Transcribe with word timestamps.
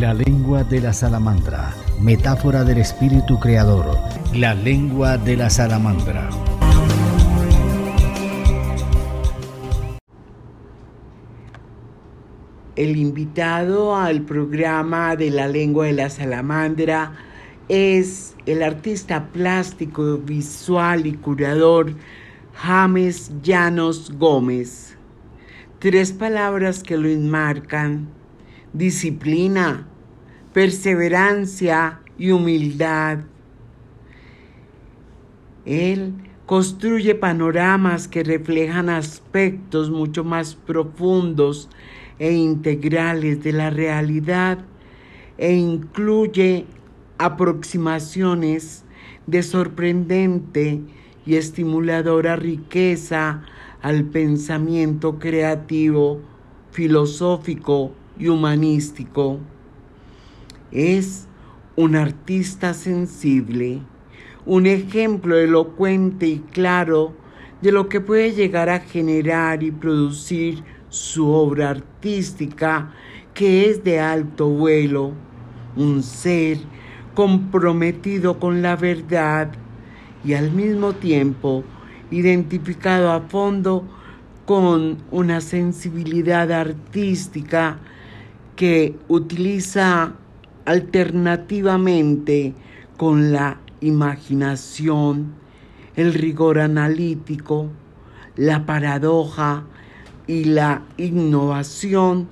La 0.00 0.14
lengua 0.14 0.64
de 0.64 0.80
la 0.80 0.94
salamandra, 0.94 1.74
metáfora 2.00 2.64
del 2.64 2.78
espíritu 2.78 3.38
creador. 3.38 3.98
La 4.32 4.54
lengua 4.54 5.18
de 5.18 5.36
la 5.36 5.50
salamandra. 5.50 6.30
El 12.76 12.96
invitado 12.96 13.94
al 13.94 14.22
programa 14.22 15.16
de 15.16 15.30
la 15.30 15.46
lengua 15.46 15.84
de 15.84 15.92
la 15.92 16.08
salamandra 16.08 17.12
es 17.68 18.36
el 18.46 18.62
artista 18.62 19.26
plástico, 19.26 20.16
visual 20.16 21.04
y 21.04 21.12
curador 21.12 21.92
James 22.54 23.32
Llanos 23.42 24.10
Gómez. 24.16 24.96
Tres 25.78 26.12
palabras 26.12 26.82
que 26.82 26.96
lo 26.96 27.06
enmarcan, 27.06 28.08
disciplina, 28.72 29.88
perseverancia 30.52 32.00
y 32.18 32.30
humildad. 32.32 33.18
Él 35.64 36.14
construye 36.46 37.14
panoramas 37.14 38.08
que 38.08 38.24
reflejan 38.24 38.88
aspectos 38.88 39.90
mucho 39.90 40.24
más 40.24 40.54
profundos 40.54 41.68
e 42.18 42.32
integrales 42.32 43.42
de 43.44 43.52
la 43.52 43.70
realidad 43.70 44.58
e 45.38 45.54
incluye 45.54 46.66
aproximaciones 47.18 48.84
de 49.26 49.42
sorprendente 49.42 50.80
y 51.24 51.36
estimuladora 51.36 52.34
riqueza 52.34 53.42
al 53.80 54.04
pensamiento 54.04 55.18
creativo, 55.18 56.20
filosófico 56.72 57.92
y 58.18 58.28
humanístico. 58.28 59.38
Es 60.72 61.26
un 61.74 61.96
artista 61.96 62.74
sensible, 62.74 63.80
un 64.46 64.66
ejemplo 64.66 65.36
elocuente 65.36 66.28
y 66.28 66.38
claro 66.38 67.12
de 67.60 67.72
lo 67.72 67.88
que 67.88 68.00
puede 68.00 68.32
llegar 68.32 68.68
a 68.68 68.78
generar 68.78 69.62
y 69.64 69.72
producir 69.72 70.62
su 70.88 71.28
obra 71.28 71.70
artística 71.70 72.92
que 73.34 73.68
es 73.68 73.82
de 73.82 73.98
alto 73.98 74.48
vuelo, 74.48 75.12
un 75.76 76.02
ser 76.04 76.58
comprometido 77.14 78.38
con 78.38 78.62
la 78.62 78.76
verdad 78.76 79.50
y 80.24 80.34
al 80.34 80.52
mismo 80.52 80.92
tiempo 80.92 81.64
identificado 82.12 83.10
a 83.10 83.22
fondo 83.22 83.84
con 84.46 84.98
una 85.10 85.40
sensibilidad 85.40 86.50
artística 86.52 87.78
que 88.56 88.96
utiliza 89.08 90.14
alternativamente 90.64 92.54
con 92.96 93.32
la 93.32 93.60
imaginación, 93.80 95.34
el 95.96 96.14
rigor 96.14 96.58
analítico, 96.58 97.70
la 98.36 98.66
paradoja 98.66 99.64
y 100.26 100.44
la 100.44 100.82
innovación 100.96 102.28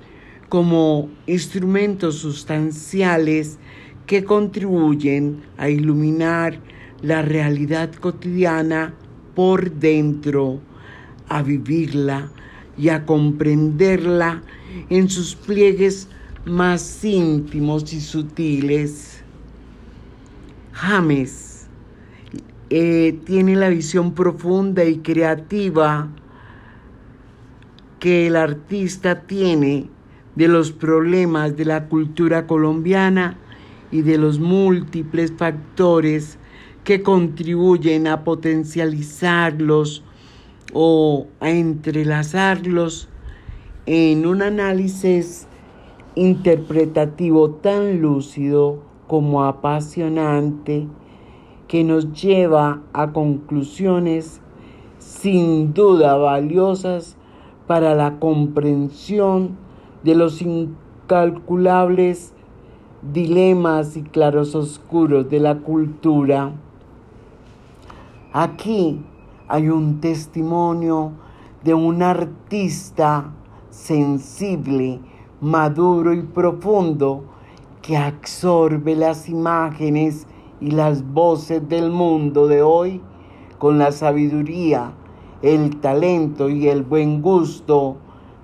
como 0.47 1.09
instrumentos 1.27 2.15
sustanciales 2.15 3.59
que 4.05 4.23
contribuyen 4.23 5.41
a 5.57 5.69
iluminar 5.69 6.59
la 7.01 7.21
realidad 7.21 7.93
cotidiana 7.93 8.93
por 9.35 9.71
dentro, 9.71 10.59
a 11.27 11.43
vivirla 11.43 12.31
y 12.77 12.89
a 12.89 13.05
comprenderla 13.05 14.41
en 14.89 15.09
sus 15.09 15.35
pliegues 15.35 16.09
más 16.45 17.03
íntimos 17.03 17.91
y 17.93 18.01
sutiles. 18.01 19.23
James 20.73 21.67
eh, 22.69 23.19
tiene 23.25 23.55
la 23.55 23.69
visión 23.69 24.13
profunda 24.13 24.85
y 24.85 24.99
creativa 24.99 26.07
que 27.99 28.27
el 28.27 28.35
artista 28.35 29.21
tiene 29.21 29.89
de 30.35 30.47
los 30.47 30.71
problemas 30.71 31.57
de 31.57 31.65
la 31.65 31.87
cultura 31.87 32.47
colombiana 32.47 33.37
y 33.91 34.03
de 34.03 34.17
los 34.17 34.39
múltiples 34.39 35.33
factores 35.35 36.37
que 36.83 37.03
contribuyen 37.03 38.07
a 38.07 38.23
potencializarlos 38.23 40.03
o 40.71 41.27
a 41.39 41.49
entrelazarlos 41.49 43.09
en 43.85 44.25
un 44.25 44.41
análisis 44.41 45.48
interpretativo 46.19 47.49
tan 47.49 48.01
lúcido 48.01 48.79
como 49.07 49.45
apasionante 49.45 50.85
que 51.67 51.83
nos 51.85 52.11
lleva 52.11 52.81
a 52.93 53.11
conclusiones 53.13 54.41
sin 54.97 55.73
duda 55.73 56.17
valiosas 56.17 57.15
para 57.67 57.95
la 57.95 58.19
comprensión 58.19 59.57
de 60.03 60.15
los 60.15 60.41
incalculables 60.41 62.33
dilemas 63.01 63.95
y 63.95 64.03
claros 64.03 64.55
oscuros 64.55 65.29
de 65.29 65.39
la 65.39 65.59
cultura. 65.59 66.51
Aquí 68.33 69.01
hay 69.47 69.69
un 69.69 70.01
testimonio 70.01 71.13
de 71.63 71.73
un 71.73 72.03
artista 72.03 73.31
sensible, 73.69 74.99
maduro 75.41 76.13
y 76.13 76.21
profundo 76.21 77.23
que 77.81 77.95
absorbe 77.95 78.95
las 78.95 79.29
imágenes 79.29 80.27
y 80.59 80.71
las 80.71 81.05
voces 81.13 81.67
del 81.69 81.91
mundo 81.91 82.47
de 82.47 82.61
hoy 82.61 83.01
con 83.57 83.77
la 83.77 83.91
sabiduría 83.91 84.93
el 85.41 85.77
talento 85.77 86.49
y 86.49 86.67
el 86.67 86.83
buen 86.83 87.21
gusto 87.21 87.95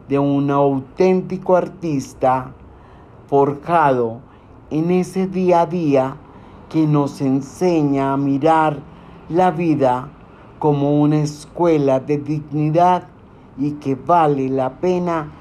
de 0.08 0.18
un 0.18 0.50
auténtico 0.50 1.58
artista 1.58 2.54
forjado 3.28 4.22
en 4.70 4.92
ese 4.92 5.28
día 5.28 5.62
a 5.62 5.66
día 5.66 6.16
que 6.70 6.88
nos 6.88 7.20
enseña 7.20 8.14
a 8.14 8.18
mirar 8.18 8.80
la 9.28 9.52
vida 9.52 10.10
como 10.60 11.02
una 11.02 11.18
escuela 11.18 12.00
de 12.00 12.18
dignidad 12.18 13.08
y 13.58 13.72
que 13.72 13.96
vale 13.96 14.48
la 14.48 14.80
pena 14.80 15.32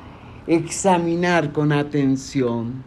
examinar 0.46 1.52
con 1.52 1.72
atención. 1.72 2.84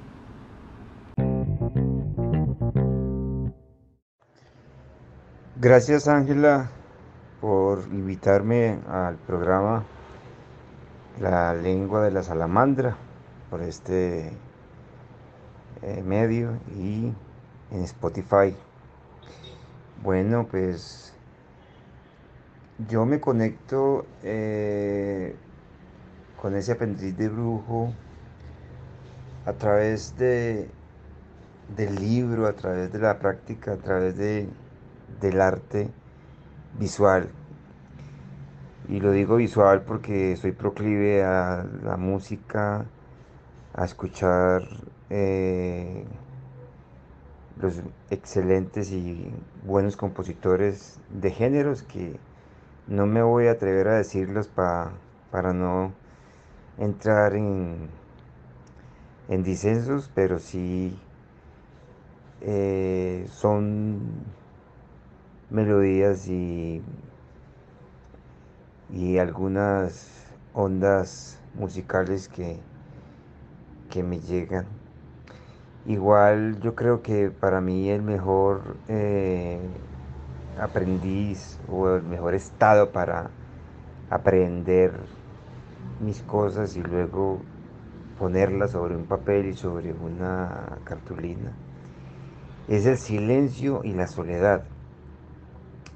Gracias 5.59 6.07
Ángela 6.07 6.69
por 7.41 7.79
invitarme 7.91 8.79
al 8.87 9.15
programa 9.15 9.83
La 11.19 11.53
lengua 11.55 12.03
de 12.03 12.11
la 12.11 12.21
salamandra 12.21 12.95
por 13.49 13.63
este 13.63 14.33
eh, 15.81 16.03
medio 16.05 16.59
y 16.75 17.11
en 17.71 17.83
Spotify. 17.83 18.55
Bueno, 20.03 20.45
pues 20.49 21.13
yo 22.87 23.07
me 23.07 23.19
conecto 23.19 24.05
eh, 24.21 25.35
con 26.41 26.55
ese 26.55 26.73
aprendiz 26.73 27.17
de 27.17 27.29
brujo 27.29 27.93
a 29.45 29.53
través 29.53 30.15
de, 30.17 30.69
del 31.75 31.95
libro, 31.95 32.47
a 32.47 32.53
través 32.53 32.91
de 32.91 32.99
la 32.99 33.17
práctica, 33.17 33.73
a 33.73 33.77
través 33.77 34.17
de, 34.17 34.47
del 35.19 35.41
arte 35.41 35.89
visual. 36.79 37.29
Y 38.89 38.99
lo 38.99 39.11
digo 39.11 39.37
visual 39.37 39.81
porque 39.81 40.35
soy 40.37 40.51
proclive 40.51 41.23
a 41.23 41.65
la 41.83 41.97
música, 41.97 42.85
a 43.73 43.85
escuchar 43.85 44.63
eh, 45.09 46.05
los 47.59 47.81
excelentes 48.09 48.91
y 48.91 49.31
buenos 49.65 49.97
compositores 49.97 50.99
de 51.09 51.31
géneros 51.31 51.83
que 51.83 52.19
no 52.87 53.05
me 53.05 53.21
voy 53.21 53.47
a 53.47 53.51
atrever 53.51 53.87
a 53.87 53.97
decirlos 53.97 54.47
para 54.47 55.53
no 55.53 55.93
entrar 56.79 57.35
en, 57.35 57.89
en 59.29 59.43
disensos, 59.43 60.09
pero 60.13 60.39
sí 60.39 60.93
eh, 62.41 63.25
son 63.31 63.99
melodías 65.49 66.27
y, 66.27 66.81
y 68.93 69.17
algunas 69.17 70.07
ondas 70.53 71.37
musicales 71.55 72.27
que, 72.27 72.57
que 73.89 74.03
me 74.03 74.19
llegan. 74.19 74.65
Igual 75.85 76.59
yo 76.59 76.75
creo 76.75 77.01
que 77.01 77.31
para 77.31 77.61
mí 77.61 77.89
el 77.89 78.01
mejor 78.01 78.75
eh, 78.89 79.57
aprendiz 80.59 81.59
o 81.69 81.89
el 81.95 82.03
mejor 82.03 82.33
estado 82.35 82.91
para 82.91 83.29
aprender 84.09 84.91
mis 85.99 86.21
cosas 86.21 86.75
y 86.75 86.81
luego 86.81 87.39
ponerla 88.19 88.67
sobre 88.67 88.95
un 88.95 89.05
papel 89.05 89.47
y 89.47 89.53
sobre 89.53 89.93
una 89.93 90.79
cartulina, 90.83 91.51
es 92.67 92.85
el 92.85 92.97
silencio 92.97 93.81
y 93.83 93.93
la 93.93 94.07
soledad. 94.07 94.63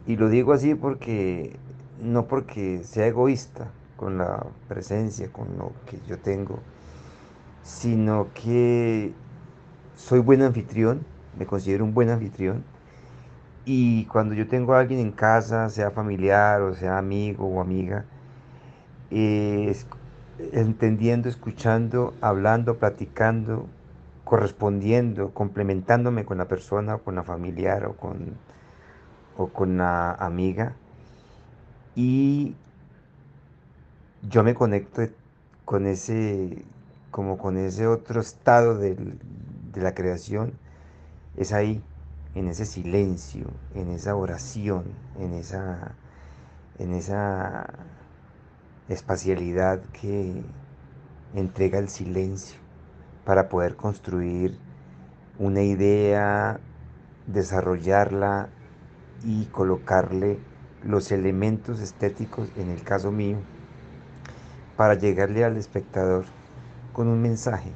Y 0.08 0.16
lo 0.18 0.30
digo 0.30 0.54
así 0.54 0.76
porque 0.76 1.56
no 2.02 2.26
porque 2.28 2.84
sea 2.84 3.08
egoísta 3.08 3.68
con 3.98 4.18
la 4.18 4.46
presencia, 4.68 5.32
con 5.32 5.58
lo 5.58 5.72
que 5.86 6.00
yo 6.08 6.18
tengo, 6.18 6.60
sino 7.64 8.28
que 8.34 9.14
soy 9.96 10.20
buen 10.20 10.42
anfitrión, 10.42 11.06
me 11.38 11.46
considero 11.46 11.84
un 11.86 11.94
buen 11.94 12.10
anfitrión. 12.10 12.64
Y 13.66 14.06
cuando 14.06 14.34
yo 14.34 14.48
tengo 14.48 14.74
a 14.74 14.80
alguien 14.80 15.00
en 15.00 15.12
casa, 15.12 15.70
sea 15.70 15.92
familiar 15.92 16.62
o 16.62 16.74
sea 16.74 16.98
amigo 16.98 17.46
o 17.46 17.62
amiga, 17.62 18.06
eh, 19.12 19.76
entendiendo, 20.54 21.30
escuchando, 21.30 22.14
hablando, 22.22 22.78
platicando, 22.78 23.68
correspondiendo, 24.24 25.34
complementándome 25.34 26.26
con 26.26 26.38
la 26.38 26.48
persona 26.48 26.96
o 26.96 27.04
con 27.04 27.16
la 27.16 27.24
familiar 27.24 27.86
o 27.86 27.96
con, 27.96 28.38
o 29.38 29.48
con 29.48 29.78
la 29.78 30.14
amiga. 30.14 30.76
Y 31.96 32.56
yo 34.30 34.44
me 34.44 34.54
conecto 34.54 35.02
con 35.66 35.86
ese, 35.86 36.64
como 37.12 37.38
con 37.38 37.58
ese 37.58 37.88
otro 37.88 38.22
estado 38.22 38.78
de 38.78 38.96
la 39.76 39.94
creación, 39.94 40.54
es 41.38 41.54
ahí, 41.54 41.82
en 42.36 42.48
ese 42.48 42.66
silencio, 42.66 43.46
en 43.76 43.90
esa 43.90 44.16
oración, 44.16 44.86
en 45.20 45.34
esa, 45.34 45.96
en 46.80 46.94
esa 46.94 47.68
espacialidad 48.92 49.82
que 50.02 50.44
entrega 51.34 51.80
el 51.80 51.90
silencio 51.90 52.60
para 53.26 53.50
poder 53.50 53.76
construir 53.76 54.58
una 55.40 55.62
idea, 55.62 56.60
desarrollarla 57.28 58.50
y 59.24 59.46
colocarle 59.46 60.40
los 60.84 61.12
elementos 61.12 61.80
estéticos, 61.80 62.50
en 62.58 62.70
el 62.70 62.84
caso 62.84 63.12
mío, 63.12 63.38
para 64.76 64.96
llegarle 64.96 65.46
al 65.46 65.58
espectador 65.58 66.26
con 66.92 67.08
un 67.08 67.22
mensaje. 67.22 67.72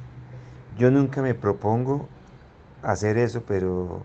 Yo 0.76 0.90
nunca 0.90 1.22
me 1.22 1.34
propongo 1.34 2.08
hacer 2.82 3.16
eso, 3.16 3.42
pero 3.46 4.02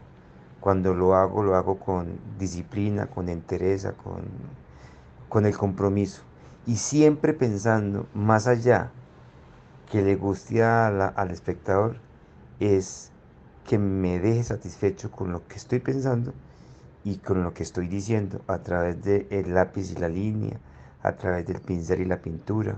cuando 0.59 0.93
lo 0.93 1.15
hago, 1.15 1.43
lo 1.43 1.55
hago 1.55 1.79
con 1.79 2.19
disciplina, 2.39 3.07
con 3.07 3.27
entereza, 3.27 3.93
con, 3.93 4.21
con 5.27 5.45
el 5.45 5.57
compromiso. 5.57 6.21
Y 6.67 6.77
siempre 6.77 7.33
pensando 7.33 8.07
más 8.13 8.47
allá 8.47 8.91
que 9.91 10.01
le 10.01 10.15
guste 10.15 10.63
al 10.63 11.31
espectador, 11.31 11.97
es 12.59 13.11
que 13.67 13.79
me 13.79 14.19
deje 14.19 14.43
satisfecho 14.43 15.11
con 15.11 15.31
lo 15.31 15.47
que 15.47 15.55
estoy 15.55 15.79
pensando 15.79 16.33
y 17.03 17.17
con 17.17 17.43
lo 17.43 17.53
que 17.53 17.63
estoy 17.63 17.87
diciendo 17.87 18.41
a 18.47 18.59
través 18.59 19.03
del 19.03 19.53
lápiz 19.53 19.91
y 19.91 19.95
la 19.95 20.07
línea, 20.07 20.59
a 21.01 21.13
través 21.13 21.47
del 21.47 21.61
pincel 21.61 22.01
y 22.01 22.05
la 22.05 22.21
pintura, 22.21 22.75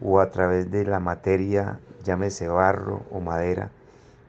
o 0.00 0.20
a 0.20 0.30
través 0.30 0.70
de 0.70 0.84
la 0.84 1.00
materia, 1.00 1.80
llámese 2.04 2.46
barro 2.48 3.02
o 3.10 3.20
madera, 3.20 3.70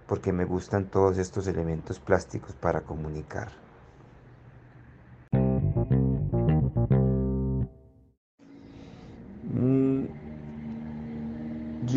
porque 0.08 0.34
me 0.34 0.46
gustan 0.46 0.86
todos 0.86 1.18
estos 1.20 1.46
elementos 1.48 2.00
plásticos 2.00 2.56
para 2.56 2.82
comunicar. 2.82 3.67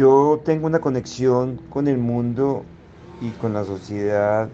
Yo 0.01 0.41
tengo 0.43 0.67
una 0.67 0.81
conexión 0.81 1.59
con 1.69 1.87
el 1.87 1.99
mundo 1.99 2.65
y 3.21 3.29
con 3.33 3.53
la 3.53 3.65
sociedad 3.65 4.49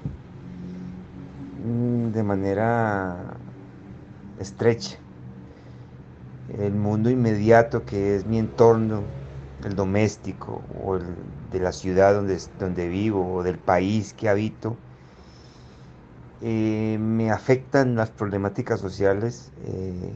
mm, 1.64 2.10
de 2.10 2.22
manera 2.24 3.16
estrecha. 4.40 4.98
El 6.58 6.72
mundo 6.72 7.10
inmediato 7.10 7.84
que 7.84 8.16
es 8.16 8.26
mi 8.26 8.40
entorno, 8.40 9.02
el 9.64 9.76
doméstico 9.76 10.62
o 10.82 10.96
el 10.96 11.04
de 11.52 11.60
la 11.60 11.70
ciudad 11.70 12.14
donde, 12.14 12.40
donde 12.58 12.88
vivo 12.88 13.36
o 13.36 13.44
del 13.44 13.58
país 13.58 14.14
que 14.14 14.28
habito, 14.28 14.76
eh, 16.42 16.98
me 17.00 17.30
afectan 17.30 17.94
las 17.94 18.10
problemáticas 18.10 18.80
sociales, 18.80 19.52
eh, 19.64 20.12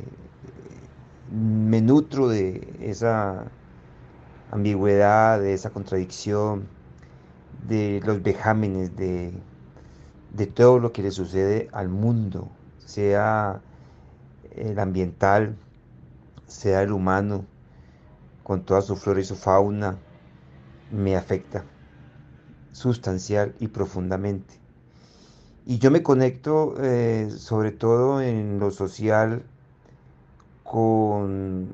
me 1.32 1.80
nutro 1.80 2.26
de 2.26 2.74
esa 2.80 3.44
ambigüedad, 4.50 5.40
de 5.40 5.54
esa 5.54 5.70
contradicción, 5.70 6.66
de 7.68 8.00
los 8.04 8.22
vejámenes, 8.22 8.96
de, 8.96 9.32
de 10.32 10.46
todo 10.46 10.78
lo 10.78 10.92
que 10.92 11.02
le 11.02 11.10
sucede 11.10 11.68
al 11.72 11.88
mundo, 11.88 12.48
sea 12.84 13.60
el 14.54 14.78
ambiental, 14.78 15.56
sea 16.46 16.82
el 16.82 16.92
humano, 16.92 17.44
con 18.42 18.64
toda 18.64 18.82
su 18.82 18.96
flora 18.96 19.20
y 19.20 19.24
su 19.24 19.36
fauna, 19.36 19.96
me 20.90 21.16
afecta 21.16 21.64
sustancial 22.72 23.54
y 23.60 23.68
profundamente. 23.68 24.54
Y 25.66 25.78
yo 25.78 25.90
me 25.90 26.02
conecto 26.02 26.74
eh, 26.82 27.30
sobre 27.30 27.70
todo 27.70 28.20
en 28.20 28.58
lo 28.58 28.70
social 28.70 29.42
con, 30.64 31.68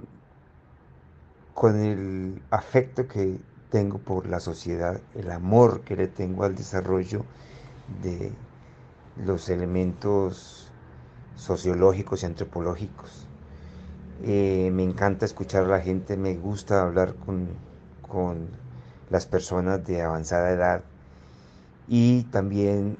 con 1.57 1.83
el 1.83 2.43
afecto 2.51 3.09
que 3.09 3.41
tengo 3.71 3.97
por 3.97 4.27
la 4.29 4.41
sociedad, 4.41 5.01
el 5.15 5.31
amor 5.31 5.81
que 5.81 5.97
le 5.97 6.07
tengo 6.07 6.45
al 6.45 6.55
desarrollo 6.55 7.25
de 8.03 8.31
los 9.25 9.49
elementos 9.49 10.71
sociológicos 11.35 12.23
y 12.23 12.27
antropológicos. 12.27 13.27
Eh, 14.23 14.71
me 14.71 14.83
encanta 14.83 15.25
escuchar 15.25 15.65
a 15.65 15.69
la 15.69 15.81
gente, 15.81 16.19
me 16.19 16.35
gusta 16.37 16.83
hablar 16.83 17.15
con, 17.15 17.49
las 19.09 19.25
personas 19.25 19.83
de 19.87 20.03
avanzada 20.03 20.51
edad 20.51 20.83
y 21.89 22.25
también 22.25 22.99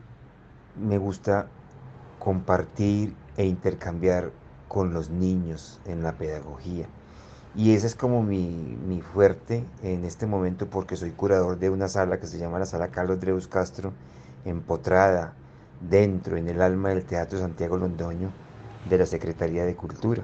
me 0.81 0.97
gusta 0.97 1.49
compartir 2.19 3.15
e 3.37 3.45
intercambiar 3.45 4.31
con 4.69 4.95
los 4.95 5.11
niños 5.11 5.79
en 5.85 6.03
la 6.03 6.13
pedagogía. 6.13 6.87
Y 7.57 7.75
ese 7.75 7.87
es 7.87 7.95
como 7.95 8.23
mi, 8.23 8.77
mi, 8.87 9.01
fuerte 9.01 9.65
en 9.83 10.05
este 10.05 10.27
momento 10.27 10.67
porque 10.67 10.95
soy 10.95 11.13
curador 11.13 11.59
de 11.59 11.71
una 11.71 11.89
sala 11.89 12.21
que 12.21 12.27
se 12.27 12.39
llama 12.39 12.59
la 12.59 12.67
Sala 12.67 12.89
Carlos 12.89 13.19
Dreus 13.19 13.49
Castro, 13.49 13.95
empotrada 14.45 15.33
dentro, 15.81 16.37
en 16.37 16.49
el 16.49 16.61
alma 16.61 16.91
del 16.91 17.05
Teatro 17.05 17.39
Santiago 17.39 17.79
Londoño 17.79 18.31
de 18.91 18.99
la 18.99 19.07
Secretaría 19.07 19.65
de 19.65 19.75
Cultura. 19.75 20.23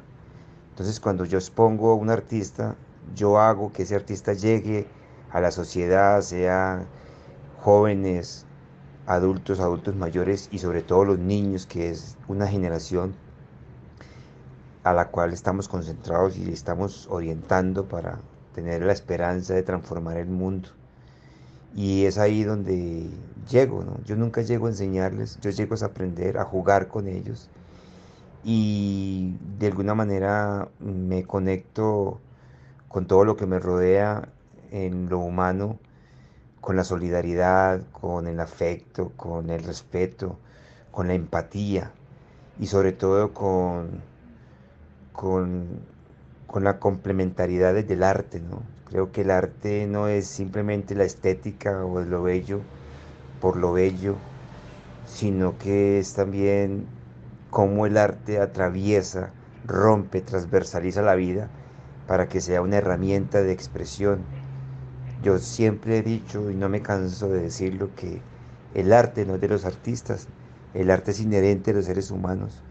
Entonces 0.70 1.00
cuando 1.00 1.24
yo 1.24 1.38
expongo 1.38 1.92
a 1.92 1.94
un 1.94 2.10
artista, 2.10 2.76
yo 3.16 3.38
hago 3.40 3.72
que 3.72 3.84
ese 3.84 3.94
artista 3.94 4.34
llegue 4.34 4.86
a 5.30 5.40
la 5.40 5.52
sociedad, 5.52 6.20
sea 6.20 6.84
jóvenes, 7.62 8.44
adultos, 9.06 9.58
adultos 9.58 9.96
mayores 9.96 10.50
y 10.52 10.58
sobre 10.58 10.82
todo 10.82 11.06
los 11.06 11.18
niños, 11.18 11.66
que 11.66 11.88
es 11.88 12.18
una 12.28 12.46
generación 12.46 13.14
a 14.84 14.92
la 14.92 15.08
cual 15.08 15.32
estamos 15.32 15.68
concentrados 15.68 16.36
y 16.36 16.52
estamos 16.52 17.06
orientando 17.10 17.86
para 17.86 18.18
tener 18.54 18.82
la 18.82 18.92
esperanza 18.92 19.54
de 19.54 19.62
transformar 19.62 20.16
el 20.16 20.28
mundo. 20.28 20.68
Y 21.74 22.04
es 22.04 22.18
ahí 22.18 22.44
donde 22.44 23.08
llego, 23.48 23.82
¿no? 23.84 24.02
Yo 24.04 24.16
nunca 24.16 24.42
llego 24.42 24.66
a 24.66 24.70
enseñarles, 24.70 25.38
yo 25.40 25.50
llego 25.50 25.74
a 25.80 25.86
aprender, 25.86 26.38
a 26.38 26.44
jugar 26.44 26.88
con 26.88 27.08
ellos 27.08 27.48
y 28.44 29.36
de 29.58 29.68
alguna 29.68 29.94
manera 29.94 30.68
me 30.80 31.24
conecto 31.24 32.20
con 32.88 33.06
todo 33.06 33.24
lo 33.24 33.36
que 33.36 33.46
me 33.46 33.58
rodea 33.58 34.28
en 34.70 35.08
lo 35.08 35.18
humano, 35.20 35.78
con 36.60 36.76
la 36.76 36.84
solidaridad, 36.84 37.82
con 37.92 38.26
el 38.26 38.40
afecto, 38.40 39.12
con 39.16 39.50
el 39.50 39.62
respeto, 39.62 40.38
con 40.90 41.08
la 41.08 41.14
empatía 41.14 41.92
y 42.58 42.66
sobre 42.66 42.92
todo 42.92 43.32
con, 43.32 44.02
con, 45.12 45.80
con 46.46 46.64
la 46.64 46.78
complementariedad 46.78 47.74
del 47.74 48.02
arte. 48.02 48.40
¿no? 48.40 48.62
Creo 48.88 49.12
que 49.12 49.22
el 49.22 49.30
arte 49.30 49.86
no 49.86 50.08
es 50.08 50.26
simplemente 50.26 50.94
la 50.94 51.04
estética 51.04 51.84
o 51.84 52.00
lo 52.00 52.22
bello 52.22 52.60
por 53.42 53.56
lo 53.56 53.72
bello, 53.72 54.14
sino 55.04 55.58
que 55.58 55.98
es 55.98 56.14
también 56.14 56.86
cómo 57.50 57.86
el 57.86 57.96
arte 57.98 58.40
atraviesa, 58.40 59.30
rompe, 59.66 60.20
transversaliza 60.20 61.02
la 61.02 61.16
vida 61.16 61.48
para 62.06 62.28
que 62.28 62.40
sea 62.40 62.62
una 62.62 62.76
herramienta 62.76 63.42
de 63.42 63.52
expresión. 63.52 64.20
Yo 65.24 65.38
siempre 65.38 65.98
he 65.98 66.02
dicho, 66.02 66.50
y 66.50 66.54
no 66.54 66.68
me 66.68 66.82
canso 66.82 67.28
de 67.28 67.42
decirlo, 67.42 67.90
que 67.96 68.22
el 68.74 68.92
arte 68.92 69.26
no 69.26 69.34
es 69.34 69.40
de 69.40 69.48
los 69.48 69.64
artistas, 69.64 70.28
el 70.72 70.90
arte 70.90 71.10
es 71.10 71.20
inherente 71.20 71.72
a 71.72 71.74
los 71.74 71.86
seres 71.86 72.10
humanos. 72.12 72.62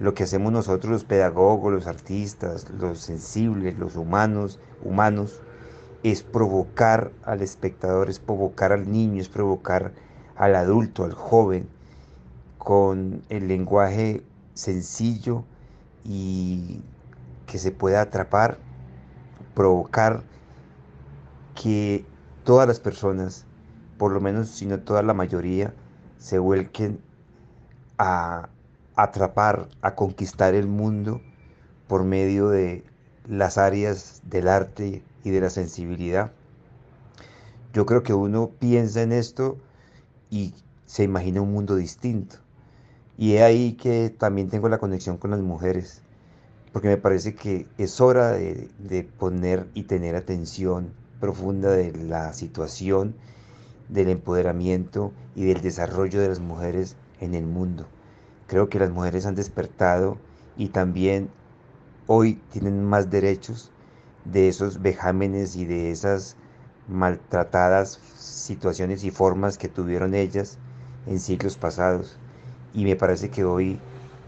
Lo 0.00 0.14
que 0.14 0.22
hacemos 0.24 0.50
nosotros 0.50 0.90
los 0.90 1.04
pedagogos, 1.04 1.72
los 1.72 1.86
artistas, 1.86 2.68
los 2.70 3.00
sensibles, 3.00 3.78
los 3.78 3.96
humanos, 3.96 4.58
humanos, 4.82 5.42
es 6.02 6.22
provocar 6.22 7.12
al 7.22 7.42
espectador, 7.42 8.08
es 8.08 8.18
provocar 8.18 8.72
al 8.72 8.90
niño, 8.90 9.20
es 9.20 9.28
provocar 9.28 9.92
al 10.36 10.56
adulto, 10.56 11.04
al 11.04 11.12
joven, 11.12 11.68
con 12.56 13.22
el 13.28 13.46
lenguaje 13.46 14.22
sencillo 14.54 15.44
y 16.02 16.80
que 17.46 17.58
se 17.58 17.70
pueda 17.70 18.00
atrapar, 18.00 18.56
provocar 19.54 20.22
que 21.54 22.06
todas 22.44 22.66
las 22.66 22.80
personas, 22.80 23.44
por 23.98 24.12
lo 24.12 24.20
menos 24.22 24.48
si 24.48 24.64
no 24.64 24.80
toda 24.80 25.02
la 25.02 25.12
mayoría, 25.12 25.74
se 26.16 26.38
vuelquen 26.38 27.00
a 27.98 28.48
atrapar, 29.02 29.68
a 29.82 29.94
conquistar 29.94 30.54
el 30.54 30.66
mundo 30.66 31.20
por 31.86 32.04
medio 32.04 32.48
de 32.48 32.84
las 33.28 33.58
áreas 33.58 34.22
del 34.24 34.48
arte 34.48 35.02
y 35.24 35.30
de 35.30 35.40
la 35.40 35.50
sensibilidad. 35.50 36.32
Yo 37.72 37.86
creo 37.86 38.02
que 38.02 38.14
uno 38.14 38.50
piensa 38.58 39.02
en 39.02 39.12
esto 39.12 39.58
y 40.30 40.54
se 40.86 41.04
imagina 41.04 41.40
un 41.40 41.52
mundo 41.52 41.76
distinto. 41.76 42.36
Y 43.16 43.34
es 43.34 43.42
ahí 43.42 43.74
que 43.74 44.10
también 44.10 44.48
tengo 44.48 44.68
la 44.68 44.78
conexión 44.78 45.18
con 45.18 45.30
las 45.30 45.40
mujeres, 45.40 46.02
porque 46.72 46.88
me 46.88 46.96
parece 46.96 47.34
que 47.34 47.66
es 47.78 48.00
hora 48.00 48.32
de, 48.32 48.68
de 48.78 49.04
poner 49.04 49.68
y 49.74 49.84
tener 49.84 50.16
atención 50.16 50.92
profunda 51.20 51.70
de 51.70 51.92
la 51.92 52.32
situación, 52.32 53.14
del 53.88 54.08
empoderamiento 54.08 55.12
y 55.34 55.44
del 55.44 55.60
desarrollo 55.60 56.20
de 56.20 56.28
las 56.28 56.40
mujeres 56.40 56.96
en 57.20 57.34
el 57.34 57.46
mundo. 57.46 57.86
Creo 58.50 58.68
que 58.68 58.80
las 58.80 58.90
mujeres 58.90 59.26
han 59.26 59.36
despertado 59.36 60.18
y 60.56 60.70
también 60.70 61.30
hoy 62.08 62.42
tienen 62.50 62.84
más 62.84 63.08
derechos 63.08 63.70
de 64.24 64.48
esos 64.48 64.82
vejámenes 64.82 65.54
y 65.54 65.64
de 65.64 65.92
esas 65.92 66.34
maltratadas 66.88 68.00
situaciones 68.18 69.04
y 69.04 69.12
formas 69.12 69.56
que 69.56 69.68
tuvieron 69.68 70.16
ellas 70.16 70.58
en 71.06 71.20
siglos 71.20 71.56
pasados. 71.56 72.18
Y 72.74 72.82
me 72.82 72.96
parece 72.96 73.30
que 73.30 73.44
hoy 73.44 73.78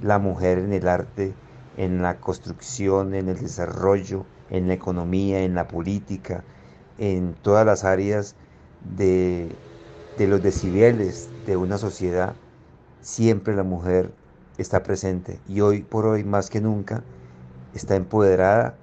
la 0.01 0.21
mujer 0.21 0.59
en 0.59 0.73
el 0.73 0.87
arte, 0.87 1.35
en 1.77 2.01
la 2.01 2.19
construcción, 2.19 3.15
en 3.15 3.29
el 3.29 3.41
desarrollo, 3.41 4.25
en 4.51 4.69
la 4.69 4.75
economía, 4.75 5.43
en 5.43 5.57
la 5.57 5.67
política, 5.67 6.45
en 6.97 7.35
todas 7.43 7.67
las 7.67 7.83
áreas 7.83 8.37
de, 8.97 9.51
los 10.17 10.41
decibeles 10.41 11.29
de 11.45 11.57
una 11.57 11.77
sociedad, 11.77 12.35
siempre 13.03 13.55
la 13.55 13.65
mujer 13.65 14.11
está 14.59 14.83
presente 14.83 15.39
y 15.49 15.61
hoy 15.61 15.83
por 15.83 16.07
hoy 16.07 16.25
más 16.25 16.49
que 16.49 16.61
nunca 16.61 17.03
está 17.75 17.97
empoderada 17.97 18.75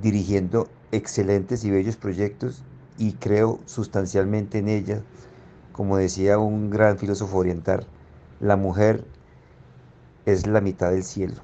dirigiendo 0.00 0.68
excelentes 0.92 1.64
y 1.64 1.70
bellos 1.70 1.96
proyectos 1.96 2.62
y 2.98 3.14
creo 3.14 3.58
sustancialmente 3.66 4.58
en 4.58 4.68
ella. 4.68 5.02
Como 5.72 5.96
decía 5.96 6.38
un 6.38 6.70
gran 6.70 6.98
filósofo 6.98 7.38
oriental, 7.38 7.86
la 8.40 8.56
mujer 8.56 9.04
es 10.26 10.46
la 10.46 10.60
mitad 10.60 10.90
del 10.90 11.02
cielo. 11.02 11.36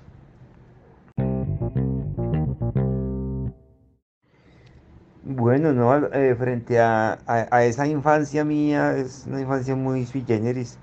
Bueno, 5.22 5.72
no, 5.72 6.06
eh, 6.12 6.34
frente 6.36 6.80
a, 6.80 7.18
esa 7.62 7.86
infancia 7.86 8.44
mía, 8.44 8.96
es 8.96 9.24
una 9.26 9.40
infancia 9.40 9.76
muy 9.76 10.04
sui 10.06 10.24
generis. 10.26 10.78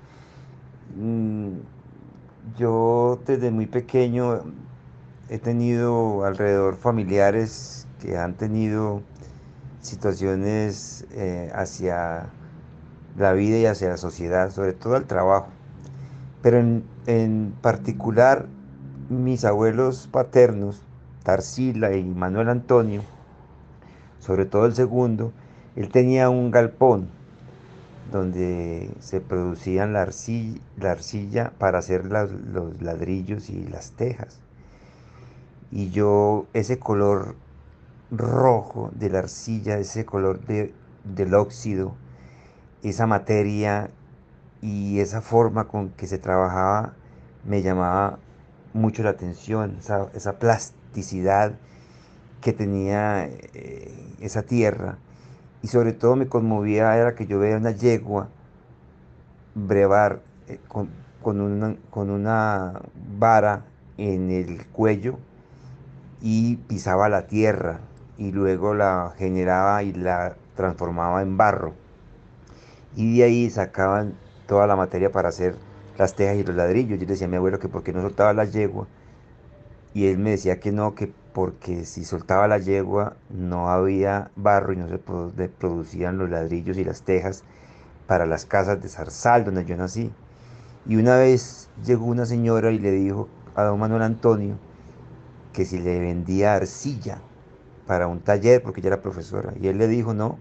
Mm, 0.98 1.58
yo 2.56 3.18
desde 3.26 3.50
muy 3.50 3.66
pequeño 3.66 4.44
he 5.28 5.38
tenido 5.38 6.24
alrededor 6.24 6.76
familiares 6.76 7.86
que 8.00 8.16
han 8.16 8.34
tenido 8.34 9.02
situaciones 9.82 11.06
eh, 11.10 11.50
hacia 11.54 12.30
la 13.18 13.32
vida 13.32 13.58
y 13.58 13.66
hacia 13.66 13.90
la 13.90 13.98
sociedad, 13.98 14.50
sobre 14.50 14.72
todo 14.72 14.96
el 14.96 15.04
trabajo. 15.04 15.48
Pero 16.40 16.60
en, 16.60 16.84
en 17.06 17.52
particular 17.60 18.46
mis 19.10 19.44
abuelos 19.44 20.08
paternos, 20.10 20.82
Tarsila 21.24 21.94
y 21.94 22.04
Manuel 22.04 22.48
Antonio, 22.48 23.02
sobre 24.18 24.46
todo 24.46 24.64
el 24.64 24.74
segundo, 24.74 25.32
él 25.74 25.90
tenía 25.90 26.30
un 26.30 26.50
galpón 26.50 27.10
donde 28.10 28.90
se 29.00 29.20
producían 29.20 29.92
la 29.92 30.02
arcilla, 30.02 31.52
para 31.58 31.78
hacer 31.78 32.04
los 32.06 32.80
ladrillos 32.80 33.50
y 33.50 33.64
las 33.64 33.92
tejas. 33.92 34.40
Y 35.70 35.90
yo 35.90 36.46
ese 36.52 36.78
color 36.78 37.34
rojo 38.10 38.90
de 38.94 39.10
la 39.10 39.20
arcilla, 39.20 39.78
ese 39.78 40.04
color 40.04 40.40
del 40.46 41.34
óxido, 41.34 41.94
esa 42.82 43.06
materia 43.06 43.90
y 44.62 45.00
esa 45.00 45.20
forma 45.20 45.68
con 45.68 45.90
que 45.90 46.06
se 46.06 46.18
trabajaba 46.18 46.94
me 47.44 47.62
llamaba 47.62 48.18
mucho 48.72 49.02
la 49.02 49.10
atención, 49.10 49.78
esa 50.14 50.38
plasticidad 50.38 51.54
que 52.40 52.52
tenía 52.52 53.26
eh, 53.26 53.92
esa 54.20 54.42
tierra. 54.42 54.98
Y 55.66 55.68
sobre 55.68 55.92
todo 55.92 56.14
me 56.14 56.28
conmovía 56.28 56.96
era 56.96 57.16
que 57.16 57.26
yo 57.26 57.40
veía 57.40 57.56
una 57.56 57.72
yegua 57.72 58.28
brevar 59.56 60.20
eh, 60.46 60.60
con, 60.68 60.90
con, 61.20 61.40
una, 61.40 61.74
con 61.90 62.08
una 62.08 62.82
vara 63.18 63.64
en 63.98 64.30
el 64.30 64.64
cuello 64.66 65.18
y 66.22 66.54
pisaba 66.68 67.08
la 67.08 67.26
tierra 67.26 67.80
y 68.16 68.30
luego 68.30 68.74
la 68.74 69.12
generaba 69.18 69.82
y 69.82 69.92
la 69.92 70.36
transformaba 70.54 71.20
en 71.20 71.36
barro. 71.36 71.74
Y 72.94 73.18
de 73.18 73.24
ahí 73.24 73.50
sacaban 73.50 74.14
toda 74.46 74.68
la 74.68 74.76
materia 74.76 75.10
para 75.10 75.30
hacer 75.30 75.56
las 75.98 76.14
tejas 76.14 76.36
y 76.36 76.44
los 76.44 76.54
ladrillos. 76.54 76.90
Yo 76.90 77.06
le 77.06 77.06
decía 77.06 77.26
a 77.26 77.30
mi 77.30 77.38
abuelo 77.38 77.58
que 77.58 77.68
porque 77.68 77.92
no 77.92 78.02
soltaba 78.02 78.32
la 78.32 78.44
yegua. 78.44 78.86
Y 79.94 80.06
él 80.06 80.18
me 80.18 80.30
decía 80.30 80.60
que 80.60 80.70
no, 80.70 80.94
que 80.94 81.12
porque 81.36 81.84
si 81.84 82.06
soltaba 82.06 82.48
la 82.48 82.56
yegua 82.56 83.14
no 83.28 83.68
había 83.68 84.30
barro 84.36 84.72
y 84.72 84.76
no 84.76 84.88
se 84.88 84.96
producían 84.96 86.16
los 86.16 86.30
ladrillos 86.30 86.78
y 86.78 86.84
las 86.84 87.02
tejas 87.02 87.44
para 88.06 88.24
las 88.24 88.46
casas 88.46 88.80
de 88.80 88.88
Zarzal, 88.88 89.44
donde 89.44 89.66
yo 89.66 89.76
nací. 89.76 90.10
Y 90.86 90.96
una 90.96 91.18
vez 91.18 91.68
llegó 91.84 92.06
una 92.06 92.24
señora 92.24 92.72
y 92.72 92.78
le 92.78 92.90
dijo 92.90 93.28
a 93.54 93.64
don 93.64 93.78
Manuel 93.78 94.00
Antonio 94.00 94.54
que 95.52 95.66
si 95.66 95.78
le 95.78 96.00
vendía 96.00 96.54
arcilla 96.54 97.18
para 97.86 98.06
un 98.06 98.20
taller, 98.20 98.62
porque 98.62 98.80
ella 98.80 98.94
era 98.94 99.02
profesora. 99.02 99.52
Y 99.60 99.68
él 99.68 99.76
le 99.76 99.88
dijo, 99.88 100.14
no, 100.14 100.38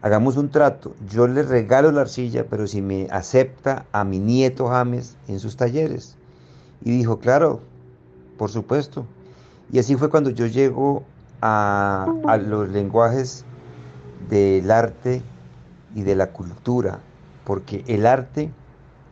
hagamos 0.00 0.38
un 0.38 0.48
trato, 0.48 0.96
yo 1.10 1.26
le 1.26 1.42
regalo 1.42 1.92
la 1.92 2.00
arcilla, 2.00 2.46
pero 2.48 2.66
si 2.66 2.80
me 2.80 3.06
acepta 3.10 3.84
a 3.92 4.04
mi 4.04 4.18
nieto 4.18 4.66
James 4.68 5.18
en 5.28 5.40
sus 5.40 5.56
talleres. 5.56 6.16
Y 6.80 6.90
dijo, 6.90 7.18
claro, 7.18 7.60
por 8.38 8.48
supuesto. 8.48 9.04
Y 9.72 9.78
así 9.78 9.94
fue 9.96 10.10
cuando 10.10 10.30
yo 10.30 10.46
llego 10.46 11.04
a, 11.42 12.12
los 12.44 12.68
lenguajes 12.68 13.44
del 14.28 14.70
arte 14.70 15.22
y 15.94 16.02
de 16.02 16.16
la 16.16 16.28
cultura, 16.28 16.98
porque 17.44 17.84
el 17.86 18.06
arte, 18.06 18.50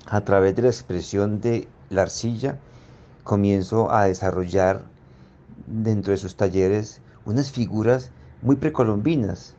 a 0.07 0.21
través 0.23 0.57
de 0.57 0.63
la 0.63 0.69
expresión 0.69 1.41
de 1.41 1.69
la 1.91 2.03
arcilla, 2.03 2.59
comienzo 3.25 3.93
a 3.93 4.07
desarrollar 4.07 4.83
dentro 5.67 6.13
de 6.13 6.17
sus 6.17 6.35
talleres 6.35 7.01
unas 7.25 7.53
figuras 7.53 8.11
muy 8.43 8.57
precolombinas. 8.57 9.55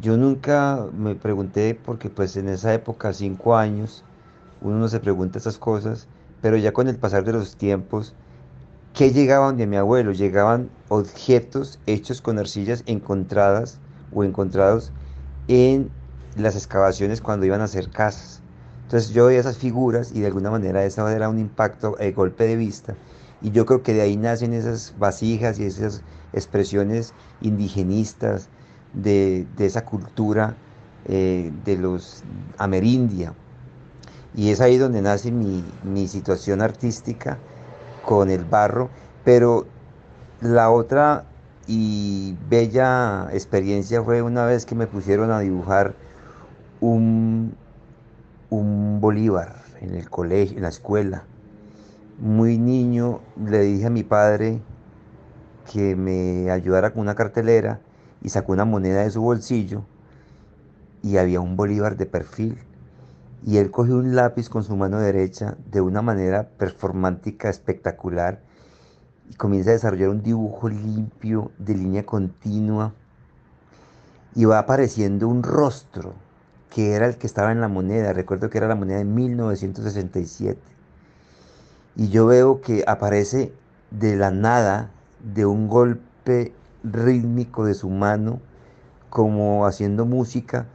Yo 0.00 0.16
nunca 0.16 0.86
me 0.96 1.14
pregunté, 1.14 1.74
porque 1.74 2.08
pues 2.08 2.36
en 2.36 2.48
esa 2.48 2.72
época, 2.72 3.12
cinco 3.12 3.56
años, 3.56 4.02
uno 4.62 4.78
no 4.78 4.88
se 4.88 5.00
pregunta 5.00 5.38
esas 5.38 5.58
cosas, 5.58 6.06
pero 6.40 6.56
ya 6.56 6.72
con 6.72 6.88
el 6.88 6.96
pasar 6.96 7.24
de 7.24 7.32
los 7.32 7.56
tiempos, 7.56 8.14
¿Qué 8.94 9.10
llegaban 9.10 9.56
de 9.56 9.66
mi 9.66 9.76
abuelo? 9.76 10.12
Llegaban 10.12 10.68
objetos 10.90 11.78
hechos 11.86 12.20
con 12.20 12.38
arcillas 12.38 12.82
encontradas 12.84 13.78
o 14.12 14.22
encontrados 14.22 14.92
en 15.48 15.90
las 16.36 16.56
excavaciones 16.56 17.22
cuando 17.22 17.46
iban 17.46 17.62
a 17.62 17.64
hacer 17.64 17.88
casas. 17.88 18.42
Entonces 18.84 19.08
yo 19.14 19.26
veía 19.26 19.40
esas 19.40 19.56
figuras 19.56 20.12
y 20.14 20.20
de 20.20 20.26
alguna 20.26 20.50
manera 20.50 20.84
esa 20.84 21.10
era 21.10 21.30
un 21.30 21.38
impacto, 21.38 21.96
el 22.00 22.12
golpe 22.12 22.46
de 22.46 22.56
vista. 22.56 22.94
Y 23.40 23.50
yo 23.50 23.64
creo 23.64 23.82
que 23.82 23.94
de 23.94 24.02
ahí 24.02 24.18
nacen 24.18 24.52
esas 24.52 24.92
vasijas 24.98 25.58
y 25.58 25.64
esas 25.64 26.02
expresiones 26.34 27.14
indigenistas 27.40 28.50
de, 28.92 29.46
esa 29.58 29.86
cultura 29.86 30.54
eh, 31.06 31.50
de 31.64 31.78
los 31.78 32.24
amerindia. 32.58 33.32
Y 34.36 34.50
es 34.50 34.60
ahí 34.60 34.76
donde 34.76 35.00
nace 35.00 35.32
mi, 35.32 35.64
mi 35.82 36.08
situación 36.08 36.60
artística 36.60 37.38
con 38.04 38.30
el 38.30 38.44
barro, 38.44 38.90
pero 39.24 39.66
la 40.40 40.70
otra 40.70 41.24
y 41.66 42.36
bella 42.48 43.28
experiencia 43.32 44.02
fue 44.02 44.22
una 44.22 44.44
vez 44.44 44.66
que 44.66 44.74
me 44.74 44.86
pusieron 44.86 45.30
a 45.30 45.40
dibujar 45.40 45.94
un, 46.80 47.54
un 48.50 49.00
Bolívar 49.00 49.62
en 49.80 49.94
el 49.94 50.10
colegio, 50.10 50.56
en 50.56 50.62
la 50.62 50.68
escuela. 50.68 51.24
Muy 52.18 52.58
niño 52.58 53.20
le 53.44 53.60
dije 53.60 53.86
a 53.86 53.90
mi 53.90 54.02
padre 54.02 54.60
que 55.72 55.96
me 55.96 56.50
ayudara 56.50 56.90
con 56.90 57.02
una 57.02 57.14
cartelera 57.14 57.80
y 58.22 58.28
sacó 58.28 58.52
una 58.52 58.64
moneda 58.64 59.02
de 59.02 59.10
su 59.10 59.22
bolsillo 59.22 59.84
y 61.02 61.16
había 61.16 61.40
un 61.40 61.56
bolívar 61.56 61.96
de 61.96 62.06
perfil. 62.06 62.58
Y 63.44 63.58
él 63.58 63.70
cogió 63.70 63.96
un 63.96 64.14
lápiz 64.14 64.48
con 64.48 64.62
su 64.62 64.76
mano 64.76 65.00
derecha 65.00 65.56
de 65.70 65.80
una 65.80 66.00
manera 66.00 66.48
performántica 66.48 67.50
espectacular 67.50 68.40
y 69.28 69.34
comienza 69.34 69.70
a 69.70 69.74
desarrollar 69.74 70.10
un 70.10 70.22
dibujo 70.22 70.68
limpio 70.68 71.50
de 71.58 71.74
línea 71.74 72.06
continua 72.06 72.94
y 74.34 74.44
va 74.44 74.60
apareciendo 74.60 75.28
un 75.28 75.42
rostro 75.42 76.14
que 76.74 76.92
era 76.92 77.06
el 77.06 77.16
que 77.16 77.26
estaba 77.26 77.52
en 77.52 77.60
la 77.60 77.68
moneda. 77.68 78.12
Recuerdo 78.12 78.48
que 78.48 78.58
era 78.58 78.68
la 78.68 78.74
moneda 78.74 78.98
de 78.98 79.04
1967. 79.04 80.60
Y 81.96 82.08
yo 82.08 82.26
veo 82.26 82.62
que 82.62 82.84
aparece 82.86 83.52
de 83.90 84.16
la 84.16 84.30
nada, 84.30 84.90
de 85.34 85.44
un 85.44 85.68
golpe 85.68 86.52
rítmico 86.82 87.66
de 87.66 87.74
su 87.74 87.90
mano, 87.90 88.40
como 89.10 89.66
haciendo 89.66 90.06
música, 90.06 90.66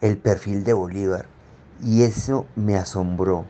el 0.00 0.16
perfil 0.18 0.62
de 0.62 0.72
Bolívar. 0.72 1.26
Y 1.82 2.02
eso 2.02 2.46
me 2.56 2.76
asombró. 2.76 3.46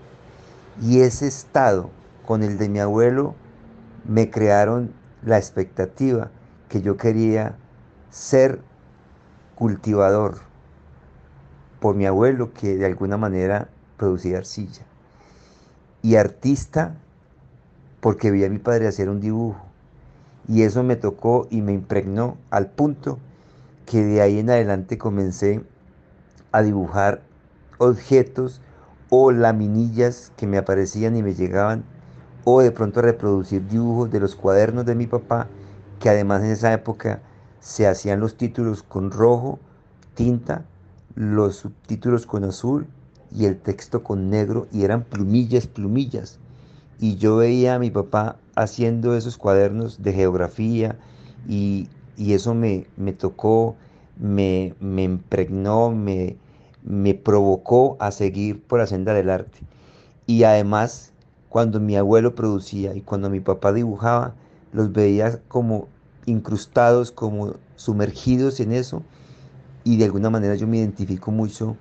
Y 0.81 1.01
ese 1.01 1.27
estado 1.27 1.91
con 2.27 2.43
el 2.43 2.59
de 2.59 2.69
mi 2.69 2.79
abuelo 2.79 3.35
me 4.05 4.31
crearon 4.31 4.93
la 5.25 5.37
expectativa 5.37 6.31
que 6.69 6.81
yo 6.81 6.97
quería 6.97 7.57
ser 8.11 8.61
cultivador 9.55 10.39
por 11.81 11.97
mi 11.97 12.07
abuelo 12.07 12.53
que 12.53 12.77
de 12.77 12.87
alguna 12.87 13.17
manera 13.17 13.69
producía 13.97 14.39
arcilla. 14.39 14.85
Y 16.03 16.17
artista 16.17 16.95
porque 18.01 18.31
vi 18.31 18.45
a 18.45 18.51
mi 18.51 18.59
padre 18.59 18.87
hacer 18.87 19.09
un 19.09 19.21
dibujo. 19.21 19.61
Y 20.49 20.63
eso 20.63 20.83
me 20.83 20.97
tocó 20.97 21.47
y 21.51 21.63
me 21.63 21.73
impregnó 21.73 22.37
al 22.51 22.71
punto 22.71 23.19
que 23.87 24.03
de 24.03 24.23
ahí 24.23 24.39
en 24.39 24.51
adelante 24.51 24.99
comencé 24.99 25.63
a 26.53 26.63
dibujar 26.63 27.23
objetos 27.81 28.61
o 29.09 29.33
laminillas 29.33 30.33
que 30.37 30.47
me 30.47 30.59
aparecían 30.59 31.17
y 31.17 31.23
me 31.23 31.35
llegaban, 31.35 31.83
o 32.45 32.61
de 32.61 32.71
pronto 32.71 33.03
reproducir 33.03 33.67
dibujos 33.67 34.11
de 34.11 34.21
los 34.21 34.37
cuadernos 34.37 34.87
de 34.87 34.95
mi 34.95 35.07
papá, 35.07 35.49
que 35.99 36.09
además 36.09 36.43
en 36.43 36.51
esa 36.51 36.73
época 36.73 37.21
se 37.59 37.87
hacían 37.87 38.21
los 38.21 38.37
títulos 38.37 38.83
con 38.83 39.11
rojo, 39.11 39.59
tinta, 40.15 40.65
los 41.15 41.57
subtítulos 41.57 42.27
con 42.27 42.45
azul 42.45 42.87
y 43.35 43.47
el 43.47 43.59
texto 43.59 44.03
con 44.03 44.31
negro, 44.31 44.69
y 44.73 44.85
eran 44.85 45.03
plumillas, 45.03 45.67
plumillas. 45.67 46.39
Y 46.99 47.17
yo 47.17 47.37
veía 47.37 47.75
a 47.75 47.79
mi 47.79 47.91
papá 47.91 48.37
haciendo 48.55 49.17
esos 49.17 49.39
cuadernos 49.39 50.03
de 50.03 50.13
geografía 50.13 50.99
y, 51.49 51.89
eso 52.19 52.55
me, 52.55 52.87
me 52.99 53.15
tocó 53.15 53.77
me, 54.21 54.75
impregnó, 54.81 55.91
me, 55.91 56.37
me 56.83 57.15
provocó 57.15 57.97
a 58.01 58.11
seguir 58.11 58.63
por 58.63 58.79
la 58.79 58.87
senda 58.87 59.15
del 59.15 59.31
arte. 59.31 59.61
Y 60.27 60.45
además, 60.45 61.13
cuando 61.49 61.81
mi 61.81 61.97
abuelo 61.97 62.35
producía 62.35 62.95
y 62.95 63.01
cuando 63.01 63.31
mi 63.31 63.41
papá 63.41 63.73
dibujaba, 63.73 64.35
los 64.73 64.93
veía 64.93 65.41
como 65.49 65.89
incrustados, 66.27 67.11
como 67.11 67.55
sumergidos 67.77 68.61
en 68.61 68.73
eso. 68.73 69.03
Y 69.85 69.97
de 69.97 70.05
alguna 70.05 70.31
manera 70.31 70.55
yo 70.55 70.67
me 70.67 70.79
identifico 70.79 71.31
mucho 71.31 71.77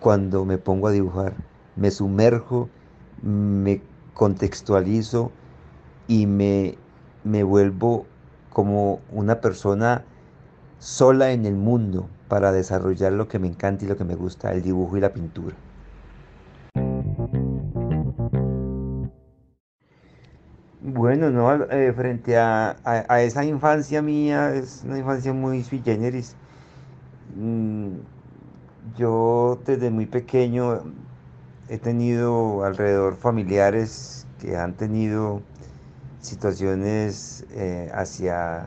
cuando 0.00 0.44
me 0.44 0.58
pongo 0.58 0.88
a 0.88 0.92
dibujar. 0.92 1.34
Me 1.76 1.90
sumerjo, 1.90 2.68
me 3.22 3.82
contextualizo 4.14 5.30
y 6.06 6.26
me, 6.26 6.76
me 7.24 7.42
vuelvo 7.42 8.06
como 8.50 9.00
una 9.12 9.40
persona 9.40 10.04
sola 10.78 11.32
en 11.32 11.44
el 11.44 11.54
mundo 11.54 12.08
para 12.28 12.52
desarrollar 12.52 13.12
lo 13.12 13.28
que 13.28 13.38
me 13.38 13.48
encanta 13.48 13.84
y 13.84 13.88
lo 13.88 13.96
que 13.96 14.04
me 14.04 14.14
gusta, 14.14 14.52
el 14.52 14.62
dibujo 14.62 14.96
y 14.96 15.00
la 15.00 15.12
pintura. 15.12 15.56
Bueno, 20.80 21.30
no, 21.30 21.52
eh, 21.70 21.92
frente 21.92 22.36
a, 22.38 22.76
esa 23.20 23.44
infancia 23.44 24.00
mía, 24.00 24.54
es 24.54 24.82
una 24.84 24.98
infancia 24.98 25.32
muy 25.32 25.62
sui 25.62 25.80
generis. 25.84 26.34
Mm, 27.36 27.98
yo 28.96 29.58
desde 29.66 29.90
muy 29.90 30.06
pequeño 30.06 30.82
he 31.68 31.78
tenido 31.78 32.64
alrededor 32.64 33.16
familiares 33.16 34.26
que 34.40 34.56
han 34.56 34.74
tenido 34.74 35.42
situaciones 36.20 37.44
eh, 37.50 37.90
hacia 37.94 38.66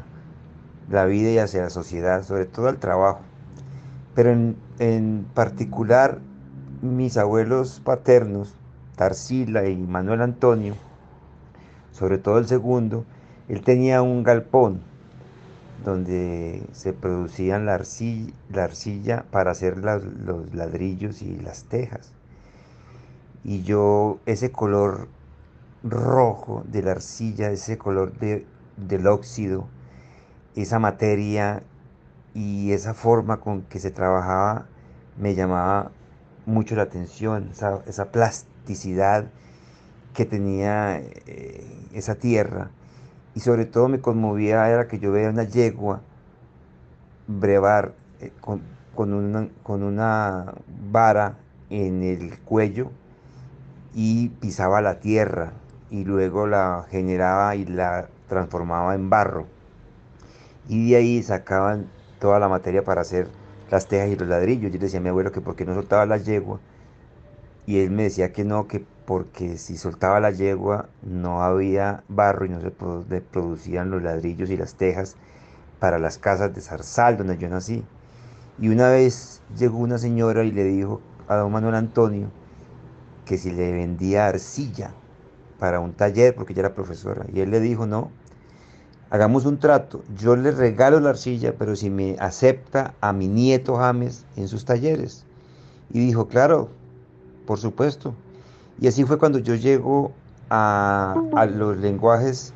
la 0.90 1.06
vida 1.06 1.32
y 1.32 1.38
hacia 1.40 1.64
la 1.64 1.70
sociedad, 1.70 2.24
sobre 2.24 2.46
todo 2.46 2.68
al 2.70 2.78
trabajo. 2.78 3.22
Pero 4.14 4.32
en, 4.80 5.26
particular, 5.34 6.20
mis 6.82 7.18
abuelos 7.18 7.82
paternos, 7.84 8.56
Tarsila 8.96 9.68
y 9.68 9.78
Manuel 9.78 10.22
Antonio, 10.22 10.76
sobre 11.92 12.18
todo 12.18 12.38
el 12.38 12.48
segundo, 12.48 13.06
él 13.48 13.62
tenía 13.62 14.02
un 14.02 14.24
galpón 14.24 14.82
donde 15.84 16.64
se 16.74 16.94
producían 16.94 17.66
la 17.66 17.76
arcilla, 17.76 18.34
la 18.50 18.66
arcilla 18.66 19.26
para 19.32 19.52
hacer 19.52 19.78
los 19.78 20.54
ladrillos 20.54 21.22
y 21.22 21.38
las 21.38 21.64
tejas. 21.64 22.12
Y 23.44 23.64
yo 23.64 24.20
ese 24.26 24.52
color 24.52 25.08
rojo 25.84 26.64
de 26.68 26.84
la 26.84 26.92
arcilla, 26.92 27.50
ese 27.50 27.78
color 27.78 28.14
de, 28.20 28.46
del 28.78 29.08
óxido, 29.08 29.68
esa 30.56 30.80
materia 30.80 31.64
y 32.34 32.72
esa 32.72 32.94
forma 32.94 33.38
con 33.38 33.64
que 33.64 33.80
se 33.80 33.92
trabajaba 33.92 34.68
me 35.18 35.36
llamaba 35.36 35.92
mucho 36.46 36.76
la 36.76 36.84
atención, 36.84 37.50
esa, 37.52 38.12
plasticidad 38.12 39.26
que 40.14 40.26
tenía 40.26 41.00
eh, 41.00 41.90
esa 41.94 42.16
tierra. 42.16 42.72
Y 43.36 43.42
sobre 43.42 43.66
todo 43.66 43.88
me 43.88 44.02
conmovía 44.02 44.70
era 44.70 44.88
que 44.88 45.00
yo 45.00 45.12
veía 45.12 45.30
una 45.30 45.44
yegua 45.44 46.02
brevar 47.28 47.94
eh, 48.20 48.32
con, 48.42 48.62
una, 49.14 49.48
con 49.64 49.84
una 49.84 50.54
vara 50.92 51.38
en 51.70 52.04
el 52.04 52.40
cuello 52.40 52.92
y 53.94 54.30
pisaba 54.30 54.82
la 54.82 55.00
tierra 55.00 55.54
y 55.90 56.04
luego 56.04 56.48
la 56.48 56.86
generaba 56.90 57.56
y 57.56 57.66
la 57.66 58.08
transformaba 58.28 58.96
en 58.96 59.10
barro 59.10 59.46
y 60.68 60.90
de 60.90 60.96
ahí 60.96 61.24
sacaban 61.24 61.88
toda 62.22 62.40
la 62.40 62.48
materia 62.48 62.84
para 62.86 63.02
hacer 63.02 63.28
las 63.70 63.88
tejas 63.88 64.10
y 64.10 64.16
los 64.16 64.30
ladrillos. 64.30 64.72
Yo 64.72 64.78
le 64.78 64.86
decía 64.86 65.00
a 65.00 65.04
mi 65.04 65.10
abuelo 65.10 65.34
que 65.34 65.42
porque 65.42 65.66
no 65.66 65.74
soltaba 65.74 66.06
la 66.06 66.18
yegua 66.18 66.62
y 67.66 67.80
él 67.80 67.92
me 67.92 68.04
decía 68.04 68.32
que 68.32 68.46
no, 68.46 68.68
que 68.68 68.86
porque 69.06 69.58
si 69.58 69.76
soltaba 69.76 70.20
la 70.20 70.32
yegua 70.32 70.88
no 71.02 71.42
había 71.42 72.04
barro 72.08 72.46
y 72.46 72.50
no 72.50 72.62
se 72.62 72.72
producían 72.72 73.90
los 73.90 74.02
ladrillos 74.02 74.50
y 74.50 74.58
las 74.58 74.76
tejas 74.76 75.16
para 75.80 76.00
las 76.00 76.18
casas 76.20 76.54
de 76.54 76.62
Zarzal, 76.62 77.18
donde 77.18 77.38
yo 77.38 77.50
nací. 77.50 77.84
Y 78.60 78.70
una 78.70 78.90
vez 78.90 79.42
llegó 79.58 79.80
una 79.80 79.98
señora 79.98 80.44
y 80.44 80.52
le 80.52 80.64
dijo 80.64 81.02
a 81.28 81.36
don 81.38 81.52
Manuel 81.52 81.76
Antonio 81.76 82.30
que 83.26 83.38
si 83.38 83.52
le 83.52 83.72
vendía 83.72 84.28
arcilla 84.28 84.92
para 85.60 85.80
un 85.80 85.94
taller, 85.94 86.36
porque 86.36 86.54
ella 86.54 86.62
era 86.62 86.74
profesora. 86.76 87.26
Y 87.34 87.40
él 87.42 87.52
le 87.52 87.60
dijo, 87.60 87.88
no, 87.88 88.12
hagamos 89.12 89.46
un 89.46 89.60
trato, 89.60 90.04
yo 90.18 90.38
le 90.38 90.52
regalo 90.52 91.02
la 91.02 91.10
arcilla, 91.12 91.54
pero 91.58 91.76
si 91.76 91.90
me 91.90 92.16
acepta 92.20 92.94
a 93.02 93.12
mi 93.12 93.28
nieto 93.28 93.76
James 93.76 94.26
en 94.38 94.48
sus 94.48 94.64
talleres. 94.64 95.26
Y 95.92 96.00
dijo, 96.00 96.28
claro, 96.30 96.70
por 97.46 97.60
supuesto. 97.60 98.16
Y 98.80 98.88
así 98.88 99.04
fue 99.04 99.18
cuando 99.18 99.38
yo 99.40 99.56
llego 99.56 100.14
a, 100.50 101.22
los 101.54 101.78
lenguajes 101.78 102.54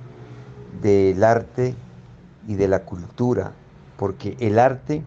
del 0.81 1.23
arte 1.25 1.75
y 2.47 2.55
de 2.55 2.69
la 2.69 2.83
cultura, 2.83 3.51
porque 3.97 4.37
el 4.39 4.57
arte, 4.57 5.03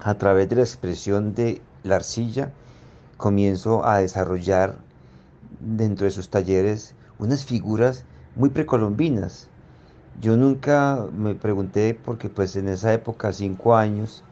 a 0.00 0.14
través 0.14 0.50
de 0.50 0.56
la 0.56 0.62
expresión 0.62 1.34
de 1.34 1.62
la 1.82 1.96
arcilla, 1.96 2.52
comienzo 3.16 3.86
a 3.86 4.00
desarrollar 4.00 4.76
dentro 5.60 6.04
de 6.04 6.10
sus 6.10 6.28
talleres 6.28 6.94
unas 7.18 7.46
figuras 7.46 8.04
muy 8.36 8.50
precolombinas, 8.50 9.48
yo 10.14 10.36
nunca 10.36 11.08
me 11.12 11.34
pregunté, 11.34 11.94
porque 11.94 12.30
pues 12.30 12.56
en 12.56 12.68
esa 12.68 12.92
época, 12.94 13.32
cinco 13.32 13.76
años, 13.76 14.24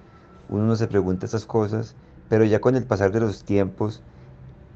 uno 0.49 0.65
no 0.65 0.77
se 0.77 0.89
pregunta 0.89 1.27
esas 1.27 1.47
cosas, 1.47 1.97
pero 2.29 2.45
ya 2.45 2.61
con 2.61 2.77
el 2.77 2.87
pasar 2.87 3.13
de 3.13 3.21
los 3.21 3.45
tiempos, 3.45 4.05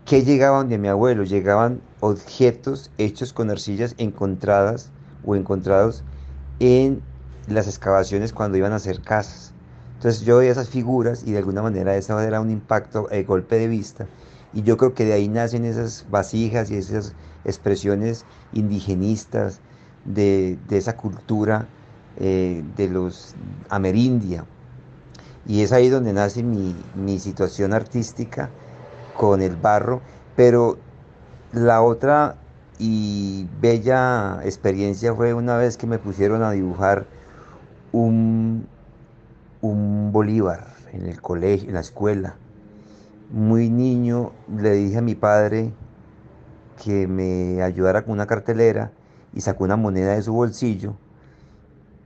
¿qué 0.04 0.24
llegaban 0.24 0.68
de 0.68 0.78
mi 0.78 0.88
abuelo? 0.88 1.24
Llegaban 1.24 1.82
objetos 2.00 2.92
hechos 2.98 3.32
con 3.32 3.50
arcillas 3.50 3.94
encontradas 3.98 4.92
o 5.22 5.36
encontrados 5.36 6.04
en 6.58 7.02
las 7.46 7.66
excavaciones 7.68 8.32
cuando 8.32 8.58
iban 8.58 8.72
a 8.72 8.76
hacer 8.76 9.02
casas. 9.02 9.56
Entonces 9.94 10.22
yo 10.22 10.38
veía 10.38 10.52
esas 10.52 10.68
figuras 10.70 11.22
y 11.24 11.32
de 11.32 11.38
alguna 11.38 11.62
manera 11.62 11.96
esa 11.96 12.22
era 12.26 12.40
un 12.40 12.50
impacto, 12.50 13.08
el 13.10 13.24
golpe 13.24 13.58
de 13.58 13.68
vista. 13.68 14.10
Y 14.52 14.62
yo 14.62 14.76
creo 14.76 14.94
que 14.94 15.04
de 15.04 15.12
ahí 15.14 15.28
nacen 15.28 15.64
esas 15.64 16.08
vasijas 16.08 16.70
y 16.70 16.76
esas 16.76 17.16
expresiones 17.44 18.26
indigenistas, 18.52 19.62
de, 20.06 20.58
esa 20.70 20.96
cultura 20.96 21.66
eh, 22.18 22.64
de 22.76 22.88
los 22.88 23.34
amerindia, 23.68 24.44
Y 25.46 25.62
es 25.62 25.72
ahí 25.72 25.88
donde 25.88 26.12
nace 26.12 26.42
mi, 26.42 26.74
mi 26.94 27.18
situación 27.18 27.72
artística 27.72 28.50
con 29.16 29.42
el 29.42 29.56
barro. 29.56 30.00
Pero 30.34 30.78
la 31.52 31.82
otra 31.82 32.36
y 32.78 33.48
bella 33.60 34.40
experiencia 34.44 35.14
fue 35.14 35.34
una 35.34 35.56
vez 35.56 35.76
que 35.76 35.86
me 35.86 35.98
pusieron 35.98 36.42
a 36.42 36.50
dibujar 36.50 37.06
un, 37.92 38.66
un 39.62 40.10
Bolívar 40.12 40.74
en 40.92 41.06
el 41.06 41.20
colegio, 41.20 41.68
en 41.68 41.74
la 41.74 41.80
escuela. 41.80 42.36
Muy 43.30 43.70
niño 43.70 44.32
le 44.56 44.72
dije 44.72 44.98
a 44.98 45.02
mi 45.02 45.14
padre 45.14 45.72
que 46.84 47.06
me 47.06 47.62
ayudara 47.62 48.02
con 48.02 48.12
una 48.12 48.26
cartelera 48.26 48.90
y 49.36 49.42
sacó 49.42 49.64
una 49.64 49.76
moneda 49.76 50.14
de 50.14 50.22
su 50.22 50.32
bolsillo 50.32 50.94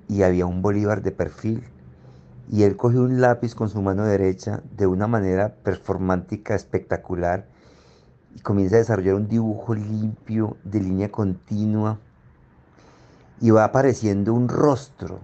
y 0.08 0.24
había 0.24 0.46
un 0.46 0.62
bolívar 0.62 1.00
de 1.00 1.12
perfil. 1.12 1.62
Y 2.50 2.64
él 2.64 2.76
cogió 2.76 3.02
un 3.02 3.20
lápiz 3.20 3.54
con 3.54 3.68
su 3.68 3.80
mano 3.80 4.04
derecha 4.04 4.62
de 4.76 4.88
una 4.88 5.06
manera 5.06 5.54
performántica 5.62 6.56
espectacular 6.56 7.46
y 8.34 8.40
comienza 8.40 8.74
a 8.74 8.80
desarrollar 8.80 9.14
un 9.14 9.28
dibujo 9.28 9.76
limpio 9.76 10.56
de 10.64 10.80
línea 10.80 11.12
continua 11.12 12.00
y 13.40 13.50
va 13.50 13.62
apareciendo 13.62 14.34
un 14.34 14.48
rostro 14.48 15.20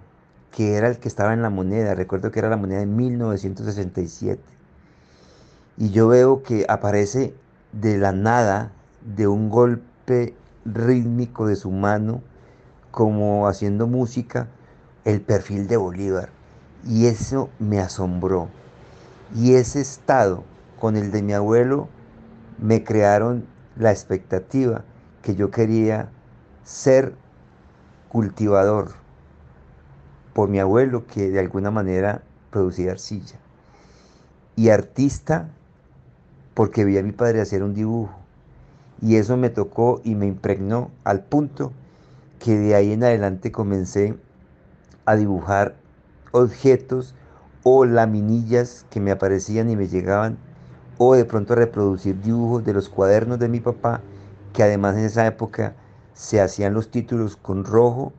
que 0.52 0.74
era 0.74 0.86
el 0.86 0.98
que 0.98 1.08
estaba 1.08 1.34
en 1.34 1.42
la 1.42 1.50
moneda. 1.50 1.96
Recuerdo 1.96 2.30
que 2.30 2.38
era 2.38 2.48
la 2.48 2.56
moneda 2.56 2.78
de 2.78 2.86
1967. 2.86 4.40
Y 5.76 5.90
yo 5.90 6.06
veo 6.06 6.44
que 6.44 6.66
aparece 6.68 7.34
de 7.72 7.98
la 7.98 8.12
nada, 8.12 8.70
de 9.04 9.26
un 9.26 9.50
golpe 9.50 10.36
rítmico 10.72 11.46
de 11.46 11.56
su 11.56 11.70
mano, 11.70 12.22
como 12.90 13.46
haciendo 13.46 13.86
música, 13.86 14.48
el 15.04 15.20
perfil 15.20 15.68
de 15.68 15.76
Bolívar. 15.76 16.30
Y 16.86 17.06
eso 17.06 17.50
me 17.58 17.80
asombró. 17.80 18.48
Y 19.34 19.54
ese 19.54 19.80
estado 19.80 20.44
con 20.78 20.96
el 20.96 21.10
de 21.10 21.22
mi 21.22 21.32
abuelo 21.32 21.88
me 22.58 22.84
crearon 22.84 23.46
la 23.76 23.90
expectativa 23.90 24.84
que 25.22 25.34
yo 25.34 25.50
quería 25.50 26.08
ser 26.64 27.14
cultivador 28.08 28.94
por 30.32 30.48
mi 30.48 30.58
abuelo 30.58 31.06
que 31.06 31.30
de 31.30 31.40
alguna 31.40 31.70
manera 31.70 32.22
producía 32.50 32.92
arcilla 32.92 33.36
y 34.54 34.70
artista 34.70 35.48
porque 36.54 36.84
vi 36.84 36.98
a 36.98 37.02
mi 37.02 37.12
padre 37.12 37.40
hacer 37.40 37.62
un 37.62 37.74
dibujo 37.74 38.25
y 39.00 39.16
eso 39.16 39.36
me 39.36 39.50
tocó 39.50 40.00
y 40.04 40.14
me 40.14 40.26
impregnó 40.26 40.90
al 41.04 41.22
punto 41.22 41.72
que 42.38 42.56
de 42.56 42.74
ahí 42.74 42.92
en 42.92 43.04
adelante 43.04 43.52
comencé 43.52 44.16
a 45.04 45.16
dibujar 45.16 45.76
objetos 46.32 47.14
o 47.62 47.84
laminillas 47.84 48.86
que 48.90 49.00
me 49.00 49.10
aparecían 49.10 49.70
y 49.70 49.76
me 49.76 49.88
llegaban 49.88 50.38
o 50.98 51.14
de 51.14 51.24
pronto 51.24 51.54
reproducir 51.54 52.20
dibujos 52.20 52.64
de 52.64 52.72
los 52.72 52.88
cuadernos 52.88 53.38
de 53.38 53.48
mi 53.48 53.60
papá, 53.60 54.00
que 54.52 54.62
además 54.62 54.96
en 54.96 55.04
esa 55.04 55.26
época 55.26 55.74
se 56.14 56.40
hacían 56.40 56.72
los 56.74 56.90
títulos 56.90 57.36
con 57.36 57.64
rojo, 57.64 58.12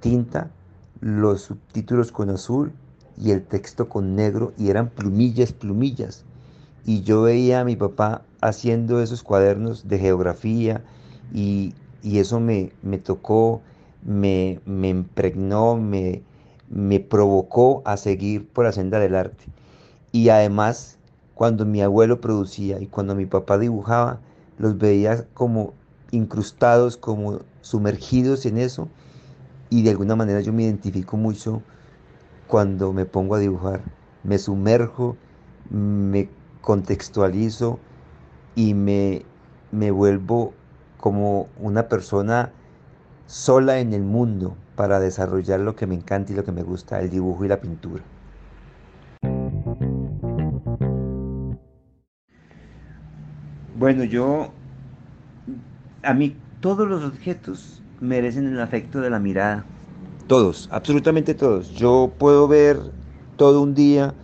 tinta, 0.00 0.50
los 1.00 1.42
subtítulos 1.42 2.12
con 2.12 2.30
azul 2.30 2.72
y 3.16 3.30
el 3.30 3.42
texto 3.42 3.88
con 3.88 4.14
negro 4.14 4.52
y 4.58 4.68
eran 4.68 4.90
plumillas, 4.90 5.52
plumillas. 5.52 6.24
Y 6.84 7.02
yo 7.02 7.22
veía 7.22 7.60
a 7.60 7.64
mi 7.64 7.76
papá 7.76 8.22
haciendo 8.40 9.02
esos 9.02 9.22
cuadernos 9.22 9.88
de 9.88 9.98
geografía 9.98 10.82
y, 11.32 11.74
eso 12.02 12.40
me, 12.40 12.72
me 12.82 12.98
tocó, 12.98 13.60
me, 14.02 14.60
me 14.64 14.88
impregnó, 14.88 15.76
me, 15.76 16.22
me 16.70 17.00
provocó 17.00 17.82
a 17.84 17.96
seguir 17.96 18.48
por 18.48 18.64
la 18.64 18.72
senda 18.72 18.98
del 18.98 19.14
arte. 19.14 19.44
Y 20.12 20.30
además 20.30 20.98
cuando 21.38 21.64
mi 21.64 21.80
abuelo 21.82 22.20
producía 22.20 22.80
y 22.80 22.86
cuando 22.86 23.14
mi 23.14 23.24
papá 23.24 23.58
dibujaba, 23.58 24.18
los 24.58 24.76
veía 24.76 25.24
como 25.34 25.72
incrustados, 26.10 26.96
como 26.96 27.40
sumergidos 27.60 28.44
en 28.44 28.58
eso. 28.58 28.88
Y 29.70 29.82
de 29.82 29.90
alguna 29.90 30.16
manera 30.16 30.40
yo 30.40 30.52
me 30.52 30.64
identifico 30.64 31.16
mucho 31.16 31.62
cuando 32.48 32.92
me 32.92 33.04
pongo 33.04 33.36
a 33.36 33.38
dibujar. 33.38 33.82
Me 34.24 34.38
sumerjo, 34.38 35.16
me 35.70 36.28
contextualizo 36.60 37.78
y 38.54 38.74
me, 38.74 39.24
me 39.72 39.90
vuelvo 39.90 40.52
como 40.98 41.48
una 41.58 41.88
persona 41.88 42.52
sola 43.26 43.78
en 43.78 43.92
el 43.92 44.02
mundo 44.02 44.56
para 44.74 45.00
desarrollar 45.00 45.60
lo 45.60 45.76
que 45.76 45.86
me 45.86 45.94
encanta 45.94 46.32
y 46.32 46.36
lo 46.36 46.44
que 46.44 46.52
me 46.52 46.62
gusta, 46.62 47.00
el 47.00 47.10
dibujo 47.10 47.44
y 47.44 47.48
la 47.48 47.60
pintura. 47.60 48.02
Bueno, 53.78 54.02
yo, 54.02 54.50
a 56.02 56.12
mí 56.12 56.36
todos 56.60 56.88
los 56.88 57.04
objetos 57.04 57.80
merecen 58.00 58.46
el 58.48 58.60
afecto 58.60 59.00
de 59.00 59.10
la 59.10 59.20
mirada. 59.20 59.64
Todos, 60.26 60.68
absolutamente 60.72 61.34
todos. 61.34 61.70
Yo 61.70 62.12
puedo 62.18 62.48
ver 62.48 62.78
todo 63.36 63.62
un 63.62 63.74
día 63.74 64.14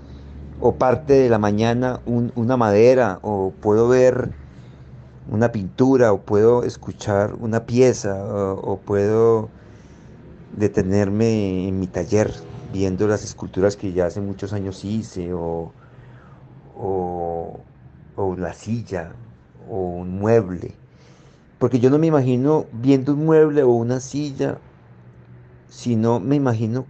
o 0.66 0.77
parte 0.77 1.12
de 1.12 1.29
la 1.29 1.38
mañana 1.38 2.00
una 2.07 2.57
madera 2.57 3.18
o 3.20 3.53
puedo 3.61 3.87
ver 3.87 4.31
una 5.31 5.53
pintura 5.53 6.11
o 6.11 6.22
puedo 6.22 6.62
escuchar 6.62 7.35
una 7.38 7.66
pieza 7.66 8.14
o, 8.24 8.79
puedo 8.79 9.50
detenerme 10.57 11.68
en 11.68 11.79
mi 11.79 11.87
taller 11.87 12.33
viendo 12.72 13.07
las 13.07 13.24
esculturas 13.24 13.77
que 13.77 13.92
ya 13.92 14.07
hace 14.07 14.22
muchos 14.22 14.55
años 14.55 14.87
hice 14.87 15.35
o, 15.35 15.70
o, 16.81 17.61
o 18.16 18.37
la 18.37 18.55
silla 18.55 19.12
o 19.68 19.77
un 19.77 20.18
mueble. 20.18 20.72
Porque 21.59 21.79
yo 21.79 21.90
no 21.90 21.98
me 21.98 22.07
imagino 22.07 22.64
viendo 22.72 23.12
un 23.12 23.27
mueble 23.27 23.64
o 23.64 23.68
una 23.68 24.00
silla, 24.00 24.57
sino 25.68 26.20
me 26.20 26.37
imagino 26.37 26.87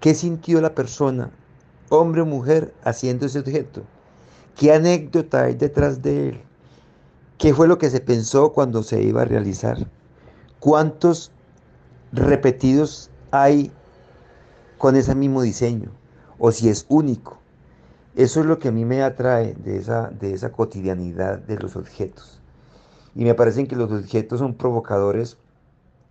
qué 0.00 0.14
sintió 0.14 0.62
la 0.62 0.74
persona, 0.74 1.28
hombre 1.90 2.22
o 2.22 2.26
mujer, 2.26 2.72
haciendo 2.84 3.26
ese 3.26 3.40
objeto. 3.40 3.82
¿Qué 4.56 4.72
anécdota 4.72 5.44
hay 5.44 5.54
detrás 5.54 6.00
de 6.00 6.30
él? 6.30 6.40
¿Qué 7.36 7.52
fue 7.52 7.68
lo 7.68 7.78
que 7.78 7.90
se 7.90 8.00
pensó 8.00 8.52
cuando 8.52 8.82
se 8.82 9.02
iba 9.02 9.22
a 9.22 9.26
realizar? 9.26 9.86
¿Cuántos 10.58 11.30
repetidos 12.12 13.10
hay 13.30 13.72
con 14.78 14.96
ese 14.96 15.14
mismo 15.14 15.42
diseño? 15.42 15.90
O 16.38 16.52
si 16.52 16.68
es 16.68 16.86
único. 16.88 17.38
Eso 18.14 18.40
es 18.40 18.46
lo 18.46 18.58
que 18.58 18.68
a 18.68 18.72
mí 18.72 18.84
me 18.84 19.02
atrae 19.02 19.54
de 19.54 19.76
esa, 19.76 20.08
de 20.08 20.32
esa 20.32 20.52
cotidianidad 20.52 21.38
de 21.38 21.58
los 21.58 21.76
objetos. 21.76 22.40
Y 23.14 23.24
me 23.24 23.34
parecen 23.34 23.66
que 23.66 23.76
los 23.76 23.90
objetos 23.90 24.38
son 24.38 24.54
provocadores 24.54 25.36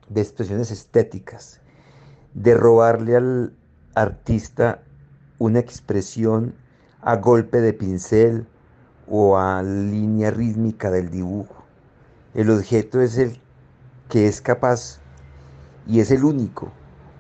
de 0.09 0.21
expresiones 0.21 0.71
estéticas, 0.71 1.61
de 2.33 2.55
robarle 2.55 3.15
al 3.15 3.53
artista 3.95 4.81
una 5.39 5.59
expresión 5.59 6.53
a 7.01 7.15
golpe 7.15 7.61
de 7.61 7.73
pincel 7.73 8.45
o 9.07 9.37
a 9.37 9.63
línea 9.63 10.29
rítmica 10.29 10.91
del 10.91 11.09
dibujo. 11.09 11.63
El 12.35 12.51
objeto 12.51 13.01
es 13.01 13.17
el 13.17 13.41
que 14.09 14.27
es 14.27 14.41
capaz 14.41 14.99
y 15.87 16.01
es 16.01 16.11
el 16.11 16.23
único, 16.23 16.71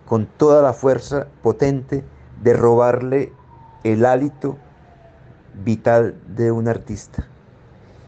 con 0.05 0.27
toda 0.27 0.61
la 0.61 0.73
fuerza 0.73 1.27
potente, 1.41 2.03
de 2.43 2.53
robarle 2.53 3.33
el 3.83 4.05
hálito 4.05 4.57
vital 5.63 6.15
de 6.27 6.51
un 6.51 6.67
artista. 6.67 7.27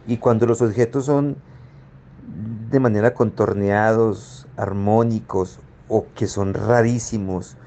Y 0.08 0.17
cuando 0.17 0.45
los 0.45 0.62
objetos 0.62 1.06
son 1.06 1.38
de 2.69 2.80
manera 2.80 3.13
contorneados, 3.13 4.47
armónicos, 4.58 5.60
o 5.88 6.06
que 6.15 6.28
son 6.28 6.54
rarísimos, 6.54 7.58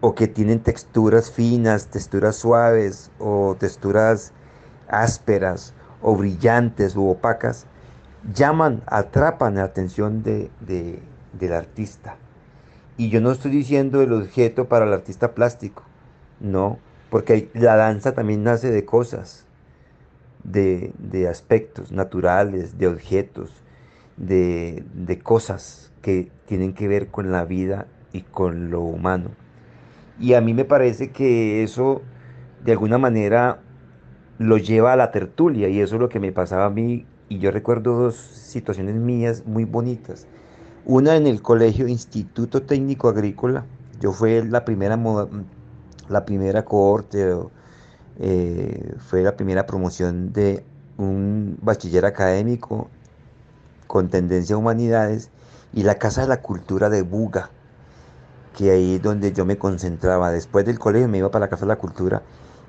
o 0.00 0.14
que 0.14 0.28
tienen 0.28 0.60
texturas 0.60 1.30
finas, 1.30 1.88
texturas 1.88 2.36
suaves, 2.36 3.10
o 3.18 3.56
texturas 3.58 4.32
ásperas, 4.88 5.74
o 6.02 6.16
brillantes, 6.16 6.96
u 6.96 7.08
opacas, 7.08 7.66
llaman, 8.32 8.82
atrapan 8.86 9.56
la 9.56 9.64
atención 9.64 10.22
de, 10.22 10.50
del 11.32 11.52
artista. 11.52 12.16
Y 12.96 13.10
yo 13.10 13.20
no 13.20 13.32
estoy 13.32 13.50
diciendo 13.50 14.02
el 14.02 14.12
objeto 14.12 14.68
para 14.68 14.84
el 14.84 14.92
artista 14.92 15.34
plástico, 15.34 15.82
no, 16.40 16.78
porque 17.10 17.50
la 17.54 17.76
danza 17.76 18.12
también 18.14 18.44
nace 18.44 18.70
de 18.70 18.84
cosas, 18.84 19.44
de, 20.44 20.92
aspectos 21.28 21.92
naturales, 21.92 22.78
de 22.78 22.86
objetos, 22.86 23.52
de, 24.16 24.84
de, 24.94 25.18
cosas 25.18 25.92
que 26.02 26.30
tienen 26.46 26.74
que 26.74 26.88
ver 26.88 27.08
con 27.08 27.30
la 27.30 27.44
vida 27.44 27.86
y 28.12 28.22
con 28.22 28.70
lo 28.70 28.80
humano. 28.80 29.30
Y 30.18 30.34
a 30.34 30.40
mí 30.40 30.54
me 30.54 30.64
parece 30.64 31.10
que 31.10 31.62
eso 31.62 32.02
de 32.64 32.72
alguna 32.72 32.98
manera 32.98 33.60
lo 34.38 34.56
lleva 34.56 34.92
a 34.92 34.96
la 34.96 35.10
tertulia 35.10 35.68
y 35.68 35.80
eso 35.80 35.96
es 35.96 36.00
lo 36.00 36.08
que 36.08 36.20
me 36.20 36.32
pasaba 36.32 36.66
a 36.66 36.70
mí 36.70 37.06
y 37.28 37.38
yo 37.38 37.50
recuerdo 37.50 37.98
dos 37.98 38.16
situaciones 38.16 38.94
mías 38.96 39.44
muy 39.46 39.64
bonitas. 39.64 40.26
Una 40.84 41.16
en 41.16 41.26
el 41.26 41.42
colegio 41.42 41.88
Instituto 41.88 42.62
Técnico 42.62 43.08
Agrícola, 43.08 43.66
yo 44.00 44.12
fui 44.12 44.42
la 44.42 44.64
primera 44.64 44.98
la 46.08 46.24
primera 46.24 46.64
cohorte 46.64 47.34
eh, 48.20 48.94
fue 48.98 49.22
la 49.22 49.36
primera 49.36 49.66
promoción 49.66 50.32
de 50.32 50.64
un 50.96 51.58
bachiller 51.62 52.04
académico 52.04 52.88
con 53.86 54.08
tendencia 54.08 54.56
a 54.56 54.58
humanidades 54.58 55.30
y 55.72 55.82
la 55.82 55.96
Casa 55.96 56.22
de 56.22 56.28
la 56.28 56.40
Cultura 56.42 56.88
de 56.88 57.02
Buga, 57.02 57.50
que 58.58 58.72
ahí 58.72 58.98
donde 58.98 59.32
yo 59.32 59.44
me 59.44 59.56
concentraba. 59.56 60.32
Después 60.32 60.66
del 60.66 60.80
colegio 60.80 61.06
me 61.06 61.18
iba 61.18 61.30
para 61.30 61.46
la 61.46 61.48
Casa 61.48 61.64
de 61.64 61.68
la 61.68 61.76
Cultura 61.76 62.22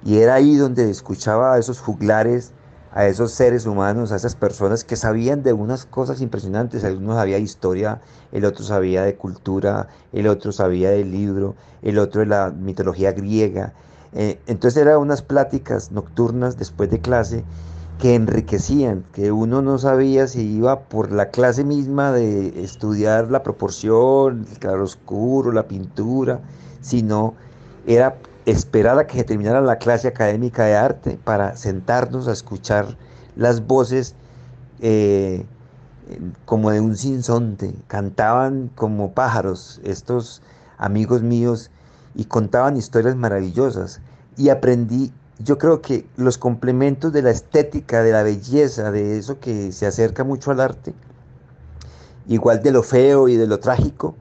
y 0.06 0.20
era 0.20 0.36
ahí 0.36 0.56
donde 0.56 0.88
escuchaba 0.88 1.56
a 1.56 1.58
esos 1.58 1.80
juglares, 1.80 2.52
a 2.92 3.08
esos 3.08 3.32
seres 3.32 3.66
humanos, 3.66 4.12
a 4.12 4.18
esas 4.18 4.36
personas 4.36 4.84
que 4.84 4.96
sabían 4.96 5.42
de 5.42 5.52
unas 5.52 5.86
cosas 5.86 6.22
impresionantes. 6.22 6.84
Algunos 6.84 7.16
sabía 7.16 7.40
historia, 7.40 8.02
el 8.32 8.46
otro 8.46 8.64
sabía 8.64 9.02
de 9.02 9.16
cultura, 9.16 9.88
el 10.14 10.28
otro 10.28 10.52
sabía 10.52 10.92
del 10.92 11.12
libro, 11.12 11.56
el 11.82 11.98
otro 11.98 12.22
de 12.22 12.28
la 12.28 12.52
mitología 12.52 13.12
griega. 13.12 13.74
Eh, 14.14 14.40
entonces 14.46 14.80
eran 14.80 15.00
unas 15.00 15.24
pláticas 15.24 15.92
nocturnas 15.92 16.56
después 16.56 16.92
de 16.92 17.00
clase 17.00 17.44
que 18.00 18.16
enriquecían, 18.16 19.04
que 19.12 19.32
uno 19.34 19.62
no 19.62 19.78
sabía 19.78 20.26
si 20.26 20.42
iba 20.42 20.80
por 20.84 21.12
la 21.12 21.30
clase 21.30 21.66
misma 21.66 22.14
de 22.14 22.64
estudiar 22.64 23.30
la 23.30 23.44
proporción, 23.44 24.48
el 24.50 24.58
claroscuro, 24.58 25.52
la 25.52 25.68
pintura, 25.68 26.40
sino 26.80 27.34
era 27.86 28.16
esperar 28.46 28.98
a 29.00 29.06
que 29.06 29.24
terminara 29.26 29.60
la 29.60 29.80
clase 29.80 30.08
académica 30.08 30.64
de 30.64 30.76
arte 30.78 31.20
para 31.22 31.58
sentarnos 31.58 32.30
a 32.30 32.32
escuchar 32.32 32.98
las 33.36 33.68
voces 33.68 34.16
eh, 34.80 35.46
como 36.46 36.72
de 36.72 36.80
un 36.80 36.96
sinsonte, 36.96 37.76
cantaban 37.88 38.72
como 38.76 39.12
pájaros 39.12 39.82
estos 39.84 40.42
amigos 40.78 41.22
míos 41.22 41.70
y 42.16 42.26
contaban 42.26 42.78
historias 42.78 43.18
maravillosas. 43.18 44.00
Y 44.38 44.48
aprendí 44.50 45.12
yo 45.40 45.58
creo 45.58 45.82
que 45.82 46.06
los 46.18 46.38
complementos 46.38 47.14
de 47.14 47.22
la 47.22 47.32
estética, 47.32 48.04
de 48.04 48.12
la 48.12 48.24
belleza, 48.24 48.92
de 48.92 49.18
eso 49.18 49.40
que 49.40 49.72
se 49.72 49.86
acerca 49.88 50.24
mucho 50.24 50.52
al 50.52 50.60
arte, 50.60 50.94
igual 52.28 52.62
de 52.62 52.72
lo 52.72 52.84
feo 52.84 53.28
y 53.28 53.36
de 53.36 53.48
lo 53.48 53.60
trágico, 53.60 54.16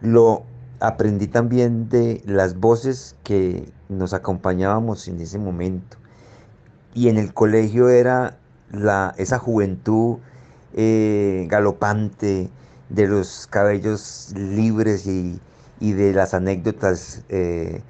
lo 0.00 0.44
aprendí 0.80 1.28
también 1.28 1.88
de 1.88 2.22
las 2.26 2.58
voces 2.58 3.16
que 3.22 3.70
nos 3.88 4.12
acompañábamos 4.12 5.08
en 5.08 5.20
ese 5.20 5.38
momento. 5.38 5.96
Y 6.94 7.08
en 7.08 7.18
el 7.18 7.32
colegio 7.32 7.88
era 7.88 8.36
la, 8.72 9.14
esa 9.18 9.38
juventud 9.38 10.18
eh, 10.74 11.46
galopante, 11.48 12.50
de 12.90 13.06
los 13.06 13.46
cabellos 13.46 14.32
libres 14.34 15.06
y, 15.06 15.40
de 15.80 16.12
las 16.12 16.34
anécdotas 16.34 17.22
eh, 17.30 17.80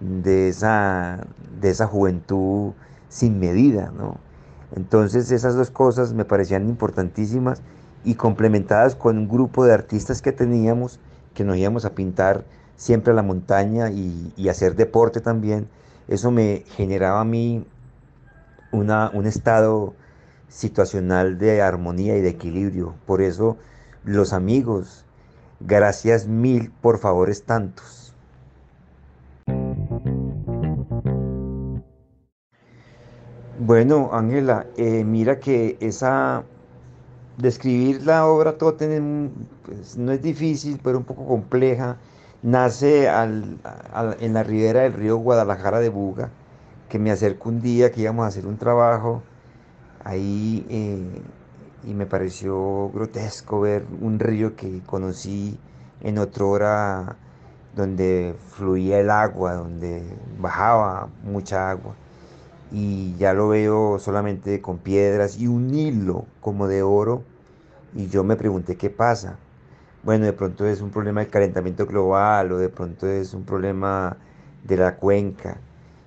de 0.00 0.48
esa, 0.48 1.20
de 1.60 1.70
esa 1.70 1.86
juventud 1.86 2.72
sin 3.08 3.38
medida, 3.38 3.92
¿no? 3.96 4.18
Entonces 4.74 5.30
esas 5.30 5.54
dos 5.54 5.70
cosas 5.70 6.12
me 6.12 6.24
parecían 6.24 6.68
importantísimas 6.68 7.62
y 8.04 8.14
complementadas 8.14 8.94
con 8.94 9.18
un 9.18 9.28
grupo 9.28 9.64
de 9.64 9.72
artistas 9.72 10.22
que 10.22 10.32
teníamos, 10.32 11.00
que 11.34 11.44
nos 11.44 11.56
íbamos 11.56 11.84
a 11.84 11.94
pintar 11.94 12.44
siempre 12.76 13.12
a 13.12 13.16
la 13.16 13.22
montaña 13.22 13.90
y, 13.90 14.32
y 14.36 14.48
hacer 14.48 14.76
deporte 14.76 15.20
también, 15.20 15.68
eso 16.08 16.30
me 16.30 16.64
generaba 16.76 17.20
a 17.20 17.24
mí 17.24 17.66
una, 18.72 19.10
un 19.12 19.26
estado 19.26 19.94
situacional 20.48 21.38
de 21.38 21.62
armonía 21.62 22.16
y 22.16 22.20
de 22.20 22.30
equilibrio. 22.30 22.94
Por 23.06 23.22
eso 23.22 23.56
los 24.04 24.32
amigos, 24.32 25.04
gracias 25.60 26.26
mil 26.26 26.70
por 26.80 26.98
favores 26.98 27.44
tantos. 27.44 28.05
Bueno, 33.58 34.10
Ángela, 34.12 34.66
eh, 34.76 35.02
mira 35.02 35.40
que 35.40 35.78
esa 35.80 36.44
describir 37.38 38.04
la 38.04 38.26
obra 38.26 38.58
Totem 38.58 39.30
pues, 39.64 39.96
no 39.96 40.12
es 40.12 40.20
difícil, 40.22 40.78
pero 40.82 40.98
un 40.98 41.04
poco 41.04 41.26
compleja. 41.26 41.96
Nace 42.42 43.06
en 43.06 44.34
la 44.34 44.42
ribera 44.42 44.82
del 44.82 44.92
río 44.92 45.16
Guadalajara 45.16 45.80
de 45.80 45.88
Buga, 45.88 46.30
que 46.88 46.98
me 46.98 47.10
acerco 47.10 47.48
un 47.48 47.62
día 47.62 47.90
que 47.90 48.02
íbamos 48.02 48.24
a 48.26 48.28
hacer 48.28 48.46
un 48.46 48.58
trabajo 48.58 49.22
ahí 50.04 50.66
eh, 50.68 51.22
y 51.84 51.94
me 51.94 52.06
pareció 52.06 52.90
grotesco 52.90 53.60
ver 53.62 53.86
un 54.02 54.18
río 54.18 54.54
que 54.54 54.82
conocí 54.84 55.58
en 56.02 56.18
otra 56.18 56.44
hora 56.44 57.16
donde 57.74 58.34
fluía 58.50 59.00
el 59.00 59.10
agua, 59.10 59.54
donde 59.54 60.02
bajaba 60.38 61.08
mucha 61.24 61.70
agua 61.70 61.94
y 62.70 63.16
ya 63.16 63.32
lo 63.34 63.48
veo 63.48 63.98
solamente 63.98 64.60
con 64.60 64.78
piedras 64.78 65.38
y 65.38 65.46
un 65.46 65.74
hilo 65.74 66.26
como 66.40 66.68
de 66.68 66.82
oro 66.82 67.22
y 67.94 68.08
yo 68.08 68.24
me 68.24 68.36
pregunté 68.36 68.76
qué 68.76 68.90
pasa. 68.90 69.38
Bueno, 70.02 70.26
de 70.26 70.32
pronto 70.32 70.66
es 70.66 70.80
un 70.80 70.90
problema 70.90 71.20
del 71.20 71.30
calentamiento 71.30 71.86
global 71.86 72.52
o 72.52 72.58
de 72.58 72.68
pronto 72.68 73.08
es 73.08 73.34
un 73.34 73.44
problema 73.44 74.16
de 74.64 74.76
la 74.76 74.96
cuenca. 74.96 75.58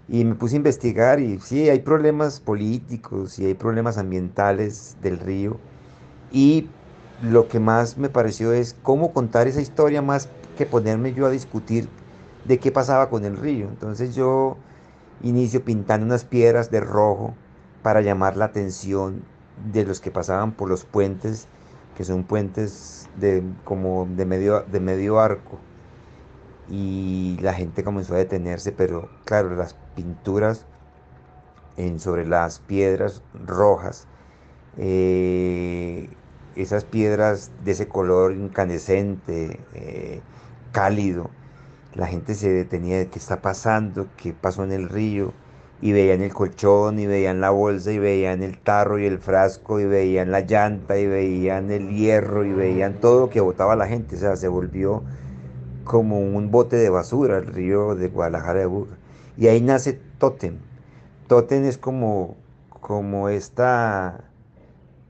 Y 0.07 0.25
me 0.25 0.35
puse 0.35 0.55
a 0.55 0.57
investigar 0.57 1.19
y 1.19 1.39
sí, 1.39 1.69
hay 1.69 1.79
problemas 1.81 2.39
políticos 2.39 3.39
y 3.39 3.45
hay 3.45 3.53
problemas 3.55 3.97
ambientales 3.97 4.97
del 5.01 5.19
río. 5.19 5.59
Y 6.31 6.69
lo 7.21 7.47
que 7.47 7.59
más 7.59 7.97
me 7.97 8.09
pareció 8.09 8.53
es 8.53 8.73
cómo 8.81 9.13
contar 9.13 9.47
esa 9.47 9.61
historia 9.61 10.01
más 10.01 10.29
que 10.57 10.65
ponerme 10.65 11.13
yo 11.13 11.25
a 11.25 11.31
discutir 11.31 11.89
de 12.43 12.59
qué 12.59 12.71
pasaba 12.71 13.09
con 13.09 13.25
el 13.25 13.37
río. 13.37 13.67
Entonces 13.69 14.15
yo 14.15 14.57
inicio 15.21 15.63
pintando 15.63 16.05
unas 16.05 16.25
piedras 16.25 16.71
de 16.71 16.79
rojo 16.79 17.35
para 17.83 18.01
llamar 18.01 18.37
la 18.37 18.45
atención 18.45 19.23
de 19.71 19.85
los 19.85 19.99
que 20.01 20.11
pasaban 20.11 20.53
por 20.53 20.69
los 20.69 20.85
puentes, 20.85 21.47
que 21.95 22.03
son 22.03 22.23
puentes 22.23 23.09
de, 23.17 23.43
como 23.63 24.07
de 24.15 24.25
medio, 24.25 24.61
de 24.61 24.79
medio 24.79 25.19
arco. 25.19 25.59
Y 26.69 27.37
la 27.41 27.53
gente 27.53 27.83
comenzó 27.83 28.13
a 28.13 28.17
detenerse, 28.17 28.71
pero 28.71 29.09
claro, 29.25 29.55
las 29.55 29.75
pinturas 29.95 30.65
en, 31.77 31.99
sobre 31.99 32.25
las 32.27 32.59
piedras 32.59 33.23
rojas, 33.33 34.07
eh, 34.77 36.09
esas 36.55 36.85
piedras 36.85 37.51
de 37.63 37.71
ese 37.71 37.87
color 37.87 38.33
incandescente, 38.33 39.59
eh, 39.73 40.21
cálido, 40.71 41.31
la 41.93 42.07
gente 42.07 42.35
se 42.35 42.49
detenía 42.49 42.97
de 42.97 43.07
qué 43.07 43.19
está 43.19 43.41
pasando, 43.41 44.07
qué 44.17 44.33
pasó 44.33 44.63
en 44.63 44.71
el 44.71 44.89
río, 44.89 45.33
y 45.81 45.91
veían 45.93 46.21
el 46.21 46.33
colchón, 46.33 46.99
y 46.99 47.07
veían 47.07 47.41
la 47.41 47.49
bolsa, 47.51 47.91
y 47.91 47.99
veían 47.99 48.43
el 48.43 48.59
tarro 48.59 48.99
y 48.99 49.05
el 49.05 49.17
frasco, 49.17 49.79
y 49.79 49.85
veían 49.85 50.31
la 50.31 50.41
llanta, 50.41 50.97
y 50.97 51.07
veían 51.07 51.71
el 51.71 51.89
hierro, 51.89 52.45
y 52.45 52.53
veían 52.53 52.99
todo 52.99 53.29
que 53.29 53.41
botaba 53.41 53.75
la 53.75 53.87
gente. 53.87 54.15
O 54.15 54.19
sea, 54.19 54.35
se 54.35 54.47
volvió 54.47 55.03
como 55.85 56.19
un 56.19 56.51
bote 56.51 56.75
de 56.75 56.89
basura 56.89 57.37
el 57.37 57.47
río 57.47 57.95
de 57.95 58.09
Guadalajara 58.09 58.59
de 58.59 58.65
Buga. 58.65 58.97
Y 59.37 59.47
ahí 59.47 59.61
nace 59.61 59.93
Totem. 60.19 60.59
Totem 61.27 61.63
es 61.65 61.77
como, 61.77 62.35
como 62.69 63.29
esta, 63.29 64.25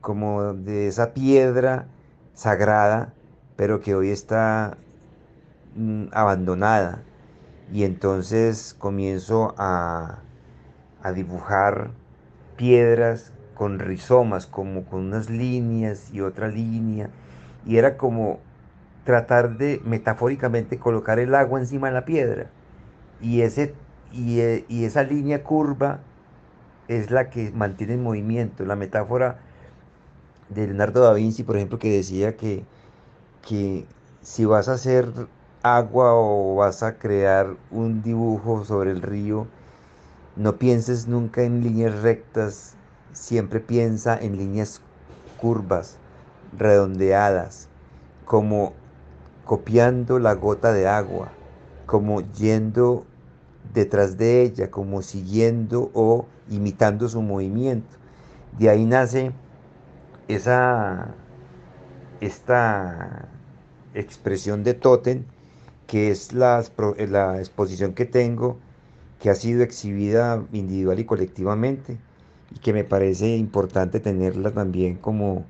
como 0.02 0.54
de 0.54 0.88
esa 0.88 1.14
piedra 1.14 1.88
sagrada, 2.34 3.14
pero 3.56 3.82
que 3.82 3.96
hoy 3.96 4.10
está 4.12 4.78
Mm, 5.80 6.08
abandonada. 6.12 7.00
Y 7.74 7.84
entonces 7.86 8.76
comienzo 8.78 9.56
a, 9.58 10.20
a 11.02 11.12
dibujar 11.14 11.92
piedras 12.58 13.32
con 13.56 13.80
rizomas, 13.80 14.46
como 14.46 14.84
con 14.86 15.02
unas 15.08 15.30
líneas 15.30 16.12
y 16.14 16.20
otra 16.22 16.50
línea, 16.50 17.10
y 17.66 17.78
era 17.78 17.96
como 17.98 18.40
tratar 19.06 19.58
de 19.58 19.82
metafóricamente 19.86 20.78
colocar 20.80 21.20
el 21.20 21.34
agua 21.34 21.60
encima 21.62 21.88
de 21.88 21.94
la 21.94 22.06
piedra, 22.06 22.48
y, 23.22 23.42
ese, 23.42 23.74
y, 24.12 24.42
e, 24.42 24.66
y 24.70 24.86
esa 24.86 25.04
línea 25.04 25.44
curva 25.44 26.00
es 26.90 27.12
la 27.12 27.30
que 27.30 27.52
mantiene 27.52 27.94
el 27.94 28.02
movimiento, 28.02 28.66
la 28.66 28.76
metáfora 28.76 29.38
de 30.50 30.68
Leonardo 30.68 31.02
da 31.04 31.14
Vinci, 31.14 31.44
por 31.44 31.56
ejemplo, 31.56 31.80
que 31.80 31.92
decía 31.92 32.36
que, 32.36 32.64
que 33.48 33.86
si 34.22 34.46
vas 34.46 34.68
a 34.70 34.74
hacer 34.74 35.08
agua 35.64 36.14
o 36.14 36.56
vas 36.56 36.84
a 36.84 36.98
crear 36.98 37.56
un 37.72 38.02
dibujo 38.02 38.64
sobre 38.66 38.92
el 38.92 39.02
río, 39.02 39.48
no 40.36 40.56
pienses 40.58 41.08
nunca 41.08 41.44
en 41.44 41.64
líneas 41.64 42.02
rectas, 42.02 42.76
siempre 43.12 43.60
piensa 43.60 44.18
en 44.18 44.38
líneas 44.38 44.82
curvas, 45.38 45.98
redondeadas, 46.58 47.68
como 48.26 48.74
copiando 49.44 50.20
la 50.20 50.34
gota 50.34 50.72
de 50.72 50.88
agua, 50.88 51.30
como 51.86 52.22
yendo 52.22 53.06
detrás 53.74 54.18
de 54.18 54.44
ella, 54.44 54.72
como 54.72 55.02
siguiendo 55.02 55.92
o 55.94 56.26
imitando 56.50 57.10
su 57.10 57.22
movimiento. 57.22 57.98
De 58.58 58.70
ahí 58.70 58.86
nace 58.86 59.32
esa 60.28 61.10
esta 62.22 63.30
expresión 63.94 64.64
de 64.64 64.74
Totem 64.74 65.24
que 65.90 66.12
es 66.12 66.34
la, 66.34 66.64
la 67.10 67.40
exposición 67.40 67.96
que 67.96 68.06
tengo 68.06 68.60
que 69.20 69.32
ha 69.32 69.36
sido 69.36 69.64
exhibida 69.64 70.46
individual 70.54 71.00
y 71.00 71.06
colectivamente 71.06 71.98
y 72.56 72.60
que 72.60 72.74
me 72.74 72.84
parece 72.84 73.36
importante 73.38 74.00
tenerla 74.00 74.52
también 74.52 74.98
como, 74.98 75.46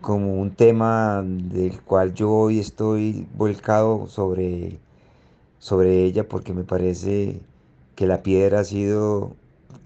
como 0.00 0.34
un 0.40 0.50
tema 0.56 1.22
del 1.24 1.80
cual 1.82 2.14
yo 2.14 2.32
hoy 2.32 2.58
estoy 2.58 3.28
volcado 3.36 4.08
sobre, 4.08 4.80
sobre 5.60 6.04
ella 6.04 6.28
porque 6.28 6.52
me 6.52 6.64
parece 6.64 7.40
que 7.94 8.06
la 8.08 8.24
piedra 8.24 8.60
ha 8.60 8.64
sido 8.64 9.36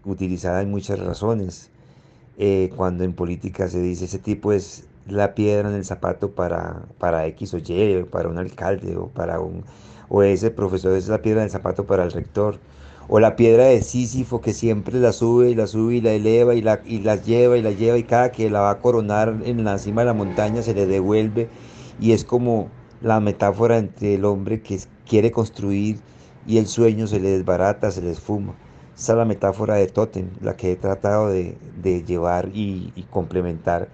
utilizada 0.07 0.63
en 0.63 0.71
muchas 0.71 0.99
razones. 0.99 1.71
Eh, 2.39 2.71
cuando 2.77 3.05
en 3.05 3.15
política 3.15 3.69
se 3.69 3.83
dice 3.83 4.07
ese 4.07 4.19
tipo 4.21 4.53
es 4.53 4.88
la 5.09 5.35
piedra 5.35 5.69
en 5.69 5.75
el 5.75 5.85
zapato 5.85 6.31
para, 6.33 6.83
para 6.99 7.27
X 7.27 7.55
o 7.55 7.59
Y, 7.59 8.05
para 8.11 8.29
un 8.29 8.39
alcalde 8.39 8.97
o 8.97 9.09
para 9.09 9.41
un 9.41 9.65
o 10.09 10.23
ese 10.23 10.51
profesor 10.51 10.95
es 10.97 11.09
la 11.09 11.21
piedra 11.21 11.41
en 11.43 11.47
el 11.47 11.51
zapato 11.51 11.85
para 11.85 12.05
el 12.05 12.13
rector 12.13 12.59
o 13.09 13.21
la 13.21 13.37
piedra 13.37 13.65
de 13.65 13.83
Sísifo 13.83 14.41
que 14.41 14.53
siempre 14.53 14.99
la 14.99 15.13
sube 15.13 15.51
y 15.51 15.55
la 15.55 15.67
sube 15.67 15.97
y 15.97 16.01
la 16.01 16.13
eleva 16.13 16.55
y 16.55 16.63
la, 16.63 16.81
y 16.85 17.01
la 17.01 17.17
lleva 17.17 17.57
y 17.57 17.63
la 17.63 17.73
lleva 17.73 17.99
y 17.99 18.05
cada 18.05 18.31
que 18.33 18.51
la 18.51 18.61
va 18.61 18.71
a 18.71 18.79
coronar 18.81 19.35
en 19.45 19.65
la 19.65 19.79
cima 19.79 20.03
de 20.03 20.07
la 20.07 20.15
montaña 20.15 20.63
se 20.63 20.75
le 20.75 20.87
devuelve 20.87 21.49
y 22.01 22.13
es 22.13 22.25
como 22.25 22.69
la 23.01 23.21
metáfora 23.21 23.79
entre 23.79 24.15
el 24.15 24.25
hombre 24.25 24.61
que 24.61 24.79
quiere 25.07 25.31
construir 25.31 26.01
y 26.47 26.59
el 26.59 26.67
sueño 26.67 27.07
se 27.07 27.21
le 27.21 27.31
desbarata, 27.31 27.91
se 27.91 28.03
le 28.03 28.11
esfuma. 28.11 28.55
Esa 28.97 29.13
es 29.13 29.19
la 29.19 29.25
metáfora 29.25 29.75
de 29.77 29.87
Totem, 29.87 30.31
la 30.41 30.57
que 30.57 30.73
he 30.73 30.77
tratado 30.77 31.29
de, 31.29 31.57
llevar 32.07 32.49
y, 32.53 32.93
y 32.97 33.03
complementar 33.05 33.89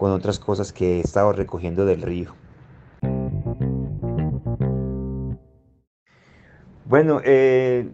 con 0.00 0.12
otras 0.12 0.38
cosas 0.38 0.72
que 0.72 0.96
he 0.96 1.00
estado 1.00 1.30
recogiendo 1.34 1.84
del 1.84 2.00
río. 2.00 2.32
Bueno, 6.86 7.20
eh, 7.22 7.86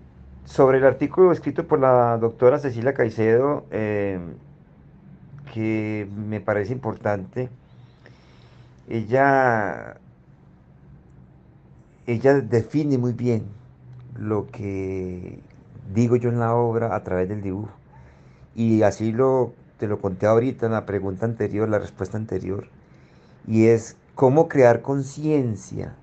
sobre 0.44 0.78
el 0.78 0.84
artículo 0.84 1.32
escrito 1.32 1.66
por 1.66 1.80
la 1.80 2.16
doctora 2.18 2.60
Cecilia 2.60 2.94
Caicedo, 2.94 3.66
eh, 3.72 4.20
que 5.52 6.08
me 6.16 6.40
parece 6.40 6.72
importante, 6.72 7.48
ella, 8.88 9.96
ella 12.06 12.34
define 12.34 12.98
muy 12.98 13.14
bien 13.14 13.46
lo 14.16 14.46
que 14.46 15.40
digo 15.92 16.14
yo 16.14 16.28
en 16.28 16.38
la 16.38 16.54
obra 16.54 16.94
a 16.94 17.02
través 17.02 17.28
del 17.28 17.42
dibujo. 17.42 17.72
Y 18.54 18.82
así 18.82 19.10
lo, 19.10 19.54
te 19.78 19.86
lo 19.86 20.00
conté 20.00 20.26
ahorita 20.26 20.66
en 20.66 20.72
la 20.72 20.86
pregunta 20.86 21.26
anterior, 21.26 21.68
la 21.68 21.78
respuesta 21.78 22.16
anterior. 22.16 22.68
Y 23.46 23.66
es 23.66 23.96
cómo 24.14 24.48
crear 24.48 24.82
conciencia 24.82 25.94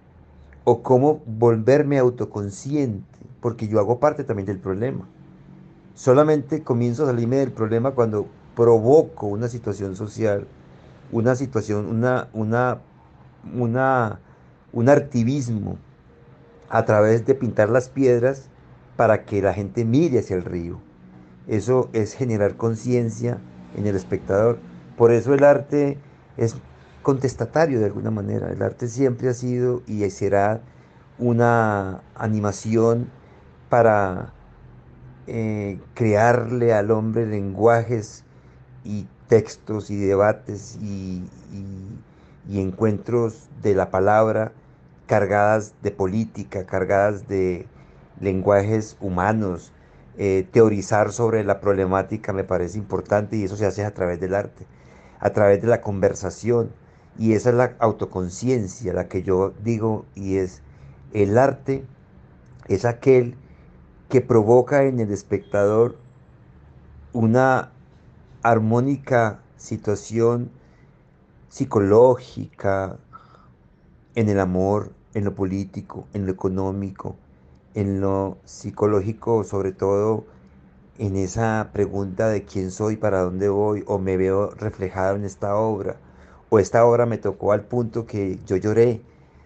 o 0.64 0.82
cómo 0.82 1.22
volverme 1.26 1.98
autoconsciente 1.98 3.14
porque 3.44 3.68
yo 3.68 3.80
hago 3.80 4.00
parte 4.00 4.24
también 4.24 4.46
del 4.46 4.60
problema. 4.60 5.06
Solamente 5.96 6.64
comienzo 6.64 7.04
a 7.04 7.08
salirme 7.08 7.36
del 7.36 7.52
problema 7.52 7.92
cuando 7.92 8.26
provoco 8.56 9.28
una 9.28 9.50
situación 9.50 9.98
social, 9.98 10.48
una 11.12 11.36
situación, 11.36 11.88
una, 11.88 12.30
una, 12.32 12.80
una, 13.54 14.20
un 14.72 14.88
activismo 14.88 15.78
a 16.70 16.86
través 16.86 17.26
de 17.26 17.36
pintar 17.36 17.70
las 17.70 17.90
piedras 17.90 18.48
para 18.96 19.26
que 19.26 19.42
la 19.42 19.54
gente 19.54 19.84
mire 19.84 20.20
hacia 20.20 20.38
el 20.38 20.46
río. 20.46 20.80
Eso 21.46 21.90
es 21.92 22.14
generar 22.14 22.56
conciencia 22.56 23.40
en 23.76 23.88
el 23.88 23.96
espectador. 23.96 24.60
Por 24.98 25.12
eso 25.12 25.34
el 25.34 25.44
arte 25.44 25.98
es 26.38 26.56
contestatario 27.02 27.80
de 27.80 27.86
alguna 27.86 28.12
manera. 28.12 28.52
El 28.52 28.62
arte 28.62 28.88
siempre 28.88 29.30
ha 29.30 29.34
sido 29.34 29.84
y 29.88 30.10
será 30.10 30.62
una 31.20 32.02
animación 32.16 33.10
para 33.70 34.34
eh, 35.28 35.80
crearle 35.94 36.74
al 36.74 36.92
hombre 36.92 37.26
lenguajes 37.26 38.24
y 38.84 39.08
textos 39.28 39.90
y 39.90 39.96
debates 39.96 40.78
y, 40.82 41.24
encuentros 42.52 43.50
de 43.62 43.74
la 43.74 43.90
palabra 43.90 44.52
cargadas 45.08 45.74
de 45.82 45.92
política, 45.92 46.66
cargadas 46.66 47.28
de 47.28 47.66
lenguajes 48.20 48.96
humanos. 49.00 49.72
Eh, 50.18 50.48
teorizar 50.52 51.12
sobre 51.12 51.44
la 51.44 51.60
problemática 51.60 52.34
me 52.34 52.44
parece 52.44 52.78
importante 52.78 53.36
y 53.36 53.46
eso 53.46 53.56
se 53.58 53.66
hace 53.66 53.84
a 53.84 53.96
través 53.96 54.20
del 54.20 54.36
arte, 54.36 54.68
a 55.20 55.32
través 55.32 55.62
de 55.62 55.68
la 55.68 55.82
conversación. 55.82 56.72
Y 57.18 57.34
esa 57.34 57.50
es 57.50 57.56
la 57.56 57.76
autoconciencia, 57.80 58.94
la 58.94 59.08
que 59.08 59.24
yo 59.24 59.54
digo, 59.64 60.06
y 60.16 60.38
es 60.38 60.62
el 61.14 61.38
arte, 61.38 61.84
es 62.68 62.86
aquel 62.86 63.36
que 64.10 64.22
provoca 64.22 64.84
en 64.84 65.00
el 65.00 65.12
espectador 65.12 65.96
una 67.12 67.72
armónica 68.44 69.40
situación 69.58 70.52
psicológica 71.50 72.98
en 74.16 74.30
el 74.30 74.40
amor, 74.40 74.92
en 75.14 75.26
lo 75.26 75.36
político, 75.36 76.08
en 76.14 76.26
lo 76.26 76.32
económico, 76.32 77.16
en 77.76 78.02
lo 78.02 78.38
psicológico, 78.46 79.44
sobre 79.44 79.72
todo 79.72 80.26
en 80.98 81.16
esa 81.16 81.70
pregunta 81.74 82.30
de 82.30 82.44
quién 82.44 82.72
soy, 82.72 82.98
para 82.98 83.22
dónde 83.22 83.50
voy, 83.50 83.84
o 83.88 83.98
me 84.00 84.18
veo 84.18 84.52
reflejado 84.52 85.16
en 85.16 85.26
esta 85.26 85.56
obra, 85.56 85.96
o 86.50 86.60
esta 86.60 86.86
obra 86.86 87.06
me 87.06 87.18
tocó 87.18 87.52
al 87.52 87.62
punto 87.62 88.06
que 88.06 88.40
yo 88.46 88.58
lloré. 88.58 89.02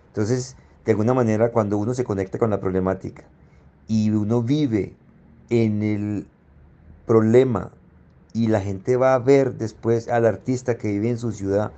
Entonces, 0.07 0.57
de 0.85 0.91
alguna 0.91 1.13
manera, 1.13 1.51
cuando 1.51 1.77
uno 1.77 1.93
se 1.93 2.03
conecta 2.03 2.37
con 2.37 2.49
la 2.49 2.59
problemática, 2.59 3.23
y 3.87 4.09
uno 4.11 4.43
vive 4.43 4.93
en 5.49 5.81
el 5.81 6.27
problema 7.05 7.71
y 8.33 8.47
la 8.47 8.61
gente 8.61 8.97
va 8.97 9.15
a 9.15 9.19
ver 9.19 9.55
después 9.55 10.09
al 10.09 10.25
artista 10.25 10.77
que 10.77 10.89
vive 10.89 11.09
en 11.09 11.17
su 11.17 11.31
ciudad 11.31 11.71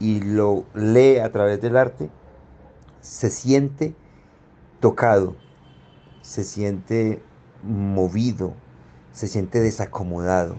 y 0.00 0.20
lo 0.20 0.64
lee 0.74 1.18
a 1.18 1.30
través 1.30 1.60
del 1.60 1.76
arte, 1.76 2.10
se 3.00 3.30
siente 3.30 3.94
tocado, 4.80 5.36
se 6.22 6.44
siente 6.44 7.22
movido, 7.62 8.54
se 9.12 9.28
siente 9.28 9.60
desacomodado. 9.60 10.56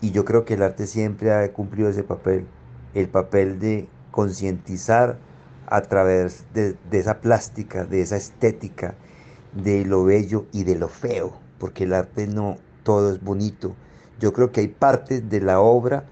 Y 0.00 0.10
yo 0.10 0.24
creo 0.24 0.44
que 0.44 0.54
el 0.54 0.62
arte 0.62 0.86
siempre 0.86 1.32
ha 1.32 1.52
cumplido 1.52 1.88
ese 1.88 2.02
papel, 2.02 2.46
el 2.94 3.08
papel 3.08 3.58
de 3.58 3.88
concientizar 4.10 5.18
a 5.66 5.82
través 5.82 6.44
de, 6.52 6.76
esa 6.92 7.20
plástica, 7.20 7.84
de 7.84 8.02
esa 8.02 8.16
estética, 8.16 8.94
de 9.52 9.84
lo 9.84 10.04
bello 10.04 10.46
y 10.52 10.64
de 10.64 10.76
lo 10.76 10.88
feo, 10.88 11.32
porque 11.58 11.84
el 11.84 11.94
arte 11.94 12.26
no 12.26 12.58
todo 12.82 13.14
es 13.14 13.22
bonito. 13.22 13.74
Yo 14.20 14.32
creo 14.32 14.52
que 14.52 14.60
hay 14.60 14.68
partes 14.68 15.28
de 15.28 15.40
la 15.40 15.60
obra 15.60 16.04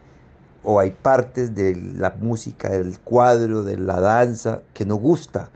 o 0.65 0.81
hay 0.81 0.93
partes 0.93 1.55
de 1.55 1.77
la 1.77 2.11
música, 2.19 2.71
del 2.71 2.99
cuadro, 3.01 3.63
de 3.63 3.77
la 3.77 4.01
danza 4.01 4.63
que 4.75 4.87
no 4.87 4.97
gusta, 4.97 5.51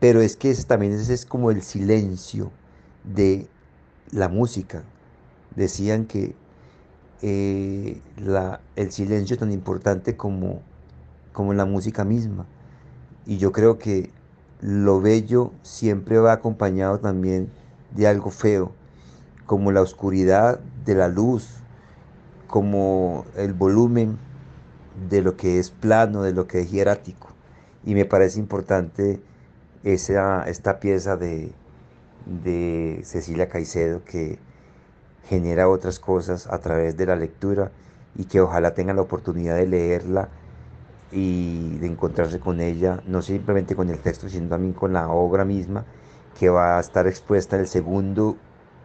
pero 0.00 0.20
es 0.20 0.36
que 0.36 0.54
también 0.66 0.92
ese 0.92 1.14
es 1.14 1.26
como 1.26 1.50
el 1.50 1.62
silencio 1.62 2.50
de 3.04 3.46
la 4.10 4.28
música. 4.28 4.82
Decían 5.54 6.06
que 6.06 6.34
eh, 7.22 8.00
la, 8.16 8.60
el 8.76 8.90
silencio 8.90 9.34
es 9.34 9.40
tan 9.40 9.52
importante 9.52 10.16
como, 10.16 10.62
como 11.32 11.54
la 11.54 11.64
música 11.64 12.04
misma. 12.04 12.46
Y 13.26 13.38
yo 13.38 13.52
creo 13.52 13.78
que 13.78 14.10
lo 14.60 15.00
bello 15.00 15.52
siempre 15.62 16.18
va 16.18 16.32
acompañado 16.32 16.98
también 16.98 17.50
de 17.94 18.06
algo 18.06 18.30
feo, 18.30 18.72
como 19.46 19.72
la 19.72 19.82
oscuridad 19.82 20.60
de 20.84 20.94
la 20.94 21.08
luz, 21.08 21.48
como 22.46 23.24
el 23.36 23.52
volumen 23.52 24.18
de 25.08 25.22
lo 25.22 25.36
que 25.36 25.58
es 25.58 25.70
plano, 25.70 26.22
de 26.22 26.32
lo 26.32 26.46
que 26.46 26.60
es 26.60 26.70
hierático. 26.70 27.28
Y 27.84 27.94
me 27.94 28.04
parece 28.04 28.38
importante 28.38 29.20
esa, 29.82 30.44
esta 30.44 30.80
pieza 30.80 31.16
de, 31.16 31.52
de 32.26 33.02
Cecilia 33.04 33.48
Caicedo 33.48 34.04
que 34.04 34.38
genera 35.28 35.68
otras 35.68 35.98
cosas 35.98 36.46
a 36.46 36.58
través 36.58 36.96
de 36.96 37.06
la 37.06 37.16
lectura 37.16 37.70
y 38.16 38.24
que 38.24 38.40
ojalá 38.40 38.74
tengan 38.74 38.96
la 38.96 39.02
oportunidad 39.02 39.56
de 39.56 39.66
leerla 39.66 40.28
y 41.12 41.78
de 41.78 41.86
encontrarse 41.86 42.40
con 42.40 42.60
ella, 42.60 43.00
no 43.06 43.22
simplemente 43.22 43.76
con 43.76 43.88
el 43.88 43.98
texto, 44.00 44.28
sino 44.28 44.48
también 44.48 44.72
con 44.72 44.92
la 44.92 45.08
obra 45.08 45.44
misma, 45.44 45.84
que 46.38 46.48
va 46.48 46.76
a 46.76 46.80
estar 46.80 47.06
expuesta 47.06 47.58
el 47.58 47.68
segundo 47.68 48.36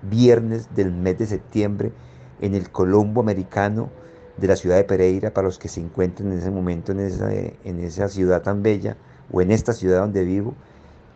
viernes 0.03 0.73
del 0.75 0.91
mes 0.91 1.17
de 1.17 1.25
septiembre 1.25 1.91
en 2.39 2.53
el 2.55 2.69
Colombo 2.69 3.21
Americano 3.21 3.89
de 4.37 4.47
la 4.47 4.55
ciudad 4.55 4.77
de 4.77 4.83
Pereira, 4.83 5.33
para 5.33 5.47
los 5.47 5.59
que 5.59 5.67
se 5.67 5.81
encuentren 5.81 6.31
en 6.31 6.39
ese 6.39 6.51
momento 6.51 6.91
en 6.91 6.99
esa, 6.99 7.33
en 7.33 7.79
esa 7.79 8.07
ciudad 8.07 8.41
tan 8.41 8.63
bella 8.63 8.95
o 9.31 9.41
en 9.41 9.51
esta 9.51 9.73
ciudad 9.73 10.01
donde 10.01 10.23
vivo, 10.23 10.53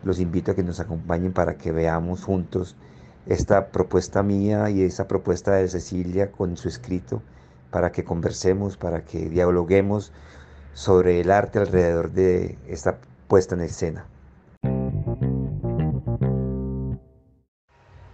los 0.04 0.20
invito 0.20 0.52
a 0.52 0.54
que 0.54 0.62
nos 0.62 0.80
acompañen 0.80 1.32
para 1.32 1.56
que 1.56 1.72
veamos 1.72 2.24
juntos 2.24 2.76
esta 3.26 3.68
propuesta 3.68 4.22
mía 4.22 4.70
y 4.70 4.82
esa 4.82 5.08
propuesta 5.08 5.52
de 5.52 5.68
Cecilia 5.68 6.30
con 6.30 6.56
su 6.56 6.68
escrito, 6.68 7.22
para 7.70 7.90
que 7.90 8.04
conversemos, 8.04 8.76
para 8.76 9.04
que 9.04 9.28
dialoguemos 9.28 10.12
sobre 10.74 11.20
el 11.20 11.30
arte 11.30 11.58
alrededor 11.58 12.12
de 12.12 12.58
esta 12.68 12.98
puesta 13.28 13.54
en 13.54 13.62
escena. 13.62 14.06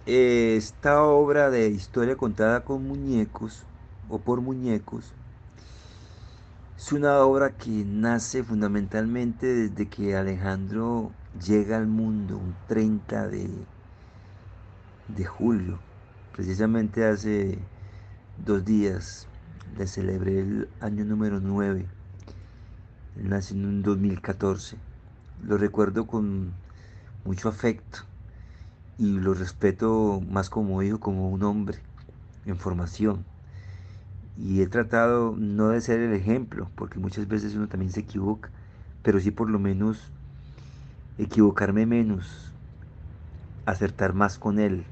esta 0.05 1.03
obra 1.03 1.49
de 1.49 1.69
historia 1.69 2.15
contada 2.17 2.65
con 2.65 2.87
muñecos 2.87 3.63
o 4.09 4.19
por 4.19 4.41
muñecos 4.41 5.13
es 6.77 6.91
una 6.91 7.19
obra 7.19 7.51
que 7.51 7.69
nace 7.85 8.43
fundamentalmente 8.43 9.45
desde 9.45 9.87
que 9.87 10.15
Alejandro 10.15 11.11
llega 11.39 11.77
al 11.77 11.87
mundo 11.87 12.37
un 12.37 12.55
30 12.67 13.27
de, 13.27 13.67
de 15.07 15.25
julio. 15.25 15.79
Precisamente 16.33 17.05
hace 17.05 17.59
dos 18.45 18.65
días 18.65 19.27
le 19.77 19.87
celebré 19.87 20.39
el 20.39 20.69
año 20.79 21.05
número 21.05 21.39
9. 21.39 21.85
Él 23.17 23.29
nació 23.29 23.55
en 23.57 23.81
2014. 23.81 24.77
Lo 25.43 25.57
recuerdo 25.57 26.07
con 26.07 26.53
mucho 27.25 27.49
afecto 27.49 27.99
y 28.97 29.19
lo 29.19 29.33
respeto 29.33 30.21
más 30.29 30.49
como 30.49 30.81
hijo, 30.83 30.99
como 30.99 31.29
un 31.29 31.43
hombre 31.43 31.79
en 32.45 32.57
formación. 32.57 33.25
Y 34.37 34.61
he 34.61 34.67
tratado 34.67 35.35
no 35.37 35.69
de 35.69 35.81
ser 35.81 35.99
el 35.99 36.13
ejemplo, 36.13 36.69
porque 36.75 36.99
muchas 36.99 37.27
veces 37.27 37.55
uno 37.55 37.67
también 37.67 37.91
se 37.91 38.01
equivoca, 38.01 38.49
pero 39.03 39.19
sí 39.19 39.31
por 39.31 39.49
lo 39.49 39.59
menos 39.59 40.10
equivocarme 41.17 41.85
menos, 41.85 42.53
acertar 43.65 44.13
más 44.13 44.37
con 44.37 44.59
él. 44.59 44.85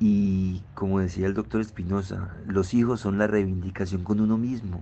Y 0.00 0.62
como 0.74 1.00
decía 1.00 1.26
el 1.26 1.34
doctor 1.34 1.60
Espinosa, 1.60 2.36
los 2.46 2.74
hijos 2.74 3.00
son 3.00 3.18
la 3.18 3.26
reivindicación 3.26 4.04
con 4.04 4.20
uno 4.20 4.38
mismo. 4.38 4.80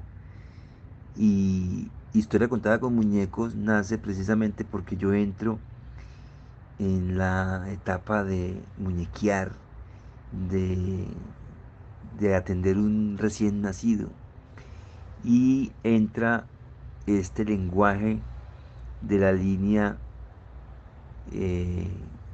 Y 1.16 1.90
Historia 2.12 2.48
contada 2.48 2.80
con 2.80 2.96
muñecos 2.96 3.55
nace 3.55 3.96
precisamente 3.96 4.64
porque 4.64 4.96
yo 4.96 5.12
entro 5.12 5.61
en 6.80 7.16
la 7.18 7.70
etapa 7.70 8.24
de 8.24 8.66
muñequear, 8.76 9.53
de, 10.32 11.07
de 12.18 12.34
atender 12.34 12.78
un 12.78 13.16
recién 13.16 13.61
nacido. 13.62 14.09
Y 15.22 15.70
entra 15.84 16.46
este 17.07 17.44
lenguaje 17.44 18.24
de 19.01 19.18
la 19.18 19.32
línea 19.32 19.98
eh, 21.32 21.88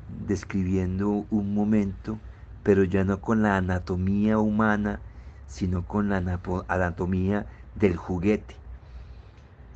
describiendo 0.09 1.27
un 1.31 1.55
momento, 1.55 2.19
pero 2.63 2.85
ya 2.85 3.05
no 3.05 3.21
con 3.21 3.43
la 3.43 3.57
anatomía 3.57 4.39
humana, 4.39 5.01
sino 5.47 5.87
con 5.87 6.09
la 6.09 6.19
anatomía 6.69 7.47
del 7.75 7.97
juguete. 7.97 8.57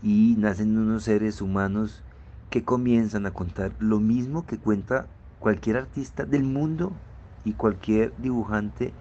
Y 0.03 0.37
nacen 0.39 0.79
unos 0.79 1.05
seres 1.05 1.41
humanos 1.41 2.05
que 2.51 2.65
comienzan 2.65 3.27
a 3.27 3.33
contar 3.33 3.77
lo 3.79 4.01
mismo 4.01 4.47
que 4.47 4.59
cuenta 4.59 5.09
cualquier 5.39 5.77
artista 5.77 6.25
del 6.25 6.43
mundo 6.45 7.01
y 7.45 7.55
cualquier 7.55 8.15
dibujante 8.17 8.95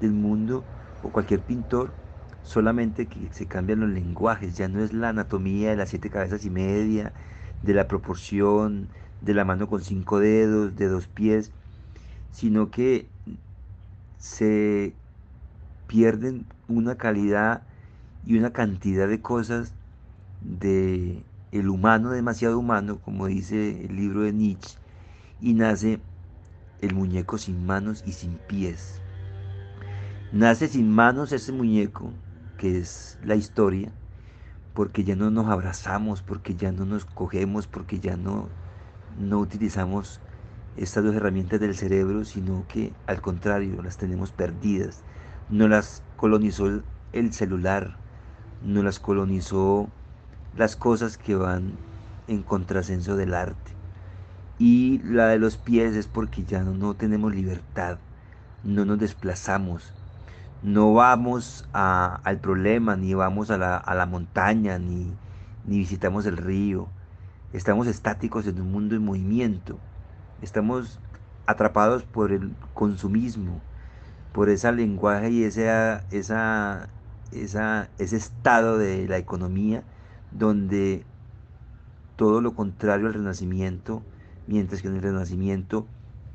del 0.00 0.12
mundo 0.12 0.66
o 1.02 1.12
cualquier 1.12 1.44
pintor, 1.44 1.94
solamente 2.42 3.08
que 3.08 3.32
se 3.32 3.46
cambian 3.48 3.80
los 3.80 3.90
lenguajes, 3.90 4.56
ya 4.56 4.68
no 4.68 4.80
es 4.82 4.92
la 4.92 5.10
anatomía 5.10 5.70
de 5.70 5.76
las 5.76 5.90
siete 5.90 6.10
cabezas 6.10 6.44
y 6.44 6.50
media, 6.50 7.14
de 7.62 7.74
la 7.74 7.88
proporción, 7.88 8.88
de 9.20 9.34
la 9.34 9.44
mano 9.44 9.68
con 9.68 9.82
cinco 9.82 10.20
dedos, 10.20 10.76
de 10.76 10.88
dos 10.88 11.08
pies, 11.08 11.52
sino 12.30 12.70
que 12.70 13.08
se 14.18 14.94
pierden 15.86 16.46
una 16.68 16.96
calidad 16.96 17.62
y 18.24 18.36
una 18.38 18.52
cantidad 18.52 19.08
de 19.08 19.22
cosas 19.22 19.74
de 20.40 21.24
el 21.52 21.68
humano 21.68 22.10
demasiado 22.10 22.58
humano, 22.58 23.00
como 23.00 23.26
dice 23.26 23.86
el 23.86 23.96
libro 23.96 24.22
de 24.22 24.32
Nietzsche, 24.32 24.78
y 25.40 25.54
nace 25.54 26.00
el 26.80 26.94
muñeco 26.94 27.38
sin 27.38 27.64
manos 27.64 28.02
y 28.06 28.12
sin 28.12 28.38
pies. 28.38 29.00
Nace 30.32 30.68
sin 30.68 30.90
manos 30.90 31.32
ese 31.32 31.52
muñeco, 31.52 32.12
que 32.58 32.78
es 32.78 33.18
la 33.24 33.36
historia, 33.36 33.92
porque 34.76 35.04
ya 35.04 35.16
no 35.16 35.30
nos 35.30 35.48
abrazamos, 35.48 36.22
porque 36.22 36.54
ya 36.54 36.70
no 36.70 36.84
nos 36.84 37.06
cogemos, 37.06 37.66
porque 37.66 37.98
ya 37.98 38.16
no, 38.18 38.50
no 39.18 39.38
utilizamos 39.38 40.20
estas 40.76 41.02
dos 41.02 41.14
herramientas 41.16 41.60
del 41.60 41.74
cerebro, 41.74 42.26
sino 42.26 42.66
que 42.68 42.92
al 43.06 43.22
contrario, 43.22 43.82
las 43.82 43.96
tenemos 43.96 44.32
perdidas. 44.32 45.02
No 45.48 45.66
las 45.66 46.04
colonizó 46.16 46.82
el 47.12 47.32
celular, 47.32 47.96
no 48.60 48.82
las 48.82 49.00
colonizó 49.00 49.88
las 50.54 50.76
cosas 50.76 51.16
que 51.16 51.34
van 51.36 51.72
en 52.28 52.42
contrasenso 52.42 53.16
del 53.16 53.32
arte. 53.32 53.72
Y 54.58 54.98
la 55.04 55.28
de 55.28 55.38
los 55.38 55.56
pies 55.56 55.96
es 55.96 56.06
porque 56.06 56.44
ya 56.44 56.62
no, 56.62 56.94
tenemos 56.94 57.34
libertad, 57.34 57.98
no 58.62 58.84
nos 58.84 58.98
desplazamos, 58.98 59.95
no 60.62 60.94
vamos 60.94 61.68
al 61.72 62.38
problema, 62.40 62.96
ni 62.96 63.14
vamos 63.14 63.50
a 63.50 63.58
la, 63.58 64.06
montaña, 64.06 64.78
ni, 64.78 65.12
ni 65.66 65.78
visitamos 65.78 66.26
el 66.26 66.36
río. 66.36 66.88
Estamos 67.52 67.86
estáticos 67.86 68.46
en 68.46 68.60
un 68.60 68.72
mundo 68.72 68.96
en 68.96 69.04
movimiento. 69.04 69.78
Estamos 70.42 71.00
atrapados 71.46 72.02
por 72.02 72.32
el 72.32 72.54
consumismo, 72.74 73.60
por 74.32 74.48
ese 74.48 74.70
lenguaje 74.72 75.30
y 75.30 75.44
esa, 75.44 76.04
ese 76.10 76.88
estado 77.98 78.78
de 78.78 79.08
la 79.08 79.18
economía 79.18 79.84
donde 80.32 81.04
todo 82.16 82.40
lo 82.40 82.54
contrario 82.54 83.06
al 83.06 83.14
renacimiento, 83.14 84.02
mientras 84.46 84.82
que 84.82 84.88
en 84.88 84.96
el 84.96 85.02
renacimiento 85.02 85.86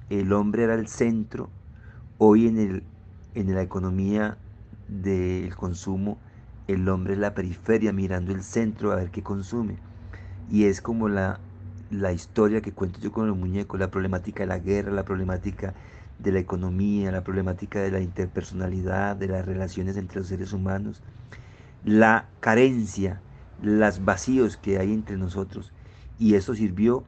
el 0.10 0.34
hombre 0.34 0.64
era 0.64 0.76
el 0.76 0.88
centro, 0.88 1.50
hoy 2.18 2.48
en, 2.48 2.58
el, 2.58 2.84
en 3.36 3.54
la 3.54 3.62
economía 3.62 4.38
del 4.88 5.56
consumo, 5.56 6.18
el 6.68 6.88
hombre 6.90 7.14
es 7.14 7.20
la 7.20 7.34
periferia 7.34 7.94
mirando 7.94 8.32
el 8.32 8.44
centro 8.44 8.92
a 8.92 8.96
ver 8.96 9.12
qué 9.12 9.24
consume. 9.24 9.78
Y 10.50 10.66
es 10.66 10.82
como 10.82 11.10
la, 11.10 11.40
la 11.90 12.12
historia 12.14 12.62
que 12.62 12.74
cuento 12.74 13.00
yo 13.00 13.12
con 13.12 13.28
los 13.28 13.38
muñecos, 13.38 13.80
la 13.80 13.92
problemática 13.92 14.44
de 14.44 14.48
la 14.48 14.60
guerra, 14.60 14.92
la 14.92 15.06
problemática 15.06 15.74
de 16.20 16.32
la 16.32 16.40
economía, 16.40 17.12
la 17.12 17.24
problemática 17.24 17.80
de 17.82 17.92
la 17.92 18.02
interpersonalidad, 18.02 19.16
de 19.16 19.28
las 19.28 19.46
relaciones 19.46 19.98
entre 19.98 20.20
los 20.20 20.28
seres 20.28 20.54
humanos, 20.54 21.02
la 21.84 22.30
carencia 22.40 23.24
los 23.62 24.04
vacíos 24.04 24.58
que 24.58 24.80
hay 24.80 24.92
entre 24.94 25.18
nosotros. 25.18 25.72
Y 26.18 26.36
eso 26.36 26.56
sirvió 26.56 27.08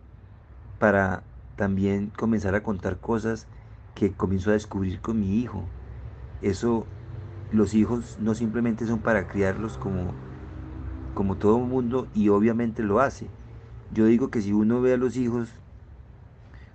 para 0.79 1.23
también 1.55 2.09
comenzar 2.11 2.55
a 2.55 2.63
contar 2.63 2.99
cosas 2.99 3.47
que 3.95 4.15
comienzo 4.15 4.51
a 4.51 4.53
descubrir 4.53 5.01
con 5.01 5.19
mi 5.19 5.39
hijo. 5.39 5.73
Eso, 6.43 6.91
los 7.49 7.73
hijos 7.75 8.19
no 8.19 8.35
simplemente 8.35 8.85
son 8.87 9.01
para 9.03 9.27
criarlos 9.27 9.77
como, 9.79 10.19
como 11.13 11.37
todo 11.37 11.57
el 11.59 11.65
mundo 11.67 12.09
y 12.13 12.29
obviamente 12.29 12.83
lo 12.83 12.99
hace. 13.01 13.33
Yo 13.89 14.05
digo 14.07 14.31
que 14.31 14.41
si 14.41 14.53
uno 14.53 14.81
ve 14.81 14.93
a 14.93 14.97
los 14.97 15.17
hijos 15.17 15.61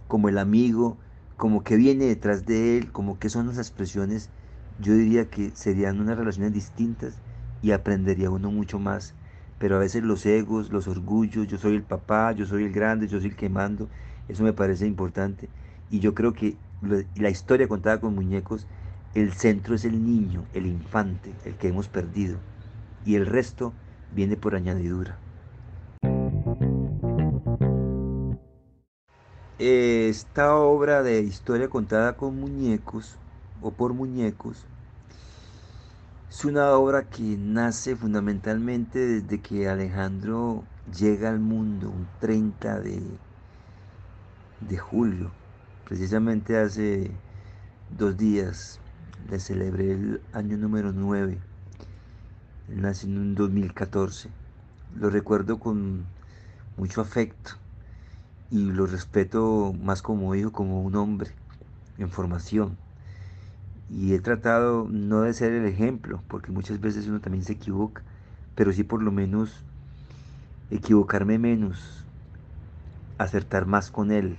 como 0.06 0.28
el 0.28 0.38
amigo, 0.38 1.00
como 1.36 1.62
que 1.64 1.76
viene 1.76 2.06
detrás 2.06 2.44
de 2.44 2.78
él, 2.78 2.92
como 2.92 3.18
que 3.18 3.28
son 3.28 3.46
las 3.48 3.58
expresiones, 3.58 4.32
yo 4.76 4.94
diría 4.94 5.28
que 5.30 5.50
serían 5.56 6.00
unas 6.00 6.16
relaciones 6.18 6.52
distintas 6.52 7.22
y 7.60 7.72
aprendería 7.72 8.30
uno 8.30 8.50
mucho 8.50 8.78
más 8.78 9.16
pero 9.58 9.74
a 9.74 9.80
veces 9.80 10.04
los 10.04 10.24
egos, 10.24 10.70
los 10.70 10.86
orgullos, 10.86 11.48
yo 11.48 11.58
soy 11.58 11.74
el 11.74 11.82
papá, 11.84 12.30
yo 12.32 12.46
soy 12.46 12.62
el 12.62 12.72
grande, 12.72 13.08
yo 13.08 13.18
soy 13.18 13.30
el 13.30 13.36
que 13.36 13.48
mando, 13.48 13.90
eso 14.28 14.44
me 14.44 14.52
parece 14.52 14.86
importante. 14.86 15.50
Y 15.88 15.98
yo 15.98 16.14
creo 16.14 16.32
que 16.32 16.60
la 17.16 17.28
historia 17.30 17.66
contada 17.66 18.00
con 18.00 18.14
muñecos, 18.14 18.68
el 19.14 19.32
centro 19.32 19.74
es 19.74 19.84
el 19.84 20.04
niño, 20.04 20.44
el 20.54 20.66
infante, 20.66 21.34
el 21.44 21.54
que 21.56 21.68
hemos 21.68 21.88
perdido. 21.88 22.38
Y 23.04 23.14
el 23.14 23.26
resto 23.26 23.72
viene 24.14 24.36
por 24.36 24.54
añadidura. 24.54 25.18
Esta 29.58 30.56
obra 30.56 31.02
de 31.02 31.20
historia 31.20 31.68
contada 31.68 32.16
con 32.16 32.38
muñecos 32.38 33.16
o 33.60 33.72
por 33.72 33.92
muñecos 33.92 34.66
es 36.30 36.44
una 36.44 36.70
obra 36.72 37.08
que 37.08 37.36
nace 37.36 37.96
fundamentalmente 37.96 38.98
desde 38.98 39.40
que 39.40 39.68
Alejandro 39.68 40.62
llega 40.96 41.30
al 41.30 41.40
mundo 41.40 41.90
un 41.90 42.06
30 42.20 42.80
de, 42.80 43.02
de 44.60 44.78
julio. 44.78 45.32
Precisamente 45.84 46.56
hace 46.58 47.10
dos 47.90 48.16
días 48.16 48.78
le 49.30 49.40
celebré 49.40 49.92
el 49.92 50.20
año 50.32 50.56
número 50.56 50.92
9. 50.92 51.38
Él 52.68 52.82
nació 52.82 53.08
en 53.08 53.34
2014. 53.34 54.30
Lo 54.98 55.10
recuerdo 55.10 55.58
con 55.58 56.04
mucho 56.76 57.00
afecto 57.00 57.52
y 58.50 58.72
lo 58.72 58.86
respeto 58.86 59.74
más 59.82 60.02
como 60.02 60.34
hijo, 60.34 60.52
como 60.52 60.82
un 60.82 60.96
hombre 60.96 61.30
en 61.98 62.10
formación 62.10 62.76
y 63.90 64.14
he 64.14 64.18
tratado 64.18 64.86
no 64.90 65.22
de 65.22 65.32
ser 65.32 65.52
el 65.52 65.66
ejemplo, 65.66 66.20
porque 66.28 66.52
muchas 66.52 66.80
veces 66.80 67.06
uno 67.06 67.20
también 67.20 67.44
se 67.44 67.54
equivoca, 67.54 68.02
pero 68.54 68.72
sí 68.72 68.82
por 68.84 69.02
lo 69.02 69.10
menos 69.10 69.64
equivocarme 70.70 71.38
menos, 71.38 72.04
acertar 73.16 73.66
más 73.66 73.90
con 73.90 74.12
él. 74.12 74.36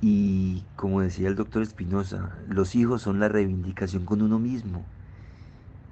Y 0.00 0.64
como 0.76 1.00
decía 1.00 1.28
el 1.28 1.36
doctor 1.36 1.62
Espinosa, 1.62 2.38
los 2.48 2.74
hijos 2.74 3.02
son 3.02 3.20
la 3.20 3.28
reivindicación 3.28 4.04
con 4.04 4.22
uno 4.22 4.38
mismo. 4.38 4.84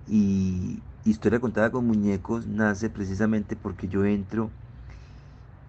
Y 0.06 0.82
Historia 1.06 1.38
contada 1.38 1.70
con 1.70 1.86
muñecos 1.86 2.48
nace 2.48 2.90
precisamente 2.90 3.54
porque 3.54 3.86
yo 3.86 4.04
entro 4.04 4.50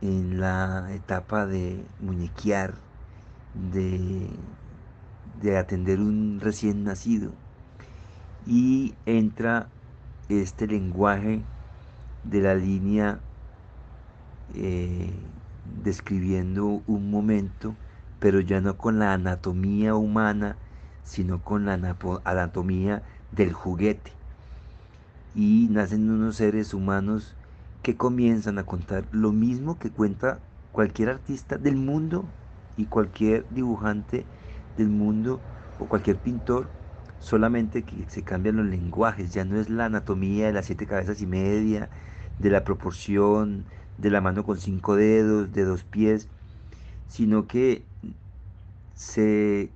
en 0.01 0.39
la 0.39 0.91
etapa 0.95 1.45
de 1.45 1.85
muñequear, 1.99 2.73
de, 3.53 4.31
de 5.41 5.57
atender 5.57 5.99
un 5.99 6.39
recién 6.41 6.83
nacido. 6.83 7.31
Y 8.47 8.95
entra 9.05 9.69
este 10.27 10.65
lenguaje 10.65 11.45
de 12.23 12.41
la 12.41 12.55
línea 12.55 13.19
eh, 14.55 15.13
describiendo 15.83 16.81
un 16.87 17.11
momento, 17.11 17.75
pero 18.19 18.39
ya 18.41 18.61
no 18.61 18.77
con 18.77 18.99
la 18.99 19.13
anatomía 19.13 19.95
humana, 19.95 20.57
sino 21.03 21.43
con 21.43 21.65
la 21.65 21.73
anatomía 21.73 23.03
del 23.31 23.53
juguete. 23.53 24.13
Y 25.33 25.67
nacen 25.71 26.09
unos 26.09 26.37
seres 26.37 26.73
humanos 26.73 27.37
que 27.81 27.95
comienzan 27.97 28.57
a 28.59 28.65
contar 28.65 29.07
lo 29.11 29.31
mismo 29.31 29.77
que 29.79 29.91
cuenta 29.91 30.41
cualquier 30.71 31.09
artista 31.09 31.57
del 31.57 31.75
mundo 31.75 32.33
y 32.75 32.87
cualquier 32.87 33.47
dibujante 33.49 34.27
del 34.75 34.89
mundo 34.89 35.43
o 35.77 35.87
cualquier 35.87 36.19
pintor, 36.21 36.71
solamente 37.19 37.85
que 37.85 38.09
se 38.09 38.23
cambian 38.23 38.57
los 38.57 38.65
lenguajes, 38.65 39.33
ya 39.33 39.45
no 39.45 39.59
es 39.59 39.69
la 39.69 39.85
anatomía 39.85 40.47
de 40.47 40.53
las 40.53 40.65
siete 40.65 40.85
cabezas 40.87 41.21
y 41.21 41.27
media, 41.27 41.89
de 42.37 42.49
la 42.49 42.63
proporción, 42.63 43.65
de 43.97 44.09
la 44.11 44.21
mano 44.21 44.43
con 44.43 44.57
cinco 44.59 44.95
dedos, 44.95 45.51
de 45.51 45.63
dos 45.65 45.83
pies, 45.83 46.29
sino 47.07 47.47
que 47.47 47.83
se 48.93 49.69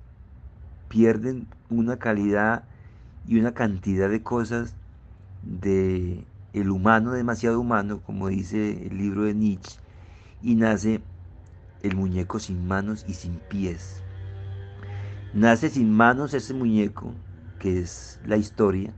pierden 0.88 1.46
una 1.68 1.98
calidad 1.98 2.64
y 3.26 3.38
una 3.38 3.54
cantidad 3.54 4.10
de 4.10 4.22
cosas 4.22 4.74
de 5.42 6.24
el 6.52 6.70
humano 6.70 7.12
demasiado 7.12 7.60
humano, 7.60 8.00
como 8.04 8.28
dice 8.28 8.86
el 8.86 8.98
libro 8.98 9.24
de 9.24 9.34
Nietzsche, 9.34 9.78
y 10.42 10.54
nace 10.54 11.00
el 11.82 11.96
muñeco 11.96 12.38
sin 12.38 12.66
manos 12.66 13.04
y 13.08 13.14
sin 13.14 13.38
pies. 13.48 14.02
Nace 15.34 15.70
sin 15.70 15.90
manos 15.90 16.34
ese 16.34 16.52
muñeco, 16.52 17.14
que 17.58 17.80
es 17.80 18.20
la 18.26 18.36
historia, 18.36 18.92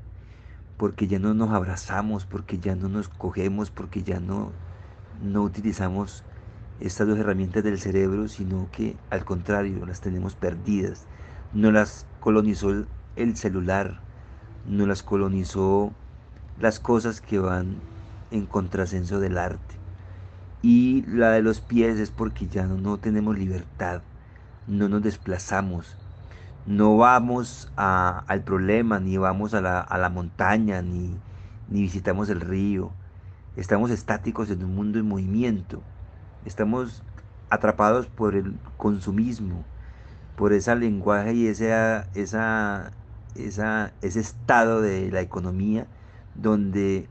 porque 0.77 1.07
ya 1.07 1.19
no 1.19 1.33
nos 1.33 1.51
abrazamos, 1.51 2.27
porque 2.27 2.59
ya 2.59 2.75
no 2.75 2.89
nos 2.89 3.09
cogemos, 3.09 3.71
porque 3.71 4.03
ya 4.03 4.19
no 4.19 4.51
no 5.23 5.43
utilizamos 5.43 6.25
estas 6.81 7.07
dos 7.07 7.19
herramientas 7.19 7.65
del 7.65 7.79
cerebro, 7.79 8.29
sino 8.29 8.69
que 8.73 8.97
al 9.11 9.25
contrario, 9.25 9.87
las 9.87 10.01
tenemos 10.01 10.35
perdidas. 10.35 11.07
No 11.53 11.71
las 11.71 12.07
colonizó 12.21 12.85
el 13.17 13.37
celular, 13.37 14.01
no 14.67 14.87
las 14.87 15.03
colonizó 15.03 15.93
las 16.61 16.81
cosas 16.81 17.21
que 17.21 17.39
van 17.39 17.77
en 18.31 18.47
contrasenso 18.47 19.21
del 19.21 19.39
arte. 19.39 19.75
Y 20.63 21.03
la 21.07 21.31
de 21.31 21.43
los 21.43 21.61
pies 21.61 21.99
es 21.99 22.11
porque 22.11 22.49
ya 22.49 22.67
no, 22.67 22.99
tenemos 22.99 23.39
libertad, 23.39 24.03
no 24.67 24.89
nos 24.89 25.03
desplazamos, 25.03 25.97
no 26.67 26.97
vamos 26.97 27.71
al 27.77 28.43
problema, 28.45 28.99
ni 28.99 29.19
vamos 29.19 29.53
a 29.53 29.61
la, 29.61 30.11
montaña, 30.11 30.81
ni, 30.81 31.15
ni 31.69 31.83
visitamos 31.83 32.31
el 32.31 32.41
río 32.41 32.93
Estamos 33.57 33.93
estáticos 33.93 34.51
en 34.51 34.65
un 34.65 34.75
mundo 34.75 34.99
en 34.99 35.07
movimiento. 35.07 35.81
Estamos 36.45 37.03
atrapados 37.51 38.07
por 38.07 38.35
el 38.35 38.57
consumismo, 38.77 39.65
por 40.37 40.53
ese 40.53 40.75
lenguaje 40.77 41.35
y 41.35 41.47
ese, 41.47 41.73
esa, 42.15 42.93
ese 43.35 44.21
estado 44.21 44.81
de 44.81 45.11
la 45.11 45.21
economía 45.21 45.87
donde 46.35 47.09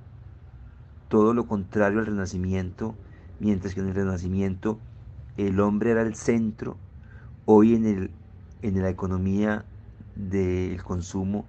todo 1.07 1.33
lo 1.33 1.47
contrario 1.47 1.99
al 1.99 2.05
renacimiento, 2.05 2.95
mientras 3.39 3.73
que 3.73 3.79
en 3.79 3.89
el 3.89 3.95
renacimiento 3.95 4.79
el 5.37 5.59
hombre 5.59 5.91
era 5.91 6.01
el 6.01 6.15
centro, 6.15 6.77
hoy 7.45 7.75
en, 7.75 7.85
el, 7.85 8.11
en 8.61 8.81
la 8.81 8.89
economía 8.89 9.65
del 10.15 10.83
consumo 10.83 11.45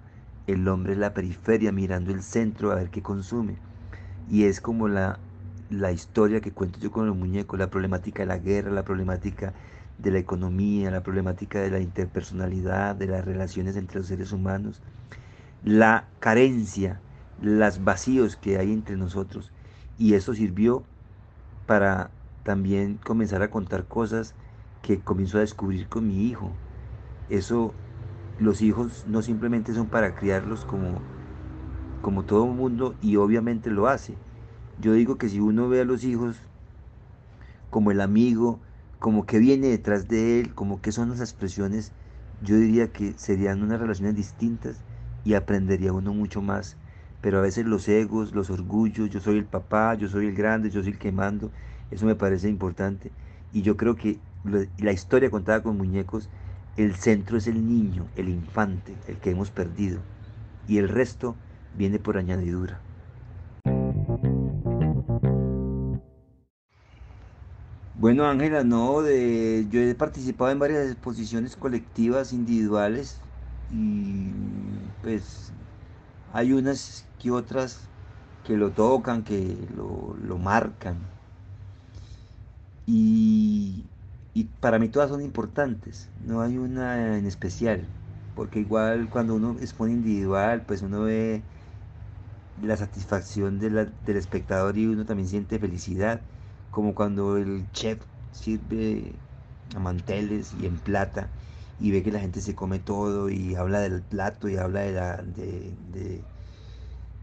el 0.47 0.67
hombre 0.67 0.93
es 0.93 0.99
la 0.99 1.13
periferia 1.13 1.71
mirando 1.71 2.11
el 2.11 2.21
centro 2.21 2.71
a 2.71 2.75
ver 2.75 2.89
qué 2.89 3.01
consume. 3.01 3.57
Y 4.29 4.43
es 4.43 4.61
como 4.61 4.87
la, 4.87 5.19
la 5.69 5.91
historia 5.91 6.41
que 6.41 6.53
cuento 6.53 6.79
yo 6.79 6.91
con 6.91 7.07
los 7.07 7.15
muñecos, 7.17 7.59
la 7.59 7.69
problemática 7.69 8.23
de 8.23 8.27
la 8.27 8.37
guerra, 8.39 8.71
la 8.71 8.83
problemática 8.83 9.55
de 9.97 10.11
la 10.11 10.19
economía, 10.19 10.91
la 10.91 11.03
problemática 11.03 11.61
de 11.61 11.71
la 11.71 11.79
interpersonalidad, 11.81 12.95
de 12.95 13.07
las 13.07 13.25
relaciones 13.25 13.75
entre 13.75 13.99
los 13.99 14.07
seres 14.07 14.31
humanos, 14.31 14.83
la 15.61 16.13
carencia, 16.19 17.03
los 17.37 17.83
vacíos 17.83 18.37
que 18.37 18.57
hay 18.57 18.71
entre 18.73 18.97
nosotros. 18.97 19.53
Y 19.97 20.13
eso 20.15 20.33
sirvió 20.33 20.89
para 21.65 22.15
también 22.43 22.97
comenzar 22.97 23.41
a 23.41 23.49
contar 23.49 23.87
cosas 23.87 24.35
que 24.81 25.03
comienzo 25.03 25.37
a 25.37 25.41
descubrir 25.41 25.89
con 25.89 26.07
mi 26.07 26.27
hijo. 26.27 26.61
Eso, 27.27 27.79
los 28.37 28.61
hijos 28.61 29.05
no 29.07 29.21
simplemente 29.23 29.73
son 29.73 29.89
para 29.89 30.15
criarlos 30.15 30.65
como 30.65 31.07
como 32.01 32.25
todo 32.25 32.45
mundo 32.47 32.97
y 33.01 33.17
obviamente 33.17 33.69
lo 33.71 33.87
hace. 33.87 34.21
Yo 34.77 34.93
digo 34.93 35.17
que 35.17 35.27
si 35.29 35.39
uno 35.41 35.67
ve 35.69 35.81
a 35.81 35.85
los 35.85 36.03
hijos 36.05 36.37
como 37.69 37.91
el 37.91 38.01
amigo, 38.01 38.61
como 38.99 39.25
que 39.25 39.39
viene 39.39 39.67
detrás 39.67 40.07
de 40.07 40.39
él, 40.39 40.55
como 40.55 40.81
que 40.81 40.91
son 40.91 41.09
las 41.09 41.19
expresiones, 41.21 41.93
yo 42.39 42.57
diría 42.57 42.91
que 42.91 43.17
serían 43.17 43.61
unas 43.63 43.79
relaciones 43.79 44.15
distintas 44.15 44.85
y 45.23 45.33
aprendería 45.33 45.93
uno 45.93 46.13
mucho 46.13 46.41
más. 46.41 46.77
Pero 47.21 47.39
a 47.39 47.41
veces 47.41 47.65
los 47.65 47.87
egos, 47.87 48.33
los 48.35 48.49
orgullos, 48.49 49.09
yo 49.09 49.19
soy 49.19 49.37
el 49.37 49.47
papá, 49.47 49.95
yo 49.95 50.07
soy 50.09 50.27
el 50.27 50.35
grande, 50.35 50.69
yo 50.69 50.81
soy 50.83 50.93
el 50.93 50.99
que 50.99 51.11
mando, 51.11 51.51
eso 51.89 52.05
me 52.05 52.15
parece 52.15 52.49
importante. 52.49 53.13
Y 53.51 53.61
yo 53.63 53.77
creo 53.77 53.95
que 53.95 54.21
la 54.77 54.91
historia 54.91 55.29
contada 55.31 55.63
con 55.63 55.77
muñecos, 55.77 56.29
el 56.75 56.95
centro 56.95 57.37
es 57.37 57.47
el 57.47 57.65
niño, 57.65 58.11
el 58.15 58.29
infante, 58.29 59.01
el 59.05 59.19
que 59.19 59.31
hemos 59.31 59.51
perdido. 59.51 60.05
Y 60.67 60.77
el 60.79 60.89
resto 60.89 61.39
viene 61.73 61.99
por 61.99 62.17
añadidura. 62.17 62.84
Bueno, 68.05 68.25
Ángela, 68.27 68.63
no, 68.63 69.01
de, 69.01 69.65
yo 69.67 69.79
he 69.81 69.95
participado 69.95 70.51
en 70.51 70.59
varias 70.59 70.91
exposiciones 70.91 71.55
colectivas, 71.55 72.33
individuales, 72.33 73.19
y 73.67 74.31
pues 75.01 75.51
hay 76.33 76.53
unas 76.53 77.07
que 77.17 77.31
otras 77.31 77.79
que 78.43 78.57
lo 78.57 78.71
tocan, 78.73 79.23
que 79.23 79.57
lo, 79.75 80.15
lo 80.21 80.37
marcan. 80.37 80.97
Y, 82.85 83.83
y 84.35 84.43
para 84.59 84.77
mí 84.79 84.89
todas 84.89 85.09
son 85.09 85.21
importantes, 85.21 86.07
no 86.15 86.41
hay 86.41 86.57
una 86.57 87.17
en 87.17 87.25
especial, 87.25 87.87
porque 88.35 88.59
igual 88.59 89.09
cuando 89.09 89.33
uno 89.35 89.57
expone 89.59 89.93
individual, 89.93 90.63
pues 90.67 90.81
uno 90.83 91.01
ve 91.01 91.41
la 92.61 92.77
satisfacción 92.77 93.59
del 93.59 93.77
espectador 94.17 94.77
y 94.77 94.87
uno 94.87 95.05
también 95.05 95.29
siente 95.29 95.59
felicidad, 95.59 96.21
como 96.75 96.93
cuando 96.93 97.37
el 97.37 97.71
chef 97.71 98.03
sirve 98.31 99.13
a 99.75 99.79
manteles 99.79 100.53
y 100.53 100.65
en 100.65 100.77
plata 100.77 101.29
y 101.79 101.91
ve 101.91 102.03
que 102.03 102.11
la 102.11 102.19
gente 102.19 102.41
se 102.41 102.53
come 102.53 102.79
todo 102.79 103.29
y 103.29 103.55
habla 103.55 103.79
del 103.79 104.01
plato 104.01 104.49
y 104.49 104.57
habla 104.57 104.81
de, 104.81 104.91
la, 104.91 105.15
de, 105.21 106.21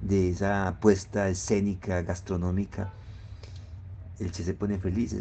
de, 0.01 0.31
esa 0.31 0.69
apuesta 0.69 1.29
escénica, 1.29 2.01
gastronómica, 2.01 2.89
el 4.19 4.33
chef 4.33 4.47
se 4.47 4.55
pone 4.55 4.79
feliz. 4.79 5.15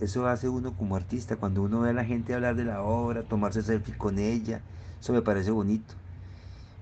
Eso 0.00 0.26
hace 0.26 0.48
uno 0.50 0.76
como 0.76 0.94
artista, 0.96 1.36
cuando 1.36 1.62
uno 1.62 1.80
ve 1.80 1.90
a 1.90 1.92
la 1.94 2.04
gente 2.04 2.34
hablar 2.34 2.56
de 2.56 2.64
la 2.64 2.82
obra, 2.82 3.22
tomarse 3.22 3.62
selfie 3.62 3.96
con 3.96 4.18
ella, 4.18 4.60
eso 5.00 5.14
me 5.14 5.22
parece 5.22 5.50
bonito. 5.52 5.94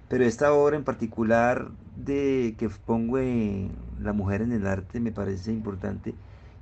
Pero 0.08 0.24
esta 0.24 0.52
obra 0.52 0.76
en 0.76 0.84
particular 0.84 1.70
de 1.96 2.56
que 2.58 2.68
pongo 2.70 3.18
en 3.18 3.72
la 4.00 4.12
mujer 4.12 4.42
en 4.42 4.52
el 4.52 4.66
arte 4.66 5.00
me 5.00 5.12
parece 5.12 5.52
importante. 5.52 6.14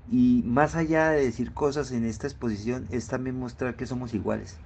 Y 0.07 0.42
más 0.46 0.74
allá 0.74 1.11
de 1.11 1.22
decir 1.24 1.52
cosas 1.52 1.92
en 1.92 2.04
esta 2.04 2.26
exposición, 2.26 2.86
es 2.90 3.09
también 3.09 3.38
mostrar 3.38 3.76
que 3.76 3.86
somos 3.86 4.14
iguales. 4.14 4.62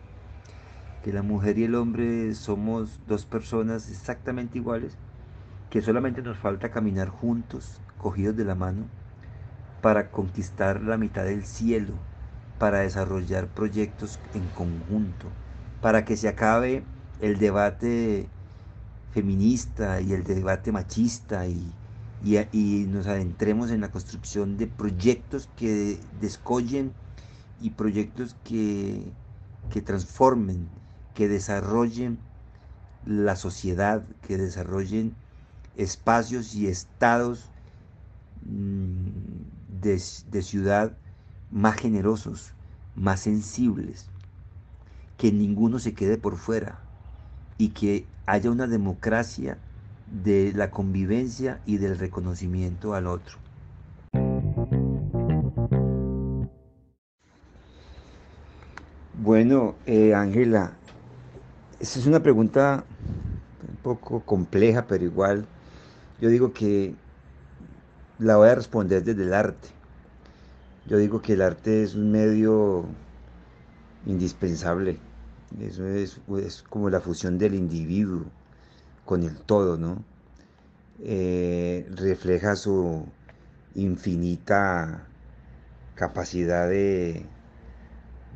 Que 1.03 1.13
la 1.13 1.23
mujer 1.23 1.59
y 1.59 1.65
el 1.65 1.75
hombre 1.75 2.35
somos 2.35 3.01
dos 3.07 3.27
personas 3.27 3.89
exactamente 3.91 4.59
iguales, 4.59 4.99
que 5.71 5.83
solamente 5.83 6.23
nos 6.23 6.39
falta 6.39 6.71
caminar 6.71 7.09
juntos, 7.09 7.83
cogidos 7.99 8.37
de 8.37 8.45
la 8.45 8.55
mano, 8.55 8.91
para 9.81 10.11
conquistar 10.11 10.83
la 10.83 10.99
mitad 10.99 11.25
del 11.25 11.45
cielo, 11.47 11.95
para 12.59 12.81
desarrollar 12.81 13.49
proyectos 13.55 14.21
en 14.33 14.51
conjunto, 14.51 15.37
para 15.81 16.05
que 16.05 16.17
se 16.17 16.29
acabe 16.29 16.91
el 17.19 17.39
debate 17.39 18.35
feminista 19.11 20.01
y 20.01 20.13
el 20.13 20.25
debate 20.25 20.73
machista 20.73 21.47
y, 21.49 21.80
y, 22.23 22.87
nos 22.87 23.07
adentremos 23.07 23.71
en 23.71 23.81
la 23.81 23.91
construcción 23.91 24.57
de 24.57 24.67
proyectos 24.67 25.49
que 25.57 25.99
descollen 26.21 26.93
y 27.61 27.71
proyectos 27.71 28.37
que 28.45 29.13
que 29.71 29.81
transformen, 29.81 30.69
que 31.15 31.29
desarrollen 31.29 32.19
la 33.07 33.37
sociedad, 33.37 34.05
que 34.21 34.37
desarrollen 34.37 35.15
espacios 35.77 36.55
y 36.55 36.67
estados 36.67 37.51
mm, 38.43 39.09
de, 39.81 40.03
de 40.31 40.43
ciudad 40.43 40.99
más 41.51 41.77
generosos, 41.77 42.53
más 42.95 43.21
sensibles, 43.21 44.07
que 45.17 45.33
ninguno 45.33 45.79
se 45.79 45.95
quede 45.95 46.19
por 46.19 46.37
fuera 46.37 46.81
y 47.57 47.69
que 47.71 48.07
haya 48.27 48.51
una 48.51 48.67
democracia 48.67 49.59
de 50.11 50.53
la 50.55 50.71
convivencia 50.71 51.61
y 51.67 51.79
del 51.79 51.99
reconocimiento 51.99 52.95
al 52.95 53.07
otro. 53.07 53.39
Bueno, 59.23 59.75
eh, 59.87 60.15
Ángela, 60.15 60.73
esa 61.79 61.99
es 61.99 62.07
una 62.07 62.21
pregunta 62.21 62.85
un 63.69 63.77
poco 63.77 64.21
compleja, 64.21 64.87
pero 64.87 65.05
igual 65.05 65.47
yo 66.21 66.29
digo 66.29 66.53
que 66.53 66.95
la 68.19 68.37
voy 68.37 68.49
a 68.49 68.55
responder 68.55 69.05
desde 69.05 69.23
el 69.23 69.35
arte. 69.35 69.69
Yo 70.87 70.97
digo 70.97 71.23
que 71.23 71.35
el 71.35 71.43
arte 71.43 71.83
es 71.83 71.95
un 71.95 72.11
medio 72.11 72.87
indispensable. 74.07 74.99
Eso 75.61 75.87
es, 75.87 76.21
es 76.39 76.63
como 76.63 76.91
la 76.91 77.01
fusión 77.01 77.39
del 77.39 77.55
individuo 77.55 78.25
con 79.11 79.25
el 79.25 79.39
todo, 79.39 79.77
¿no? 79.77 80.05
Eh, 81.01 81.85
refleja 81.97 82.55
su 82.55 83.05
infinita 83.75 85.05
capacidad 85.97 86.69
de, 86.69 87.27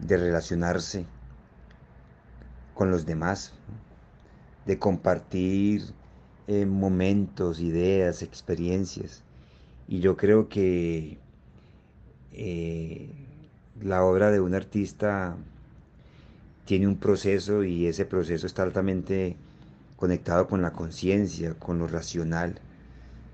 de 0.01 0.17
relacionarse 0.17 1.07
con 2.75 2.91
los 2.91 3.07
demás, 3.07 3.53
de 4.67 4.81
compartir 4.81 5.95
eh, 6.49 6.67
momentos, 6.67 7.61
ideas, 7.61 8.23
experiencias. 8.23 9.23
Y 9.87 10.01
yo 10.01 10.17
creo 10.17 10.49
que 10.49 11.19
eh, 12.33 13.11
la 13.81 14.03
obra 14.05 14.33
de 14.33 14.41
un 14.41 14.57
artista 14.57 15.37
tiene 16.65 16.89
un 16.89 16.97
proceso 16.99 17.63
y 17.63 17.87
ese 17.87 18.05
proceso 18.05 18.49
está 18.49 18.65
altamente 18.65 19.37
conectado 19.97 20.47
con 20.49 20.63
la 20.63 20.73
conciencia, 20.73 21.55
con 21.55 21.79
lo 21.79 21.87
racional. 21.87 22.61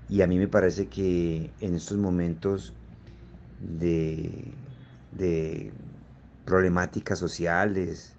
Y 0.09 0.21
a 0.21 0.27
mí 0.27 0.37
me 0.37 0.47
parece 0.47 0.87
que 0.87 1.51
en 1.59 1.75
estos 1.75 1.97
momentos 1.97 2.73
de, 3.61 4.53
problemáticas 6.45 7.19
sociales, 7.19 8.13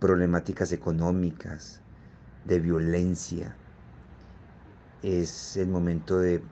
problemáticas 0.00 0.72
económicas, 0.72 1.80
de 2.44 2.60
violencia, 2.60 3.56
es 5.02 5.56
el 5.56 5.68
momento 5.68 6.18
de 6.18 6.42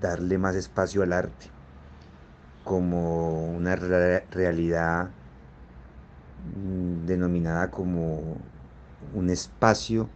darle 0.00 0.38
más 0.38 0.56
espacio 0.56 1.02
al 1.02 1.12
arte 1.12 1.46
como 2.64 3.46
una 3.54 3.76
realidad 3.76 5.10
mm, 6.56 7.06
denominada 7.06 7.70
como 7.70 8.38
un 9.12 9.30
espacio 9.30 10.08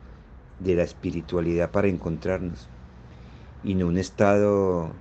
de 0.60 0.74
la 0.76 0.82
espiritualidad 0.82 1.70
para 1.70 1.88
encontrarnos 1.88 2.68
y 3.62 3.74
no 3.74 3.86
un 3.88 3.98
estado 3.98 4.92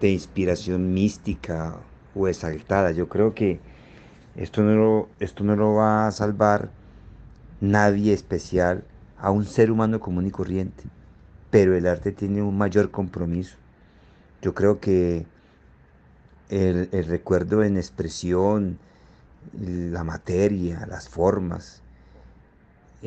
de 0.00 0.10
inspiración 0.10 0.92
mística 0.94 1.76
o 2.14 2.28
exaltada. 2.28 2.92
Yo 2.92 3.08
creo 3.08 3.34
que 3.34 3.60
esto 4.36 4.62
no 4.62 4.74
lo, 4.74 5.08
esto 5.20 5.44
no 5.44 5.56
lo 5.56 5.74
va 5.74 6.06
a 6.06 6.12
salvar 6.12 6.70
nadie 7.60 8.12
especial 8.12 8.84
a 9.16 9.30
un 9.30 9.44
ser 9.46 9.70
humano 9.70 10.00
común 10.00 10.26
y 10.26 10.30
corriente, 10.30 10.84
pero 11.50 11.76
el 11.76 11.86
arte 11.86 12.12
tiene 12.12 12.42
un 12.42 12.56
mayor 12.58 12.90
compromiso. 12.90 13.56
Yo 14.42 14.54
creo 14.54 14.80
que 14.80 15.26
el, 16.48 16.88
el 16.92 17.06
recuerdo 17.06 17.62
en 17.64 17.76
expresión, 17.76 18.78
la 19.52 20.04
materia, 20.04 20.86
las 20.86 21.08
formas, 21.08 21.82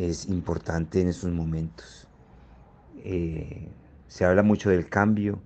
es 0.08 0.28
importante 0.28 1.02
en 1.02 1.10
esos 1.10 1.32
momentos. 1.32 2.08
Eh, 2.95 3.78
se 4.08 4.26
habla 4.26 4.43
mucho 4.43 4.70
del 4.70 4.89
cambio 4.89 5.41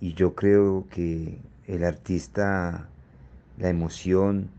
y 0.00 0.14
yo 0.14 0.34
creo 0.34 0.88
que 0.88 1.38
el 1.64 1.84
artista, 1.84 2.90
la 3.56 3.68
emoción, 3.70 4.50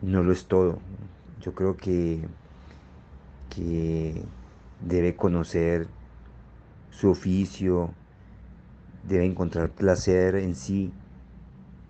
no 0.00 0.22
lo 0.22 0.32
es 0.32 0.46
todo. 0.48 0.78
Yo 1.40 1.54
creo 1.54 1.76
que, 1.76 2.28
que 3.48 4.32
debe 4.78 5.16
conocer 5.16 5.88
su 6.90 7.10
oficio, 7.10 7.94
debe 9.02 9.24
encontrar 9.26 9.74
placer 9.74 10.36
en 10.36 10.54
sí 10.54 10.92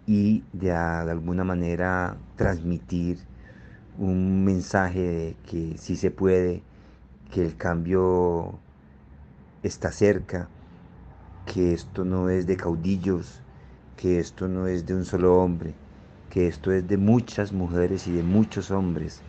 y 0.07 0.49
de, 0.53 0.69
de 0.69 0.73
alguna 0.75 1.45
manera 1.45 2.17
transmitir 2.37 3.19
un 3.99 4.45
mensaje 4.45 5.01
de 5.01 5.37
que 5.45 5.77
sí 5.77 5.97
se 5.97 6.13
puede, 6.13 6.63
que 7.33 7.43
el 7.45 7.57
cambio 7.57 8.61
está 9.65 9.91
cerca, 9.91 10.49
que 11.53 11.75
esto 11.75 12.05
no 12.05 12.31
es 12.31 12.47
de 12.47 12.57
caudillos, 12.57 13.43
que 13.97 14.21
esto 14.21 14.47
no 14.47 14.69
es 14.69 14.87
de 14.87 14.95
un 14.95 15.05
solo 15.05 15.43
hombre, 15.43 15.75
que 16.31 16.47
esto 16.47 16.71
es 16.71 16.87
de 16.87 16.97
muchas 16.97 17.53
mujeres 17.53 18.07
y 18.07 18.13
de 18.13 18.23
muchos 18.23 18.71
hombres, 18.71 19.21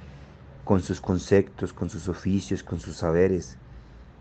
con 0.64 0.82
sus 0.82 1.02
conceptos, 1.02 1.74
con 1.74 1.90
sus 1.90 2.08
oficios, 2.08 2.62
con 2.62 2.80
sus 2.80 2.98
saberes, 2.98 3.58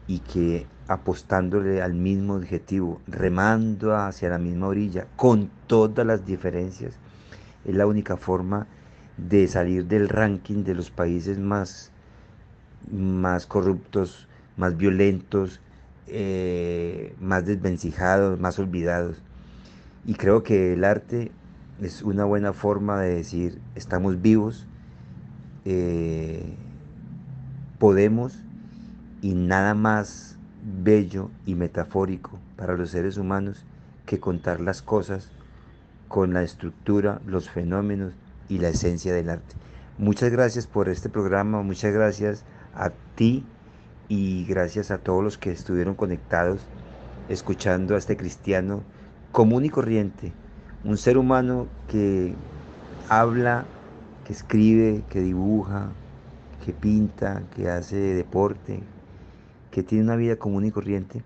y 0.07 0.20
que 0.20 0.66
apostándole 0.86 1.82
al 1.82 1.92
mismo 1.92 2.34
objetivo, 2.34 3.03
remando 3.07 3.94
hacia 3.94 4.30
la 4.30 4.38
misma 4.38 4.68
orilla, 4.68 5.07
con 5.16 5.51
todas 5.66 6.07
las 6.07 6.24
diferencias, 6.24 6.94
es 7.66 7.74
la 7.74 7.86
única 7.86 8.16
forma 8.16 8.66
de 9.19 9.49
salir 9.49 9.87
del 9.87 10.09
ranking 10.09 10.64
de 10.64 10.75
los 10.75 10.91
países 10.91 11.39
más, 11.39 11.91
más 12.91 13.47
corruptos, 13.47 14.29
más 14.57 14.77
violentos, 14.77 15.61
eh, 16.07 17.14
más 17.21 17.45
desvencijados, 17.45 18.39
más 18.39 18.59
olvidados. 18.59 19.16
Y 20.07 20.14
creo 20.14 20.43
que 20.43 20.73
el 20.73 20.85
arte 20.85 21.33
es 21.83 22.03
una 22.03 22.25
buena 22.25 22.53
forma 22.53 23.01
de 23.01 23.16
decir, 23.16 23.61
estamos 23.75 24.23
vivos, 24.23 24.66
eh, 25.64 26.55
podemos, 27.79 28.39
y 29.21 29.35
nada 29.35 29.75
más 29.75 30.39
bello 30.83 31.31
y 31.45 31.55
metafórico 31.55 32.39
para 32.57 32.77
los 32.77 32.91
seres 32.91 33.16
humanos 33.16 33.64
que 34.07 34.21
contar 34.21 34.61
las 34.61 34.81
cosas 34.83 35.31
con 36.09 36.33
la 36.33 36.43
estructura, 36.43 37.21
los 37.27 37.51
fenómenos 37.51 38.14
y 38.49 38.59
la 38.59 38.68
esencia 38.68 39.14
del 39.14 39.30
arte. 39.30 39.55
Muchas 39.99 40.30
gracias 40.30 40.66
por 40.66 40.88
este 40.88 41.09
programa, 41.09 41.62
muchas 41.62 41.92
gracias 41.92 42.44
a 42.74 42.90
ti 43.14 43.44
y 44.09 44.44
gracias 44.46 44.90
a 44.90 44.99
todos 44.99 45.22
los 45.22 45.38
que 45.38 45.51
estuvieron 45.51 45.94
conectados 45.94 46.61
escuchando 47.28 47.94
a 47.94 47.99
este 47.99 48.16
cristiano 48.16 48.82
común 49.32 49.64
y 49.64 49.70
corriente, 49.70 50.32
un 50.84 50.96
ser 50.96 51.18
humano 51.18 51.66
que 51.88 52.34
habla, 53.09 53.66
que 54.24 54.32
escribe, 54.32 55.03
que 55.11 55.20
dibuja, 55.20 55.90
que 56.64 56.72
pinta, 56.72 57.42
que 57.55 57.68
hace 57.68 57.96
deporte, 57.96 58.80
que 59.70 59.82
tiene 59.82 60.05
una 60.05 60.16
vida 60.16 60.36
común 60.36 60.64
y 60.64 60.70
corriente, 60.70 61.22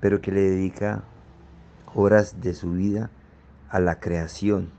pero 0.00 0.20
que 0.20 0.32
le 0.32 0.40
dedica 0.40 1.02
horas 1.94 2.40
de 2.40 2.54
su 2.54 2.72
vida 2.72 3.10
a 3.68 3.80
la 3.80 4.00
creación, 4.00 4.70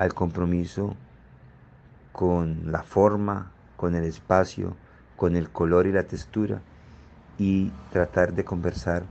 al 0.00 0.14
compromiso 0.14 0.96
con 2.10 2.72
la 2.72 2.82
forma, 2.82 3.52
con 3.76 3.94
el 3.94 4.04
espacio, 4.04 4.74
con 5.14 5.36
el 5.36 5.50
color 5.50 5.86
y 5.86 5.92
la 5.92 6.04
textura 6.04 6.62
y 7.36 7.70
tratar 7.92 8.32
de 8.32 8.42
conversar 8.42 9.02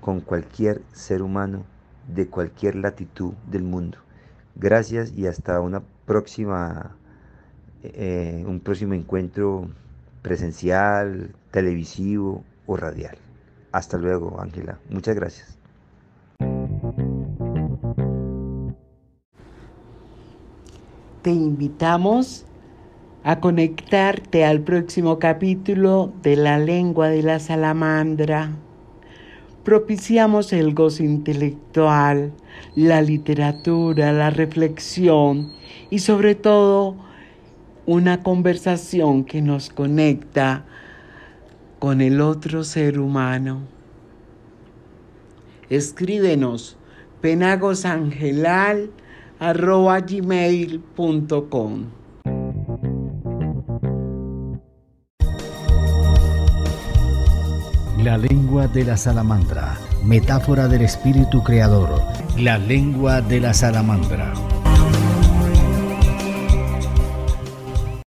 con 0.00 0.20
cualquier 0.20 0.82
ser 0.92 1.22
humano 1.22 1.62
de 2.08 2.26
cualquier 2.26 2.74
latitud 2.74 3.34
del 3.48 3.62
mundo. 3.62 3.98
Gracias 4.56 5.12
y 5.12 5.28
hasta 5.28 5.60
una 5.60 5.84
próxima, 6.06 6.96
eh, 7.84 8.42
un 8.48 8.58
próximo 8.58 8.94
encuentro 8.94 9.68
presencial, 10.22 11.36
televisivo 11.52 12.42
o 12.66 12.76
radial. 12.76 13.16
Hasta 13.70 13.96
luego, 13.96 14.40
Ángela. 14.40 14.80
Muchas 14.90 15.14
gracias. 15.14 15.56
Te 21.26 21.32
invitamos 21.32 22.44
a 23.24 23.40
conectarte 23.40 24.44
al 24.44 24.60
próximo 24.60 25.18
capítulo 25.18 26.12
de 26.22 26.36
La 26.36 26.56
lengua 26.56 27.08
de 27.08 27.24
la 27.24 27.40
salamandra. 27.40 28.52
Propiciamos 29.64 30.52
el 30.52 30.72
gozo 30.72 31.02
intelectual, 31.02 32.32
la 32.76 33.02
literatura, 33.02 34.12
la 34.12 34.30
reflexión 34.30 35.52
y 35.90 35.98
sobre 35.98 36.36
todo 36.36 36.94
una 37.86 38.22
conversación 38.22 39.24
que 39.24 39.42
nos 39.42 39.68
conecta 39.68 40.64
con 41.80 42.00
el 42.02 42.20
otro 42.20 42.62
ser 42.62 43.00
humano. 43.00 43.62
Escríbenos 45.70 46.76
penagosangelal.gmail.com 49.38 51.86
La 58.02 58.18
lengua 58.18 58.68
de 58.68 58.84
la 58.84 58.96
salamandra, 58.96 59.76
metáfora 60.04 60.68
del 60.68 60.82
espíritu 60.82 61.42
creador. 61.42 62.00
La 62.38 62.56
lengua 62.56 63.20
de 63.20 63.40
la 63.40 63.52
salamandra. 63.52 64.32